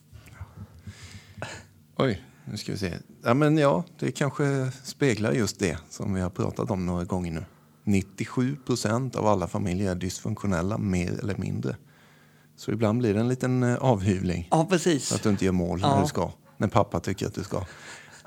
Oj, 2.00 2.22
nu 2.46 2.58
ska 2.58 2.72
vi 2.72 2.78
se. 2.78 2.94
Ja, 3.24 3.34
men 3.34 3.58
ja, 3.58 3.84
det 4.00 4.12
kanske 4.12 4.72
speglar 4.84 5.32
just 5.32 5.60
det 5.60 5.78
som 5.90 6.14
vi 6.14 6.22
har 6.22 6.30
pratat 6.30 6.72
om 6.72 6.86
några 6.86 7.04
gånger 7.04 7.32
nu. 7.32 7.46
97 7.84 8.56
procent 8.66 9.16
av 9.16 9.28
alla 9.28 9.48
familjer 9.48 9.92
är 9.92 9.96
dysfunktionella, 9.96 10.78
mer 10.78 11.20
eller 11.20 11.38
mindre. 11.38 11.76
Så 12.56 12.72
ibland 12.72 13.00
blir 13.00 13.14
det 13.14 13.20
en 13.20 13.28
liten 13.28 13.64
eh, 13.64 13.76
avhyvling. 13.76 14.48
Ja, 14.52 14.66
precis. 14.70 15.06
Så 15.08 15.16
att 15.16 15.24
du 15.24 15.30
inte 15.30 15.46
gör 15.46 15.52
mål 15.52 15.80
Ja. 15.82 15.96
när 15.96 16.02
du 16.02 16.08
ska. 16.08 16.32
När 16.58 16.68
pappa 16.68 17.00
tycker 17.00 17.28
att 17.28 17.34
du 17.34 17.44
ska. 17.44 17.66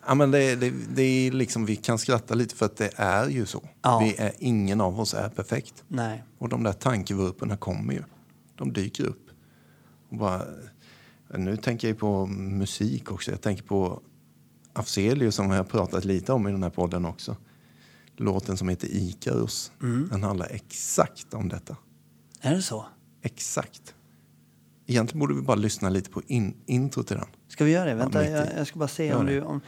Ja, 0.07 0.15
men 0.15 0.31
det, 0.31 0.55
det, 0.57 0.71
det 0.95 1.03
är 1.03 1.31
liksom, 1.33 1.67
vi 1.67 1.77
kan 1.77 1.99
skratta 1.99 2.35
lite 2.35 2.55
för 2.55 2.67
att 2.67 2.77
det 2.77 2.91
är 2.97 3.29
ju 3.29 3.47
så. 3.47 3.69
Ja. 3.83 3.99
Vi 3.99 4.15
är, 4.23 4.33
ingen 4.39 4.81
av 4.81 5.01
oss 5.01 5.15
är 5.15 5.29
perfekt. 5.29 5.85
Nej. 5.89 6.25
Och 6.39 6.49
de 6.49 6.63
där 6.63 6.73
tankevurporna 6.73 7.57
kommer 7.57 7.95
ju. 7.95 8.03
De 8.57 8.73
dyker 8.73 9.05
upp. 9.05 9.27
Och 10.11 10.17
bara, 10.17 10.43
nu 11.39 11.57
tänker 11.57 11.89
jag 11.89 11.99
på 11.99 12.27
musik 12.27 13.13
också. 13.13 13.31
Jag 13.31 13.41
tänker 13.41 13.63
på 13.63 14.03
Afzelius 14.73 15.35
som 15.35 15.51
vi 15.51 15.57
har 15.57 15.65
pratat 15.65 16.05
lite 16.05 16.33
om 16.33 16.49
i 16.49 16.53
den 16.53 16.63
här 16.63 16.71
podden 16.71 17.05
också. 17.05 17.37
Låten 18.17 18.57
som 18.57 18.69
heter 18.69 18.89
Ikarus. 18.91 19.73
Den 20.11 20.23
handlar 20.23 20.47
exakt 20.47 21.35
om 21.35 21.49
detta. 21.49 21.77
Är 22.41 22.55
det 22.55 22.63
så? 22.63 22.87
Exakt. 23.23 23.95
Egentligen 24.87 25.21
borde 25.21 25.35
vi 25.35 25.41
bara 25.41 25.57
lyssna 25.57 25.89
lite 25.89 26.11
på 26.11 26.23
in, 26.27 26.55
intro 26.67 27.03
till 27.03 27.17
den. 27.17 27.27
Ska 27.49 27.65
vi 27.65 27.71
göra 27.71 27.85
det? 27.85 27.95
Vänta, 27.95 28.29
i. 28.29 28.33
jag, 28.33 28.49
jag 28.57 28.67
ska 28.67 28.79
bara 28.79 28.89
se 28.89 29.15
om 29.15 29.27
du... 29.27 29.41
Om... 29.43 29.61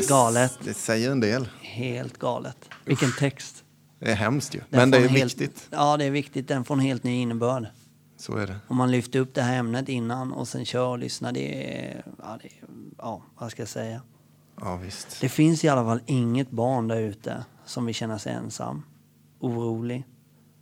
helt 0.00 0.08
galet. 0.08 0.58
Det 0.64 0.74
säger 0.74 1.10
en 1.12 1.20
del. 1.20 1.48
Helt 1.60 2.18
galet. 2.18 2.56
Vilken 2.84 3.12
text. 3.18 3.64
Det 3.98 4.10
är 4.10 4.14
hemskt 4.16 4.54
ju. 4.54 4.58
Den 4.58 4.66
Men 4.80 4.90
det 4.90 4.98
är 4.98 5.08
helt- 5.08 5.24
viktigt. 5.40 5.68
Ja, 5.70 5.96
det 5.96 6.04
är 6.04 6.10
viktigt. 6.10 6.48
Den 6.48 6.64
får 6.64 6.74
en 6.74 6.80
helt 6.80 7.04
ny 7.04 7.20
innebörd. 7.20 7.66
Så 8.16 8.36
är 8.36 8.46
det. 8.46 8.56
Om 8.68 8.76
man 8.76 8.90
lyfter 8.90 9.18
upp 9.18 9.34
det 9.34 9.42
här 9.42 9.58
ämnet 9.58 9.88
innan 9.88 10.32
och 10.32 10.48
sen 10.48 10.64
kör 10.64 10.86
och 10.86 10.98
lyssnar. 10.98 11.32
Det 11.32 11.74
är, 11.78 12.04
ja, 12.18 12.38
det 12.42 12.46
är, 12.48 12.52
ja 12.98 13.22
vad 13.38 13.50
ska 13.50 13.62
jag 13.62 13.68
säga? 13.68 14.02
Ja, 14.60 14.76
visst. 14.76 15.20
Det 15.20 15.28
finns 15.28 15.64
i 15.64 15.68
alla 15.68 15.84
fall 15.84 16.00
inget 16.06 16.50
barn 16.50 16.88
där 16.88 17.00
ute 17.00 17.44
som 17.64 17.86
vill 17.86 17.94
känna 17.94 18.18
sig 18.18 18.32
ensam, 18.32 18.82
orolig, 19.40 20.04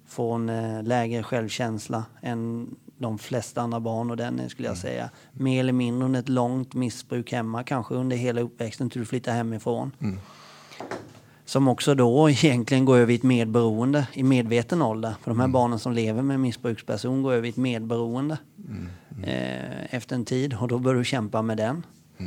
få 0.06 0.32
en 0.32 0.48
eh, 0.48 0.82
lägre 0.82 1.22
självkänsla 1.22 2.04
än 2.22 2.74
de 2.98 3.18
flesta 3.18 3.60
andra 3.60 3.80
barn 3.80 4.10
och 4.10 4.16
den 4.16 4.50
skulle 4.50 4.68
jag 4.68 4.76
säga. 4.76 5.10
Mer 5.32 5.60
eller 5.60 5.72
mindre 5.72 6.04
under 6.04 6.20
ett 6.20 6.28
långt 6.28 6.74
missbruk 6.74 7.32
hemma, 7.32 7.62
kanske 7.62 7.94
under 7.94 8.16
hela 8.16 8.40
uppväxten 8.40 8.90
till 8.90 9.00
du 9.00 9.06
flyttar 9.06 9.32
hemifrån. 9.32 9.92
Som 11.44 11.68
också 11.68 11.94
då 11.94 12.30
egentligen 12.30 12.84
går 12.84 12.96
över 12.96 13.12
i 13.12 13.16
ett 13.16 13.22
medberoende 13.22 14.08
i 14.12 14.22
medveten 14.22 14.82
ålder. 14.82 15.14
För 15.22 15.30
de 15.30 15.40
här 15.40 15.48
barnen 15.48 15.78
som 15.78 15.92
lever 15.92 16.22
med 16.22 16.34
en 16.34 16.40
missbruksperson 16.40 17.22
går 17.22 17.32
över 17.32 17.46
i 17.46 17.50
ett 17.50 17.56
medberoende 17.56 18.38
eh, 19.22 19.94
efter 19.94 20.16
en 20.16 20.24
tid. 20.24 20.54
Och 20.54 20.68
då 20.68 20.78
börjar 20.78 20.98
du 20.98 21.04
kämpa 21.04 21.42
med 21.42 21.56
den. 21.56 21.86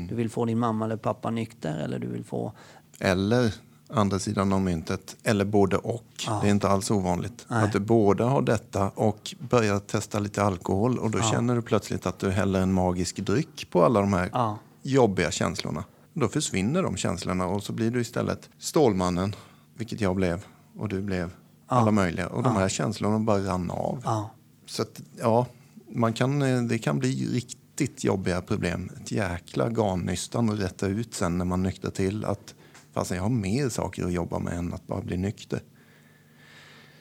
Du 0.10 0.16
vill 0.16 0.30
få 0.30 0.46
din 0.46 0.60
mamma 0.60 0.86
eller 0.86 0.98
pappa 0.98 1.30
nykter 1.30 1.78
eller 1.78 2.00
du 2.00 2.08
vill 2.08 2.24
få... 2.24 2.54
Eller 3.00 3.54
andra 3.94 4.20
sidan 4.20 4.54
av 4.54 4.62
myntet, 4.62 5.16
eller 5.24 5.46
både 5.46 5.78
och. 5.78 6.04
Det 6.42 6.48
är 6.48 6.52
inte 6.52 6.70
alls 6.70 6.92
ovanligt. 6.92 7.46
Nej. 7.48 7.64
Att 7.64 7.72
du 7.74 7.80
båda 7.80 8.26
har 8.26 8.42
detta 8.42 8.90
och 8.90 9.36
börjar 9.50 9.80
testa 9.80 10.20
lite 10.20 10.44
alkohol 10.44 10.98
och 11.00 11.12
då 11.12 11.22
känner 11.22 11.56
du 11.56 11.62
plötsligt 11.62 12.06
att 12.06 12.20
du 12.20 12.30
häller 12.30 12.60
en 12.60 12.74
magisk 12.74 13.16
dryck 13.20 13.68
på 13.72 13.84
alla 13.86 14.00
de 14.02 14.14
här 14.14 14.30
Ja. 14.34 14.58
jobbiga 14.82 15.32
känslorna. 15.32 15.84
Då 16.14 16.28
försvinner 16.28 16.84
de 16.84 16.98
känslorna 16.98 17.46
och 17.46 17.64
så 17.64 17.74
blir 17.74 17.92
du 17.92 18.02
istället 18.02 18.50
Stålmannen, 18.60 19.36
vilket 19.78 20.02
jag 20.02 20.16
blev 20.16 20.46
och 20.78 20.90
du 20.90 21.02
blev. 21.02 21.32
Alla 21.68 21.92
möjliga. 21.92 22.28
Och 22.28 22.44
de 22.44 22.56
här 22.56 22.70
känslorna 22.70 23.20
bara 23.20 23.40
rann 23.40 23.72
av. 23.72 24.02
Ja. 24.04 24.30
Så 24.66 24.82
att, 24.82 25.02
ja, 25.20 25.46
man 25.92 26.14
kan, 26.14 26.42
eh, 26.42 26.62
det 26.62 26.78
kan 26.78 27.00
bli 27.00 27.28
riktigt 27.34 28.04
jobbiga 28.04 28.42
problem. 28.42 28.90
Ett 29.02 29.12
jäkla 29.12 29.70
garnnystan 29.70 30.50
att 30.50 30.60
rätta 30.60 30.88
ut 30.88 31.14
sen 31.14 31.38
när 31.38 31.46
man 31.46 31.64
nyktrar 31.64 31.92
till 31.92 32.26
att 32.26 32.54
fast 32.94 33.12
jag 33.12 33.22
har 33.22 33.30
mer 33.30 33.70
saker 33.70 34.06
att 34.06 34.14
jobba 34.14 34.40
med 34.40 34.54
än 34.54 34.74
att 34.74 34.88
bara 34.88 35.02
bli 35.02 35.18
nykter. 35.18 35.62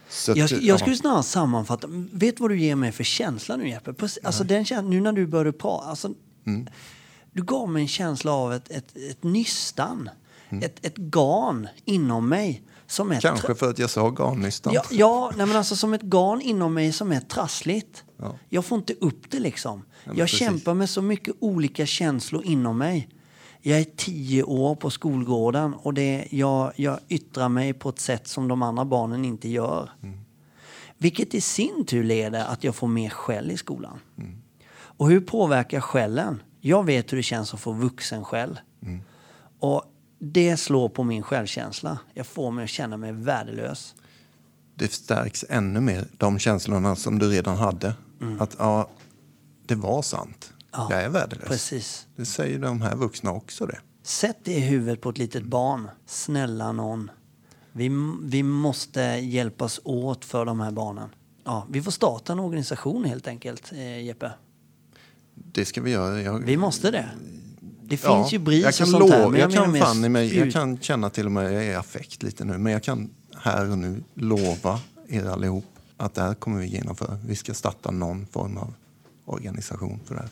Så 0.09 0.33
Jag, 0.37 0.47
sk- 0.49 0.55
ja. 0.55 0.61
jag 0.61 0.81
skulle 0.81 0.97
snarare 0.97 1.23
sammanfatta. 1.23 1.87
Vet 2.13 2.41
vad 2.41 2.51
du 2.51 2.61
ger 2.61 2.75
mig 2.77 2.93
för 2.93 3.05
känsla 3.05 3.57
nu 3.57 3.69
Jeppe? 3.69 3.95
Alltså 4.23 4.45
den 4.45 4.65
känslan, 4.65 4.91
nu 4.91 5.01
när 5.01 5.13
du 5.13 5.27
började 5.27 5.53
prata. 5.53 5.87
Alltså, 5.89 6.15
Mm. 6.47 6.67
Du 7.33 7.43
gav 7.43 7.69
mig 7.69 7.83
en 7.83 7.89
känsla 7.89 8.33
av 8.33 8.53
ett, 8.53 8.71
ett, 8.71 8.97
ett 9.11 9.23
nystan. 9.23 10.11
Mm. 10.49 10.65
Ett, 10.65 10.87
ett 10.87 10.97
garn 10.97 11.69
inom 11.85 12.29
mig. 12.29 12.63
Som 12.87 13.13
är 13.13 13.21
Kanske 13.21 13.55
för 13.55 13.71
att 13.71 13.79
jag 13.79 13.91
sa 13.91 14.11
garnnystan. 14.11 14.73
Ja, 14.75 14.83
ja 14.91 15.33
nej 15.37 15.47
men 15.47 15.57
alltså 15.57 15.77
som 15.77 15.95
ett 15.95 16.03
garn 16.03 16.41
inom 16.41 16.75
mig 16.75 16.93
som 16.93 17.13
är 17.13 17.21
trassligt. 17.21 18.05
Ja. 18.17 18.39
Jag 18.49 18.65
får 18.65 18.79
inte 18.79 18.95
upp 19.01 19.31
det 19.31 19.39
liksom. 19.41 19.83
men 20.05 20.17
jag 20.17 20.25
precis. 20.27 20.39
kämpar 20.39 20.75
med 20.75 20.91
så 20.91 21.03
mycket 21.03 21.35
olika 21.41 21.87
känslor 21.87 22.45
inom 22.45 22.79
mig. 22.79 23.09
Jag 23.63 23.79
är 23.79 23.87
tio 23.97 24.43
år 24.43 24.75
på 24.75 24.91
skolgården 24.91 25.75
och 25.75 25.95
det, 25.95 26.27
jag, 26.31 26.73
jag 26.77 26.99
yttrar 27.09 27.49
mig 27.49 27.73
på 27.73 27.89
ett 27.89 27.99
sätt 27.99 28.29
som 28.29 28.49
de 28.49 28.63
andra 28.63 28.85
barnen 28.85 29.25
inte 29.25 29.49
gör. 29.49 29.91
Mm. 30.03 30.19
Vilket 30.99 31.35
i 31.35 31.41
sin 31.41 31.85
tur 31.87 32.05
leder 32.05 32.45
att 32.45 32.65
jag 32.65 32.75
får 32.75 32.89
mer 32.89 33.11
skäll 33.11 33.51
i 33.51 33.57
skolan. 33.57 33.99
Mm. 34.19 34.43
Och 34.73 35.09
hur 35.09 35.21
påverkar 35.21 35.81
skällen? 35.81 36.43
Jag 36.61 36.85
vet 36.85 37.13
hur 37.13 37.17
det 37.17 37.23
känns 37.23 37.55
att 37.55 37.61
få 37.61 37.73
vuxenskäll. 37.73 38.61
Mm. 38.83 39.01
Och 39.59 39.85
det 40.19 40.57
slår 40.57 40.89
på 40.89 41.05
min 41.05 41.23
självkänsla. 41.23 41.99
Jag 42.15 42.27
får 42.27 42.51
mig 42.51 42.65
att 42.65 42.71
känna 42.71 42.97
mig 42.97 43.13
värdelös. 43.13 43.95
Det 44.75 44.93
stärks 44.93 45.45
ännu 45.49 45.81
mer, 45.81 46.09
de 46.17 46.39
känslorna 46.39 46.97
som 46.97 47.19
du 47.19 47.29
redan 47.29 47.57
hade. 47.57 47.95
Att 48.39 48.57
ja, 48.59 48.91
det 49.67 49.75
var 49.75 50.03
sant. 50.03 50.53
Ja, 50.73 50.87
jag 50.91 51.03
är 51.03 51.09
värdelös. 51.09 51.49
Precis. 51.49 52.07
Det 52.17 52.25
säger 52.25 52.59
de 52.59 52.81
här 52.83 52.97
vuxna 52.97 53.33
också 53.33 53.67
det. 53.67 53.79
Sätt 54.03 54.39
det 54.45 54.53
i 54.53 54.61
huvudet 54.61 55.01
på 55.01 55.11
ett 55.11 55.19
litet 55.19 55.45
barn. 55.45 55.89
Snälla 56.07 56.73
någon. 56.73 57.11
Vi, 57.73 57.91
vi 58.23 58.43
måste 58.43 59.01
hjälpas 59.23 59.81
åt 59.85 60.25
för 60.25 60.45
de 60.45 60.61
här 60.61 60.71
barnen. 60.71 61.09
Ja, 61.45 61.67
vi 61.71 61.83
får 61.83 61.91
starta 61.91 62.33
en 62.33 62.39
organisation 62.41 63.05
helt 63.05 63.27
enkelt, 63.27 63.73
eh, 63.73 64.03
Jeppe. 64.05 64.33
Det 65.35 65.65
ska 65.65 65.83
vi 65.83 65.91
göra. 65.91 66.23
Jag, 66.23 66.39
Vi 66.39 66.57
måste 66.57 66.91
det. 66.91 67.09
Det 67.83 68.03
Ja, 68.05 68.17
finns 68.17 68.33
ju 68.33 68.39
BRIS 68.39 68.63
jag 68.63 68.69
och 68.71 68.77
kan 68.77 68.87
sånt 68.87 69.11
här. 69.11 69.29
men 69.29 69.41
jag, 69.41 69.51
menar 69.51 69.65
kan 69.65 69.77
fan 69.81 70.05
i 70.05 70.09
mig, 70.09 70.39
jag 70.39 70.53
kan 70.53 70.79
känna 70.79 71.11
till 71.11 71.27
och 71.27 71.33
med, 71.33 71.45
jag 71.53 71.65
är 71.65 71.71
i 71.71 71.75
affekt 71.75 72.23
lite 72.23 72.45
nu, 72.45 72.59
men 72.59 72.73
jag 72.73 72.83
kan 72.83 73.11
här 73.37 73.71
och 73.71 73.79
nu 73.79 74.03
lova 74.15 74.81
er 75.09 75.25
allihop 75.25 75.65
att 75.97 76.15
det 76.15 76.23
här 76.23 76.35
kommer 76.35 76.61
vi 76.61 76.67
genomföra. 76.67 77.19
Vi 77.27 77.37
ska 77.37 77.55
starta 77.55 77.91
någon 77.91 78.27
form 78.27 78.57
av 78.57 78.75
organisation 79.25 80.01
för 80.05 80.15
det 80.15 80.21
här. 80.21 80.31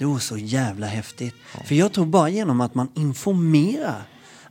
Det 0.00 0.06
var 0.06 0.18
så 0.18 0.36
jävla 0.36 0.86
häftigt. 0.86 1.34
För 1.64 1.74
jag 1.74 1.92
tror 1.92 2.06
bara 2.06 2.28
genom 2.28 2.60
att 2.60 2.74
man 2.74 2.88
informerar, 2.94 4.02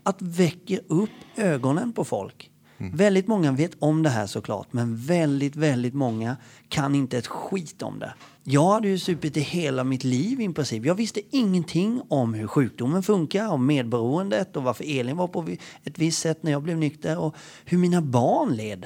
att 0.03 0.21
väcker 0.21 0.79
upp 0.87 1.09
ögonen 1.35 1.93
på 1.93 2.05
folk. 2.05 2.51
Väldigt 2.77 3.27
många 3.27 3.51
vet 3.51 3.71
om 3.79 4.03
det 4.03 4.09
här 4.09 4.27
såklart, 4.27 4.73
men 4.73 4.97
väldigt, 4.97 5.55
väldigt 5.55 5.93
många 5.93 6.37
kan 6.67 6.95
inte 6.95 7.17
ett 7.17 7.27
skit 7.27 7.81
om 7.81 7.99
det. 7.99 8.13
Jag 8.43 8.71
hade 8.71 8.87
ju 8.87 8.99
supit 8.99 9.37
i 9.37 9.39
hela 9.39 9.83
mitt 9.83 10.03
liv 10.03 10.41
i 10.41 10.53
princip. 10.53 10.85
Jag 10.85 10.95
visste 10.95 11.21
ingenting 11.29 12.01
om 12.09 12.33
hur 12.33 12.47
sjukdomen 12.47 13.03
funkar, 13.03 13.47
om 13.47 13.65
medberoendet 13.65 14.57
och 14.57 14.63
varför 14.63 14.99
Elin 14.99 15.17
var 15.17 15.27
på 15.27 15.47
ett 15.83 15.99
visst 15.99 16.19
sätt 16.19 16.43
när 16.43 16.51
jag 16.51 16.63
blev 16.63 16.77
nykter 16.77 17.17
och 17.17 17.35
hur 17.65 17.77
mina 17.77 18.01
barn 18.01 18.55
led. 18.55 18.85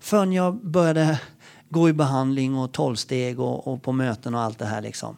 Förrän 0.00 0.32
jag 0.32 0.66
började 0.66 1.20
gå 1.68 1.88
i 1.88 1.92
behandling 1.92 2.58
och 2.58 2.72
tolvsteg 2.72 3.40
och, 3.40 3.68
och 3.68 3.82
på 3.82 3.92
möten 3.92 4.34
och 4.34 4.40
allt 4.40 4.58
det 4.58 4.66
här 4.66 4.82
liksom. 4.82 5.16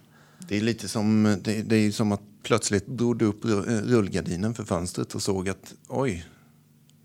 Det 0.48 0.56
är 0.56 0.60
lite 0.60 0.88
som, 0.88 1.36
det, 1.44 1.62
det 1.62 1.76
är 1.76 1.90
som 1.90 2.12
att 2.12 2.20
plötsligt 2.42 2.86
drog 2.86 3.18
du 3.18 3.24
upp 3.24 3.44
ru- 3.44 3.82
rullgardinen 3.82 4.54
för 4.54 4.64
fönstret 4.64 5.14
och 5.14 5.22
såg 5.22 5.48
att 5.48 5.74
oj, 5.88 6.26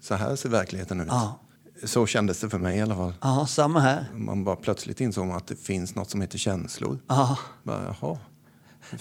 så 0.01 0.15
här 0.15 0.35
ser 0.35 0.49
verkligheten 0.49 1.01
ut. 1.01 1.07
Ja. 1.09 1.39
Så 1.83 2.05
kändes 2.05 2.39
det 2.39 2.49
för 2.49 2.57
mig 2.59 2.77
i 2.77 2.81
alla 2.81 2.95
fall. 2.95 3.13
Ja, 3.21 3.45
samma 3.49 3.79
här. 3.79 4.05
Man 4.15 4.43
bara 4.43 4.55
plötsligt 4.55 5.01
insåg 5.01 5.29
att 5.31 5.47
det 5.47 5.55
finns 5.55 5.95
något 5.95 6.09
som 6.09 6.21
heter 6.21 6.37
känslor. 6.37 6.99
Ja, 7.07 7.37
Bara, 7.63 7.95
jaha. 8.01 8.17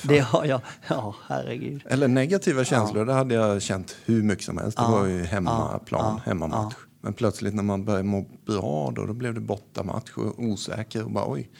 det 0.03 0.19
har 0.19 0.45
jag. 0.45 0.61
Ja, 0.89 1.15
herregud. 1.27 1.83
Eller 1.87 2.09
negativa 2.09 2.65
känslor, 2.65 3.05
det 3.05 3.13
hade 3.13 3.35
jag 3.35 3.63
känt 3.63 3.97
hur 4.05 4.23
mycket 4.23 4.45
som 4.45 4.59
helst. 4.59 4.77
Det 4.77 4.83
Ja. 4.83 4.91
var 4.91 5.07
ju 5.07 5.23
hemmaplan, 5.25 6.15
Ja. 6.17 6.23
hemmamatch. 6.25 6.75
Men 7.01 7.13
plötsligt 7.13 7.55
när 7.55 7.63
man 7.63 7.85
började 7.85 8.05
må 8.05 8.27
bra 8.47 8.93
då, 8.97 9.07
då 9.07 9.13
blev 9.13 9.35
det 9.35 9.41
bortamatch 9.41 10.11
och 10.17 10.39
osäker 10.45 11.05
och 11.05 11.11
bara 11.11 11.31
oj. 11.33 11.51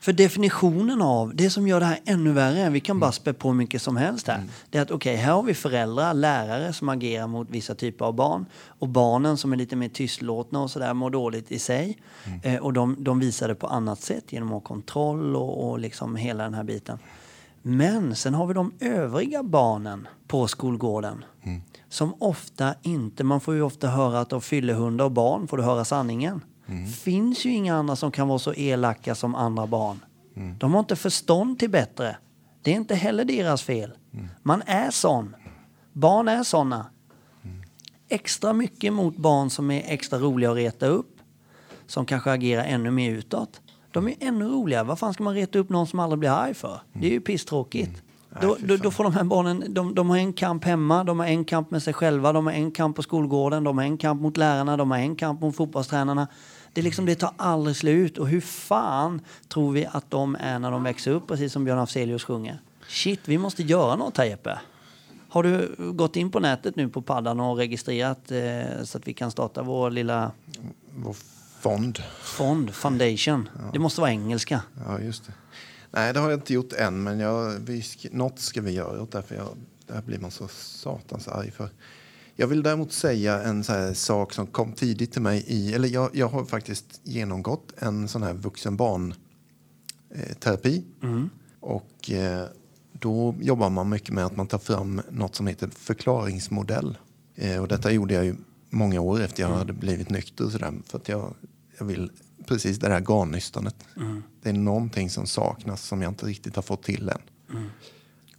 För 0.00 0.12
definitionen 0.12 1.02
av, 1.02 1.36
det 1.36 1.50
som 1.50 1.68
gör 1.68 1.80
det 1.80 1.86
här 1.86 1.98
ännu 2.04 2.32
värre, 2.32 2.70
vi 2.70 2.80
kan 2.80 3.00
bara 3.00 3.12
spä 3.12 3.32
på 3.32 3.48
hur 3.48 3.54
mycket 3.54 3.82
som 3.82 3.96
helst 3.96 4.26
här. 4.28 4.42
Det 4.70 4.78
är 4.78 4.82
att 4.82 4.90
okej, 4.90 5.16
här 5.16 5.32
har 5.32 5.42
vi 5.42 5.54
föräldrar, 5.54 6.14
lärare 6.14 6.72
som 6.72 6.88
agerar 6.88 7.26
mot 7.26 7.50
vissa 7.50 7.74
typer 7.74 8.04
av 8.04 8.14
barn. 8.14 8.46
Och 8.66 8.88
barnen 8.88 9.36
som 9.36 9.52
är 9.52 9.56
lite 9.56 9.76
mer 9.76 9.88
tystlåtna 9.88 10.60
och 10.60 10.70
sådär 10.70 10.94
mår 10.94 11.10
dåligt 11.10 11.52
i 11.52 11.58
sig. 11.58 11.98
Eh, 12.42 12.56
och 12.56 12.72
de, 12.72 12.96
de 12.98 13.18
visar 13.18 13.48
det 13.48 13.54
på 13.54 13.66
annat 13.66 14.00
sätt 14.00 14.32
genom 14.32 14.48
att 14.48 14.54
ha 14.54 14.60
kontroll 14.60 15.36
och, 15.36 15.70
och 15.70 15.78
liksom 15.78 16.16
hela 16.16 16.44
den 16.44 16.54
här 16.54 16.64
biten. 16.64 16.98
Men 17.62 18.16
sen 18.16 18.34
har 18.34 18.46
vi 18.46 18.54
de 18.54 18.72
övriga 18.80 19.42
barnen 19.42 20.08
på 20.28 20.46
skolgården. 20.46 21.24
Som 21.88 22.14
ofta 22.18 22.74
inte, 22.82 23.24
man 23.24 23.40
får 23.40 23.54
ju 23.54 23.62
ofta 23.62 23.88
höra 23.88 24.20
att 24.20 24.32
av 24.32 24.40
fyllehundar 24.40 25.04
och 25.04 25.10
barn 25.12 25.48
får 25.48 25.56
du 25.56 25.62
höra 25.62 25.84
sanningen. 25.84 26.40
Mm. 26.70 26.86
finns 26.86 27.44
ju 27.44 27.50
inga 27.50 27.74
andra 27.74 27.96
som 27.96 28.12
kan 28.12 28.28
vara 28.28 28.38
så 28.38 28.54
elaka 28.54 29.14
som 29.14 29.34
andra 29.34 29.66
barn. 29.66 30.00
Mm. 30.36 30.58
De 30.58 30.72
har 30.72 30.80
inte 30.80 30.96
förstånd 30.96 31.58
till 31.58 31.70
bättre. 31.70 32.16
Det 32.62 32.70
är 32.70 32.76
inte 32.76 32.94
heller 32.94 33.24
deras 33.24 33.62
fel. 33.62 33.92
Mm. 34.12 34.28
Man 34.42 34.62
är 34.66 34.90
sån. 34.90 35.36
Barn 35.92 36.28
är 36.28 36.42
såna. 36.42 36.86
Extra 38.08 38.52
mycket 38.52 38.92
mot 38.92 39.16
barn 39.16 39.50
som 39.50 39.70
är 39.70 39.82
extra 39.86 40.18
roliga 40.18 40.50
att 40.50 40.56
reta 40.56 40.86
upp. 40.86 41.16
Som 41.86 42.06
kanske 42.06 42.30
agerar 42.32 42.64
ännu 42.64 42.90
mer 42.90 43.10
utåt. 43.10 43.60
De 43.90 44.08
är 44.08 44.14
ännu 44.20 44.44
roligare. 44.44 44.84
Vad 44.84 44.98
fan 44.98 45.14
ska 45.14 45.22
man 45.22 45.34
reta 45.34 45.58
upp 45.58 45.68
någon 45.68 45.86
som 45.86 46.00
aldrig 46.00 46.18
blir 46.18 46.30
arg 46.30 46.54
för? 46.54 46.80
Det 46.92 47.06
är 47.06 47.10
ju 47.10 47.20
pisstråkigt. 47.20 48.02
Då, 48.40 48.56
då, 48.60 48.76
då 48.76 48.90
får 48.90 49.04
de 49.04 49.14
här 49.14 49.24
barnen, 49.24 49.74
de, 49.74 49.94
de 49.94 50.10
har 50.10 50.16
en 50.16 50.32
kamp 50.32 50.64
hemma, 50.64 51.04
de 51.04 51.18
har 51.18 51.26
en 51.26 51.44
kamp 51.44 51.70
med 51.70 51.82
sig 51.82 51.94
själva, 51.94 52.32
de 52.32 52.46
har 52.46 52.52
en 52.52 52.70
kamp 52.70 52.96
på 52.96 53.02
skolgården, 53.02 53.64
de 53.64 53.78
har 53.78 53.84
en 53.84 53.98
kamp 53.98 54.22
mot 54.22 54.36
lärarna, 54.36 54.76
de 54.76 54.90
har 54.90 54.98
en 54.98 55.16
kamp 55.16 55.40
mot 55.40 55.56
fotbollstränarna. 55.56 56.28
Det, 56.72 56.80
är 56.80 56.82
liksom, 56.82 57.06
det 57.06 57.14
tar 57.14 57.30
aldrig 57.36 57.76
slut. 57.76 58.18
Och 58.18 58.28
hur 58.28 58.40
fan 58.40 59.20
tror 59.48 59.72
vi 59.72 59.86
att 59.92 60.10
de 60.10 60.36
är 60.40 60.58
när 60.58 60.70
de 60.70 60.82
växer 60.82 61.10
upp, 61.10 61.26
precis 61.28 61.52
som 61.52 61.64
Björn 61.64 61.78
Afzelius 61.78 62.24
sjunger? 62.24 62.60
Shit, 62.88 63.20
vi 63.24 63.38
måste 63.38 63.62
göra 63.62 63.96
något 63.96 64.16
här 64.16 64.24
Jeppe. 64.24 64.58
Har 65.28 65.42
du 65.42 65.74
gått 65.92 66.16
in 66.16 66.30
på 66.30 66.40
nätet 66.40 66.76
nu 66.76 66.88
på 66.88 67.02
paddan 67.02 67.40
och 67.40 67.56
registrerat 67.56 68.30
eh, 68.30 68.82
så 68.84 68.98
att 68.98 69.08
vi 69.08 69.14
kan 69.14 69.30
starta 69.30 69.62
vår 69.62 69.90
lilla 69.90 70.32
Vår 70.96 71.16
fond. 71.60 71.98
fond, 72.22 72.70
foundation? 72.74 73.48
Det 73.72 73.78
måste 73.78 74.00
vara 74.00 74.10
engelska. 74.10 74.62
Ja, 74.86 75.00
just 75.00 75.26
det. 75.26 75.32
Nej, 75.90 76.12
det 76.12 76.20
har 76.20 76.30
jag 76.30 76.38
inte 76.38 76.54
gjort 76.54 76.72
än, 76.72 77.02
men 77.02 77.20
jag, 77.20 77.50
vi, 77.50 77.84
något 78.10 78.38
ska 78.38 78.60
vi 78.60 78.70
göra. 78.70 79.00
Och 79.00 79.08
därför 79.10 79.34
jag, 79.34 79.48
det 79.86 79.94
här 79.94 80.02
blir 80.02 80.18
man 80.18 80.30
så 80.30 80.48
satans 80.48 81.28
arg 81.28 81.50
för. 81.50 81.68
Jag 82.36 82.46
vill 82.46 82.62
däremot 82.62 82.92
säga 82.92 83.42
en 83.42 83.64
så 83.64 83.94
sak 83.94 84.32
som 84.32 84.46
kom 84.46 84.72
tidigt 84.72 85.12
till 85.12 85.22
mig 85.22 85.44
i... 85.46 85.74
Eller 85.74 85.88
jag, 85.88 86.10
jag 86.12 86.28
har 86.28 86.44
faktiskt 86.44 87.00
genomgått 87.02 87.72
en 87.78 88.08
sån 88.08 88.22
här 88.22 88.34
vuxen 88.34 88.76
barn 88.76 89.14
eh, 90.14 90.34
terapi. 90.34 90.84
Och 91.60 92.10
eh, 92.10 92.46
då 92.92 93.34
jobbar 93.40 93.70
man 93.70 93.88
mycket 93.88 94.14
med 94.14 94.24
att 94.26 94.36
man 94.36 94.46
tar 94.46 94.58
fram 94.58 95.00
något 95.10 95.34
som 95.34 95.46
heter 95.46 95.68
förklaringsmodell. 95.68 96.98
Eh, 97.34 97.60
och 97.60 97.68
detta 97.68 97.92
gjorde 97.92 98.14
jag 98.14 98.24
ju 98.24 98.36
många 98.70 99.00
år 99.00 99.20
efter 99.20 99.42
jag 99.42 99.48
hade 99.48 99.72
blivit 99.72 100.10
nykter 100.10 100.44
och 100.44 100.52
sådär. 100.52 100.72
För 100.86 100.98
att 100.98 101.08
jag, 101.08 101.34
jag 101.78 101.86
vill 101.86 102.10
precis 102.46 102.78
det 102.78 102.88
där 102.88 103.00
garnnystanet. 103.00 103.76
Det 104.42 104.48
är 104.48 104.52
någonting 104.52 105.10
som 105.10 105.26
saknas 105.26 105.82
som 105.82 106.02
jag 106.02 106.10
inte 106.10 106.26
riktigt 106.26 106.56
har 106.56 106.62
fått 106.62 106.82
till 106.82 107.08
än. 107.08 107.20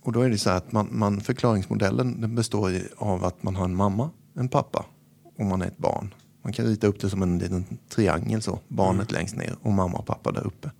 Och 0.02 0.12
då 0.12 0.22
är 0.22 0.30
det 0.30 0.38
så 0.38 0.50
att 0.50 0.72
man, 0.72 0.88
man, 0.92 1.22
förklaringsmodellen 1.22 2.36
består 2.36 2.74
av 2.98 3.26
att 3.26 3.44
man 3.44 3.56
har 3.56 3.66
en 3.66 3.76
mamma, 3.76 4.10
en 4.34 4.50
pappa 4.50 4.86
och 5.38 5.46
man 5.46 5.62
är 5.62 5.68
ett 5.68 5.78
barn. 5.78 6.14
Man 6.42 6.54
kan 6.54 6.66
rita 6.66 6.88
upp 6.88 7.00
det 7.00 7.10
som 7.10 7.22
en 7.22 7.38
liten 7.38 7.66
triangel 7.90 8.42
så. 8.42 8.60
Barnet 8.68 9.12
längst 9.12 9.36
ner 9.36 9.56
och 9.62 9.72
mamma 9.72 9.98
och 9.98 10.06
pappa 10.06 10.32
där 10.32 10.48
uppe. 10.48 10.72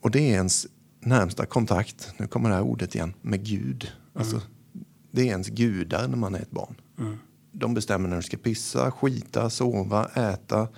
Och 0.00 0.10
det 0.10 0.18
är 0.18 0.32
ens 0.32 0.66
närmsta 1.00 1.46
kontakt, 1.46 2.14
nu 2.16 2.26
kommer 2.26 2.48
det 2.48 2.54
här 2.54 2.62
ordet 2.62 2.94
igen, 2.94 3.14
med 3.22 3.46
Gud. 3.46 3.92
Alltså, 4.14 4.40
det 5.10 5.22
är 5.22 5.26
ens 5.26 5.48
gudar 5.48 6.08
när 6.08 6.16
man 6.16 6.34
är 6.34 6.38
ett 6.38 6.50
barn. 6.50 6.74
De 7.52 7.74
bestämmer 7.74 8.08
när 8.08 8.16
du 8.16 8.22
ska 8.22 8.36
pissa, 8.36 8.90
skita, 8.90 9.50
sova, 9.50 10.06
äta, 10.06 10.68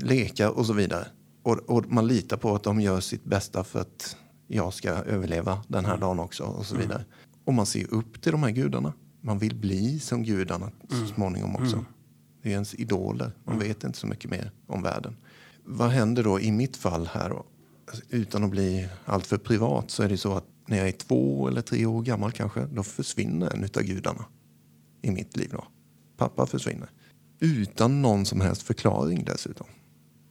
leka 0.00 0.50
och 0.50 0.66
så 0.66 0.72
vidare. 0.72 1.06
Och, 1.42 1.58
och 1.58 1.92
man 1.92 2.06
litar 2.06 2.36
på 2.36 2.54
att 2.54 2.62
de 2.62 2.80
gör 2.80 3.00
sitt 3.00 3.24
bästa 3.24 3.64
för 3.64 3.80
att 3.80 4.16
jag 4.46 4.74
ska 4.74 4.90
överleva 4.90 5.62
den 5.68 5.84
här 5.84 5.96
dagen 5.96 6.18
också 6.20 6.44
och 6.44 6.66
så 6.66 6.76
vidare. 6.76 7.04
Och 7.44 7.54
man 7.54 7.66
ser 7.66 7.94
upp 7.94 8.22
till 8.22 8.32
de 8.32 8.42
här 8.42 8.50
gudarna. 8.50 8.92
Man 9.20 9.38
vill 9.38 9.54
bli 9.54 10.00
som 10.00 10.22
gudarna 10.22 10.70
så 10.88 11.06
småningom 11.14 11.56
också. 11.56 11.84
Det 12.42 12.48
är 12.48 12.52
ens 12.52 12.74
idoler. 12.74 13.32
Man 13.44 13.58
vet 13.58 13.84
inte 13.84 13.98
så 13.98 14.06
mycket 14.06 14.30
mer 14.30 14.50
om 14.66 14.82
världen. 14.82 15.16
Vad 15.64 15.90
händer 15.90 16.24
då 16.24 16.40
i 16.40 16.52
mitt 16.52 16.76
fall 16.76 17.06
här 17.12 17.30
då? 17.30 17.44
Utan 18.10 18.44
att 18.44 18.50
bli 18.50 18.88
alltför 19.04 19.38
privat 19.38 19.90
så 19.90 20.02
är 20.02 20.08
det 20.08 20.18
så 20.18 20.34
att 20.34 20.44
när 20.66 20.78
jag 20.78 20.88
är 20.88 20.92
två 20.92 21.48
eller 21.48 21.62
tre 21.62 21.86
år 21.86 22.02
gammal 22.02 22.32
kanske, 22.32 22.66
då 22.66 22.82
försvinner 22.82 23.54
en 23.54 23.64
utav 23.64 23.82
gudarna 23.82 24.24
i 25.02 25.10
mitt 25.10 25.36
liv. 25.36 25.48
Då. 25.52 25.64
Pappa 26.16 26.46
försvinner. 26.46 26.88
Utan 27.38 28.02
någon 28.02 28.26
som 28.26 28.40
helst 28.40 28.62
förklaring 28.62 29.24
dessutom. 29.24 29.66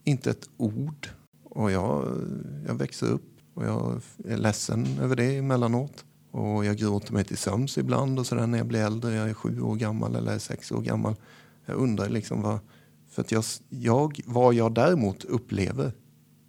Inte 0.03 0.29
ett 0.29 0.49
ord. 0.57 1.09
Och 1.43 1.71
jag, 1.71 2.07
jag 2.67 2.75
växer 2.75 3.07
upp 3.07 3.35
och 3.53 3.65
jag 3.65 4.01
är 4.25 4.37
ledsen 4.37 4.87
över 5.01 5.15
det 5.15 5.37
emellanåt. 5.37 6.05
Och 6.31 6.65
jag 6.65 6.77
gråter 6.77 7.13
mig 7.13 7.23
till 7.23 7.37
sömns 7.37 7.77
ibland 7.77 8.19
och 8.19 8.27
sådär 8.27 8.47
när 8.47 8.57
jag 8.57 8.67
blir 8.67 8.79
äldre. 8.79 9.13
Jag 9.13 9.29
är 9.29 9.33
sju 9.33 9.61
år 9.61 9.75
gammal 9.75 10.15
eller 10.15 10.39
sex 10.39 10.71
år 10.71 10.81
gammal. 10.81 11.15
Jag 11.65 11.77
undrar 11.77 12.09
liksom 12.09 12.41
vad... 12.41 12.59
För 13.09 13.21
att 13.21 13.31
jag, 13.31 13.43
jag, 13.69 14.19
vad 14.25 14.53
jag 14.53 14.73
däremot 14.73 15.23
upplever, 15.23 15.93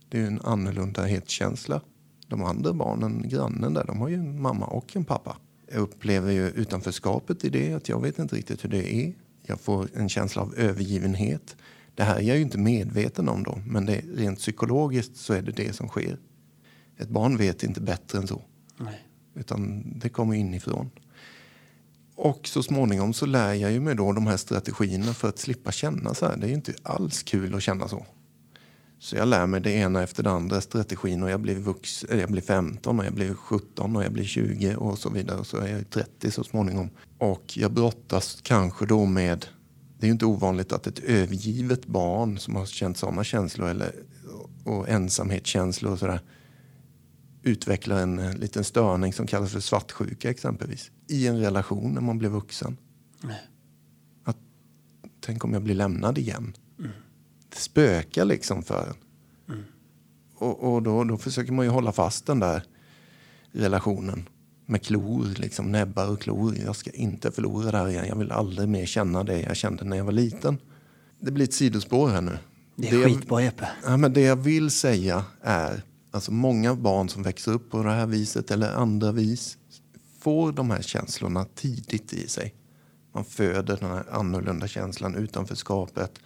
det 0.08 0.18
är 0.18 0.20
ju 0.20 0.26
en 0.26 0.40
annorlundahetkänsla. 0.40 1.80
De 2.26 2.42
andra 2.44 2.72
barnen, 2.72 3.28
grannen 3.28 3.74
där, 3.74 3.84
de 3.84 4.00
har 4.00 4.08
ju 4.08 4.14
en 4.14 4.42
mamma 4.42 4.66
och 4.66 4.96
en 4.96 5.04
pappa. 5.04 5.36
Jag 5.72 5.80
upplever 5.80 6.32
ju 6.32 6.48
utanförskapet 6.48 7.44
i 7.44 7.48
det, 7.48 7.72
att 7.72 7.88
jag 7.88 8.02
vet 8.02 8.18
inte 8.18 8.36
riktigt 8.36 8.64
hur 8.64 8.68
det 8.68 8.94
är. 8.94 9.14
Jag 9.46 9.60
får 9.60 9.88
en 9.94 10.08
känsla 10.08 10.42
av 10.42 10.54
övergivenhet. 10.56 11.56
Det 11.94 12.02
här 12.02 12.16
är 12.16 12.22
jag 12.22 12.36
ju 12.36 12.42
inte 12.42 12.58
medveten 12.58 13.28
om 13.28 13.42
då, 13.42 13.58
men 13.66 13.86
det, 13.86 14.00
rent 14.14 14.38
psykologiskt 14.38 15.16
så 15.16 15.32
är 15.32 15.42
det 15.42 15.52
det 15.52 15.76
som 15.76 15.88
sker. 15.88 16.18
Ett 16.98 17.08
barn 17.08 17.36
vet 17.36 17.62
inte 17.62 17.80
bättre 17.80 18.18
än 18.18 18.26
så, 18.26 18.42
Nej. 18.76 19.06
utan 19.34 19.84
det 19.98 20.08
kommer 20.08 20.34
inifrån. 20.34 20.90
Och 22.14 22.48
så 22.48 22.62
småningom 22.62 23.14
så 23.14 23.26
lär 23.26 23.54
jag 23.54 23.72
ju 23.72 23.80
mig 23.80 23.94
då 23.94 24.12
de 24.12 24.26
här 24.26 24.36
strategierna 24.36 25.14
för 25.14 25.28
att 25.28 25.38
slippa 25.38 25.72
känna 25.72 26.14
så 26.14 26.26
här. 26.26 26.36
Det 26.36 26.46
är 26.46 26.48
ju 26.48 26.54
inte 26.54 26.74
alls 26.82 27.22
kul 27.22 27.54
att 27.54 27.62
känna 27.62 27.88
så. 27.88 28.06
Så 28.98 29.16
jag 29.16 29.28
lär 29.28 29.46
mig 29.46 29.60
det 29.60 29.72
ena 29.72 30.02
efter 30.02 30.22
det 30.22 30.30
andra 30.30 30.60
strategin 30.60 31.22
och 31.22 31.30
jag 31.30 31.40
blir, 31.40 31.54
vux, 31.54 32.04
jag 32.10 32.30
blir 32.30 32.42
15 32.42 33.00
och 33.00 33.06
jag 33.06 33.14
blir 33.14 33.34
17 33.34 33.96
och 33.96 34.04
jag 34.04 34.12
blir 34.12 34.24
20 34.24 34.76
och 34.76 34.98
så 34.98 35.10
vidare. 35.10 35.38
Och 35.38 35.46
så 35.46 35.56
är 35.56 35.68
jag 35.68 35.90
30 35.90 36.30
så 36.30 36.44
småningom. 36.44 36.90
Och 37.18 37.56
jag 37.56 37.72
brottas 37.72 38.40
kanske 38.42 38.86
då 38.86 39.04
med, 39.04 39.46
det 39.98 40.04
är 40.04 40.06
ju 40.06 40.12
inte 40.12 40.26
ovanligt 40.26 40.72
att 40.72 40.86
ett 40.86 40.98
övergivet 40.98 41.86
barn 41.86 42.38
som 42.38 42.56
har 42.56 42.66
känt 42.66 42.96
sådana 42.96 43.24
känslor 43.24 43.68
eller, 43.68 43.92
och 44.64 44.88
ensamhetskänslor 44.88 45.92
och 45.92 45.98
sådär 45.98 46.20
utvecklar 47.42 48.02
en 48.02 48.18
eh, 48.18 48.36
liten 48.36 48.64
störning 48.64 49.12
som 49.12 49.26
kallas 49.26 49.52
för 49.52 49.60
svartsjuka 49.60 50.30
exempelvis. 50.30 50.90
I 51.08 51.26
en 51.26 51.40
relation 51.40 51.94
när 51.94 52.00
man 52.00 52.18
blir 52.18 52.28
vuxen. 52.28 52.76
Nej. 53.22 53.48
Att, 54.24 54.36
tänk 55.20 55.44
om 55.44 55.52
jag 55.52 55.62
blir 55.62 55.74
lämnad 55.74 56.18
igen. 56.18 56.56
Det 57.48 57.58
spökar 57.58 58.24
liksom 58.24 58.62
för 58.62 58.86
en. 58.86 58.96
Och, 60.38 60.74
och 60.74 60.82
då, 60.82 61.04
då 61.04 61.18
försöker 61.18 61.52
man 61.52 61.64
ju 61.64 61.70
hålla 61.70 61.92
fast 61.92 62.26
den 62.26 62.40
där 62.40 62.62
relationen 63.52 64.28
med 64.66 64.82
klor, 64.82 65.26
liksom 65.36 65.72
näbbar 65.72 66.08
och 66.08 66.20
klor. 66.20 66.56
Jag 66.64 66.76
ska 66.76 66.90
inte 66.90 67.30
förlora 67.30 67.70
det 67.70 67.78
här 67.78 67.88
igen. 67.88 68.06
Jag 68.08 68.16
vill 68.16 68.32
aldrig 68.32 68.68
mer 68.68 68.86
känna 68.86 69.24
det 69.24 69.40
jag 69.40 69.56
kände 69.56 69.84
när 69.84 69.96
jag 69.96 70.04
var 70.04 70.12
liten. 70.12 70.58
Det 71.20 71.30
blir 71.30 71.44
ett 71.44 71.54
sidospår 71.54 72.08
här 72.08 72.20
nu. 72.20 72.38
Det 72.76 72.88
är 72.88 73.04
skitbra 73.04 73.42
Jeppe. 73.42 73.68
Ja, 73.84 73.96
men 73.96 74.12
det 74.12 74.20
jag 74.20 74.36
vill 74.36 74.70
säga 74.70 75.24
är 75.42 75.82
alltså 76.10 76.32
många 76.32 76.74
barn 76.74 77.08
som 77.08 77.22
växer 77.22 77.52
upp 77.52 77.70
på 77.70 77.82
det 77.82 77.90
här 77.90 78.06
viset 78.06 78.50
eller 78.50 78.72
andra 78.72 79.12
vis 79.12 79.58
får 80.20 80.52
de 80.52 80.70
här 80.70 80.82
känslorna 80.82 81.44
tidigt 81.54 82.12
i 82.12 82.28
sig. 82.28 82.54
Man 83.14 83.24
föder 83.24 83.76
den 83.76 83.90
här 83.90 84.04
annorlunda 84.10 84.68
känslan, 84.68 85.14
utanförskapet, 85.14 86.18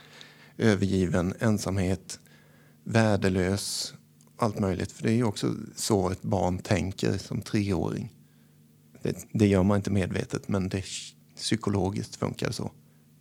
övergiven, 0.58 1.34
ensamhet, 1.40 2.20
värdelös, 2.84 3.94
allt 4.36 4.58
möjligt. 4.58 4.92
För 4.92 5.02
det 5.02 5.10
är 5.10 5.16
ju 5.16 5.24
också 5.24 5.54
så 5.76 6.10
ett 6.10 6.22
barn 6.22 6.58
tänker 6.58 7.18
som 7.18 7.42
treåring. 7.42 8.12
Det, 9.02 9.26
det 9.32 9.46
gör 9.46 9.62
man 9.62 9.76
inte 9.76 9.90
medvetet, 9.90 10.48
men 10.48 10.68
det 10.68 10.84
psykologiskt 11.36 12.16
funkar 12.16 12.50
så. 12.50 12.70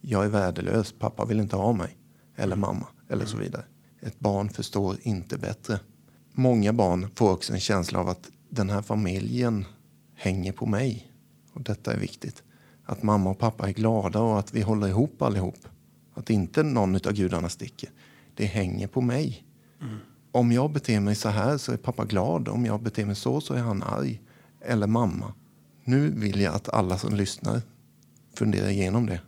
Jag 0.02 0.26
är 0.26 0.30
värdelös, 0.30 0.94
pappa 1.00 1.26
vill 1.26 1.40
inte 1.40 1.56
ha 1.56 1.74
mig. 1.74 1.98
Eller 2.36 2.56
mamma, 2.56 2.88
eller 3.10 3.26
så 3.26 3.38
vidare. 3.38 3.64
Ett 4.02 4.20
barn 4.20 4.50
förstår 4.50 4.98
inte 5.02 5.38
bättre. 5.38 5.80
Många 6.34 6.74
barn 6.74 7.08
får 7.16 7.32
också 7.32 7.54
en 7.54 7.60
känsla 7.60 8.00
av 8.00 8.10
att 8.10 8.32
den 8.50 8.70
här 8.70 8.82
familjen 8.82 9.66
hänger 10.16 10.52
på 10.52 10.66
mig. 10.66 11.12
Och 11.54 11.62
detta 11.62 11.94
är 11.94 12.00
viktigt. 12.00 12.44
Att 12.84 13.04
mamma 13.04 13.30
och 13.30 13.40
pappa 13.40 13.68
är 13.68 13.74
glada 13.74 14.20
och 14.20 14.40
att 14.40 14.54
vi 14.54 14.62
håller 14.62 14.88
ihop 14.88 15.22
allihop. 15.22 15.68
Att 16.14 16.30
inte 16.30 16.64
någon 16.64 16.96
av 16.96 17.14
gudarna 17.14 17.50
sticker. 17.50 17.90
Det 18.36 18.46
hänger 18.46 18.88
på 18.88 19.02
mig. 19.02 19.46
Om 20.32 20.52
jag 20.52 20.72
beter 20.72 21.00
mig 21.00 21.16
så 21.16 21.30
här 21.30 21.58
så 21.58 21.72
är 21.72 21.78
pappa 21.78 22.06
glad. 22.06 22.48
Om 22.48 22.66
jag 22.66 22.82
beter 22.82 23.06
mig 23.06 23.16
så 23.16 23.42
så 23.42 23.54
är 23.54 23.62
han 23.62 23.84
arg. 23.84 24.22
Eller 24.62 24.88
mamma. 24.88 25.34
Nu 25.90 26.10
vill 26.10 26.42
jag 26.42 26.56
att 26.56 26.70
alla 26.70 26.98
som 26.98 27.16
lyssnar 27.16 27.62
funderar 28.34 28.70
igenom 28.70 29.06
det. 29.06 29.22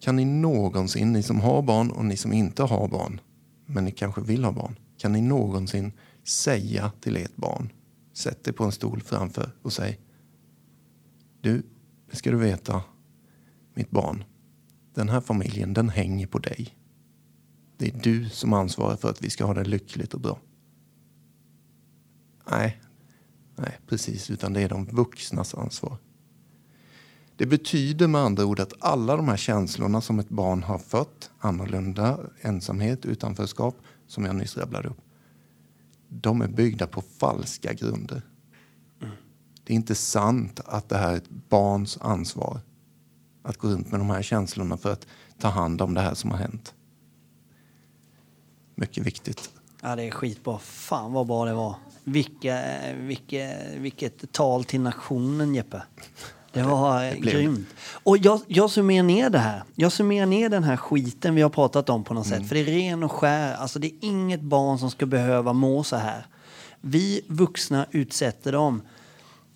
Kan 0.00 0.16
ni 0.16 0.24
någonsin, 0.24 1.12
ni 1.12 1.22
som 1.22 1.40
har 1.40 1.62
barn 1.62 1.90
och 1.90 2.04
ni 2.04 2.16
som 2.16 2.32
inte 2.32 2.62
har 2.62 2.88
barn, 2.88 3.20
men 3.66 3.84
ni 3.84 3.90
kanske 3.90 4.20
vill 4.20 4.44
ha 4.44 4.52
barn, 4.52 4.76
kan 4.98 5.12
ni 5.12 5.20
någonsin 5.20 5.92
säga 6.24 6.92
till 7.00 7.16
ert 7.16 7.36
barn, 7.36 7.72
sätt 8.12 8.44
dig 8.44 8.54
på 8.54 8.64
en 8.64 8.72
stol 8.72 9.00
framför 9.00 9.50
och 9.62 9.72
säg 9.72 10.00
Du, 11.40 11.62
det 12.10 12.16
ska 12.16 12.30
du 12.30 12.36
veta, 12.36 12.82
mitt 13.74 13.90
barn, 13.90 14.24
den 14.94 15.08
här 15.08 15.20
familjen 15.20 15.74
den 15.74 15.88
hänger 15.88 16.26
på 16.26 16.38
dig. 16.38 16.76
Det 17.76 17.88
är 17.88 18.00
du 18.02 18.28
som 18.28 18.52
ansvarar 18.52 18.96
för 18.96 19.10
att 19.10 19.22
vi 19.22 19.30
ska 19.30 19.44
ha 19.44 19.54
det 19.54 19.64
lyckligt 19.64 20.14
och 20.14 20.20
bra. 20.20 20.38
Nej, 22.50 22.80
nej 23.58 23.78
precis, 23.86 24.30
utan 24.30 24.52
det 24.52 24.60
är 24.60 24.68
de 24.68 24.84
vuxnas 24.84 25.54
ansvar. 25.54 25.96
Det 27.36 27.46
betyder 27.46 28.06
med 28.06 28.20
andra 28.20 28.44
ord 28.44 28.60
att 28.60 28.72
alla 28.80 29.16
de 29.16 29.28
här 29.28 29.36
känslorna 29.36 30.00
som 30.00 30.18
ett 30.18 30.28
barn 30.28 30.62
har 30.62 30.78
fött, 30.78 31.30
annorlunda, 31.38 32.18
ensamhet, 32.40 33.06
utanförskap, 33.06 33.76
som 34.06 34.24
jag 34.24 34.36
nyss 34.36 34.56
rabblade 34.56 34.88
upp, 34.88 35.00
de 36.08 36.40
är 36.40 36.48
byggda 36.48 36.86
på 36.86 37.02
falska 37.02 37.72
grunder. 37.72 38.22
Det 39.64 39.72
är 39.72 39.76
inte 39.76 39.94
sant 39.94 40.60
att 40.64 40.88
det 40.88 40.98
här 40.98 41.12
är 41.12 41.16
ett 41.16 41.30
barns 41.30 41.98
ansvar 42.00 42.60
att 43.42 43.56
gå 43.56 43.68
runt 43.68 43.90
med 43.90 44.00
de 44.00 44.10
här 44.10 44.22
känslorna 44.22 44.76
för 44.76 44.92
att 44.92 45.06
ta 45.38 45.48
hand 45.48 45.82
om 45.82 45.94
det 45.94 46.00
här 46.00 46.14
som 46.14 46.30
har 46.30 46.38
hänt. 46.38 46.74
Mycket 48.74 49.06
viktigt. 49.06 49.50
Ja, 49.82 49.96
det 49.96 50.02
är 50.02 50.10
skitbra. 50.10 50.58
Fan 50.58 51.12
vad 51.12 51.26
bra 51.26 51.44
det 51.44 51.54
var. 51.54 51.76
Vilka, 52.12 52.62
vilka, 52.96 53.50
vilket 53.76 54.32
tal 54.32 54.64
till 54.64 54.80
nationen 54.80 55.54
Jeppe. 55.54 55.82
Det 56.52 56.62
var 56.62 57.02
det 57.04 57.20
blev- 57.20 57.34
grymt. 57.34 57.66
Och 57.92 58.18
jag, 58.18 58.40
jag 58.46 58.70
summerar 58.70 59.02
ner 59.02 59.30
det 59.30 59.38
här. 59.38 59.62
Jag 59.74 59.92
summerar 59.92 60.26
ner 60.26 60.48
den 60.48 60.64
här 60.64 60.76
skiten 60.76 61.34
vi 61.34 61.42
har 61.42 61.50
pratat 61.50 61.90
om 61.90 62.04
på 62.04 62.14
något 62.14 62.26
Mm. 62.26 62.38
sätt. 62.38 62.48
För 62.48 62.54
det 62.54 62.60
är 62.60 62.64
ren 62.64 63.02
och 63.02 63.12
skär. 63.12 63.54
Alltså 63.54 63.78
det 63.78 63.86
är 63.86 63.92
inget 64.00 64.40
barn 64.40 64.78
som 64.78 64.90
ska 64.90 65.06
behöva 65.06 65.52
må 65.52 65.84
så 65.84 65.96
här. 65.96 66.26
Vi 66.80 67.20
vuxna 67.26 67.86
utsätter 67.90 68.52
dem. 68.52 68.82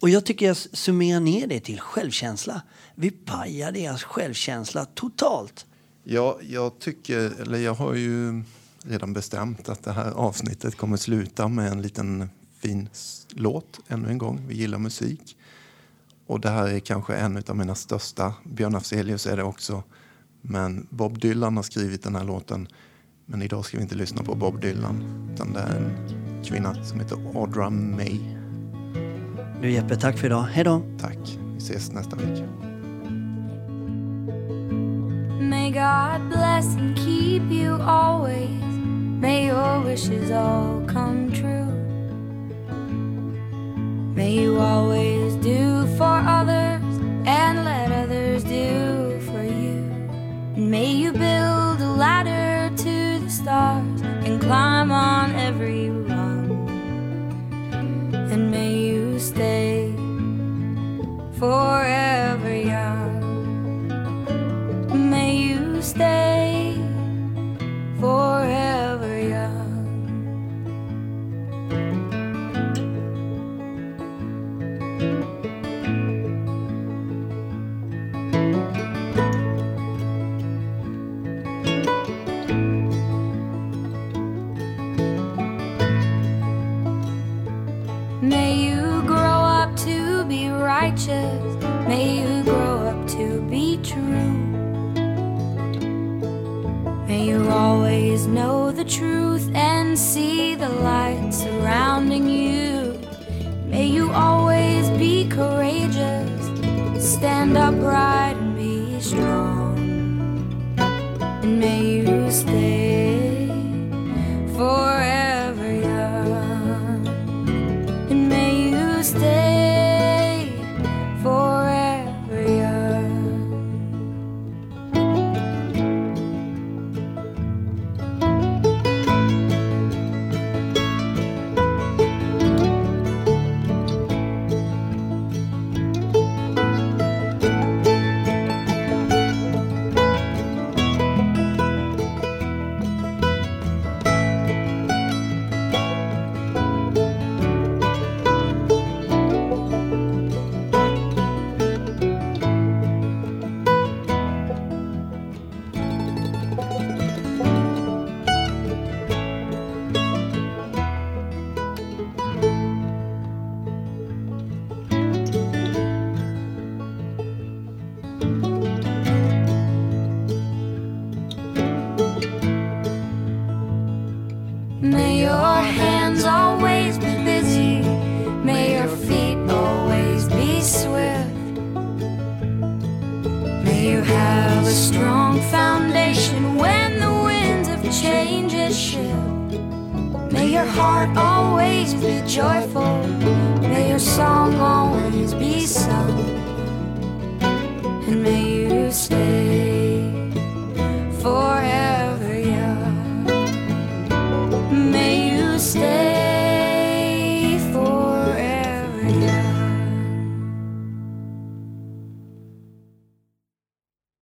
Och 0.01 0.09
jag 0.09 0.25
tycker 0.25 0.47
jag 0.47 0.57
summerar 0.57 1.21
ner 1.21 1.47
det 1.47 1.61
till 1.61 1.81
självkänsla. 1.81 2.63
Vi 2.95 3.11
pajar 3.11 3.73
deras 3.73 4.03
självkänsla 4.03 4.85
totalt. 4.85 5.67
Ja, 6.05 6.39
jag 6.49 6.79
tycker, 6.79 7.41
eller 7.43 7.59
jag 7.59 7.75
har 7.75 7.95
ju 7.95 8.43
redan 8.85 9.13
bestämt 9.13 9.69
att 9.69 9.85
det 9.85 9.93
här 9.93 10.11
avsnittet 10.11 10.77
kommer 10.77 10.97
sluta 10.97 11.49
med 11.49 11.73
en 11.73 11.83
liten 11.83 12.31
fin 12.63 12.89
låt 13.31 13.81
ännu 13.89 14.09
en 14.09 14.19
gång. 14.19 14.41
Vi 14.49 14.55
gillar 14.55 14.79
musik. 14.79 15.37
Och 16.27 16.41
det 16.41 16.51
här 16.51 16.69
är 16.69 16.81
kanske 16.81 17.17
en 17.17 17.43
av 17.49 17.57
mina 17.57 17.75
största. 17.75 18.35
Björn 18.45 18.75
Afzelius 18.75 19.27
är 19.27 19.37
det 19.37 19.43
också. 19.43 19.83
Men 20.41 20.87
Bob 20.91 21.19
Dylan 21.19 21.57
har 21.57 21.63
skrivit 21.63 22.03
den 22.03 22.17
här 22.17 22.25
låten 22.25 22.69
Men 23.27 23.43
idag 23.43 23.65
ska 23.65 23.77
vi 23.77 23.83
inte 23.83 23.95
lyssna 23.95 24.23
på 24.23 24.35
Bob 24.35 24.61
Dylan, 24.61 25.29
utan 25.35 25.53
det 25.53 25.61
är 25.61 25.77
en 25.77 26.45
kvinna 26.45 26.85
som 26.85 27.01
heter 27.01 27.17
Audra 27.35 27.71
May. 27.71 28.19
Du 29.63 29.71
Jeppe, 29.71 29.97
tack 29.97 30.19
för 30.19 30.27
idag. 30.27 30.43
Hej 30.43 30.65
då! 30.65 30.83
Tack. 31.01 31.39
Vi 31.53 31.59
ses 31.59 31.93
nästa 31.93 32.17
vecka. 32.17 32.49
May 35.41 35.71
God 35.71 36.29
bless 36.29 36.77
and 36.77 36.97
keep 36.97 37.43
you 37.51 37.83
always. 37.83 38.63
May 39.21 39.47
your 39.47 39.85
wishes 39.85 40.31
all 40.31 40.87
come 40.89 41.31
true. 41.31 41.72
May 44.23 44.35
you 44.35 44.61
always 44.61 45.35
do 45.35 45.85
for 45.97 46.15
others 46.39 46.95
and 47.27 47.65
let 47.65 47.91
others 47.91 48.45
do 48.45 49.19
for 49.27 49.43
you. 49.43 49.79
And 50.55 50.71
may 50.71 50.93
you 50.93 51.11
build 51.11 51.81
a 51.81 51.93
ladder 52.05 52.71
to 52.85 53.19
the 53.19 53.29
stars 53.29 54.01
and 54.25 54.41
climb 54.41 54.93
on 54.93 55.35
every 55.35 55.91
rung. 55.91 56.71
And 58.33 58.53
may 58.53 58.73
you 58.73 59.19
stay 59.19 59.93
forever 61.41 62.02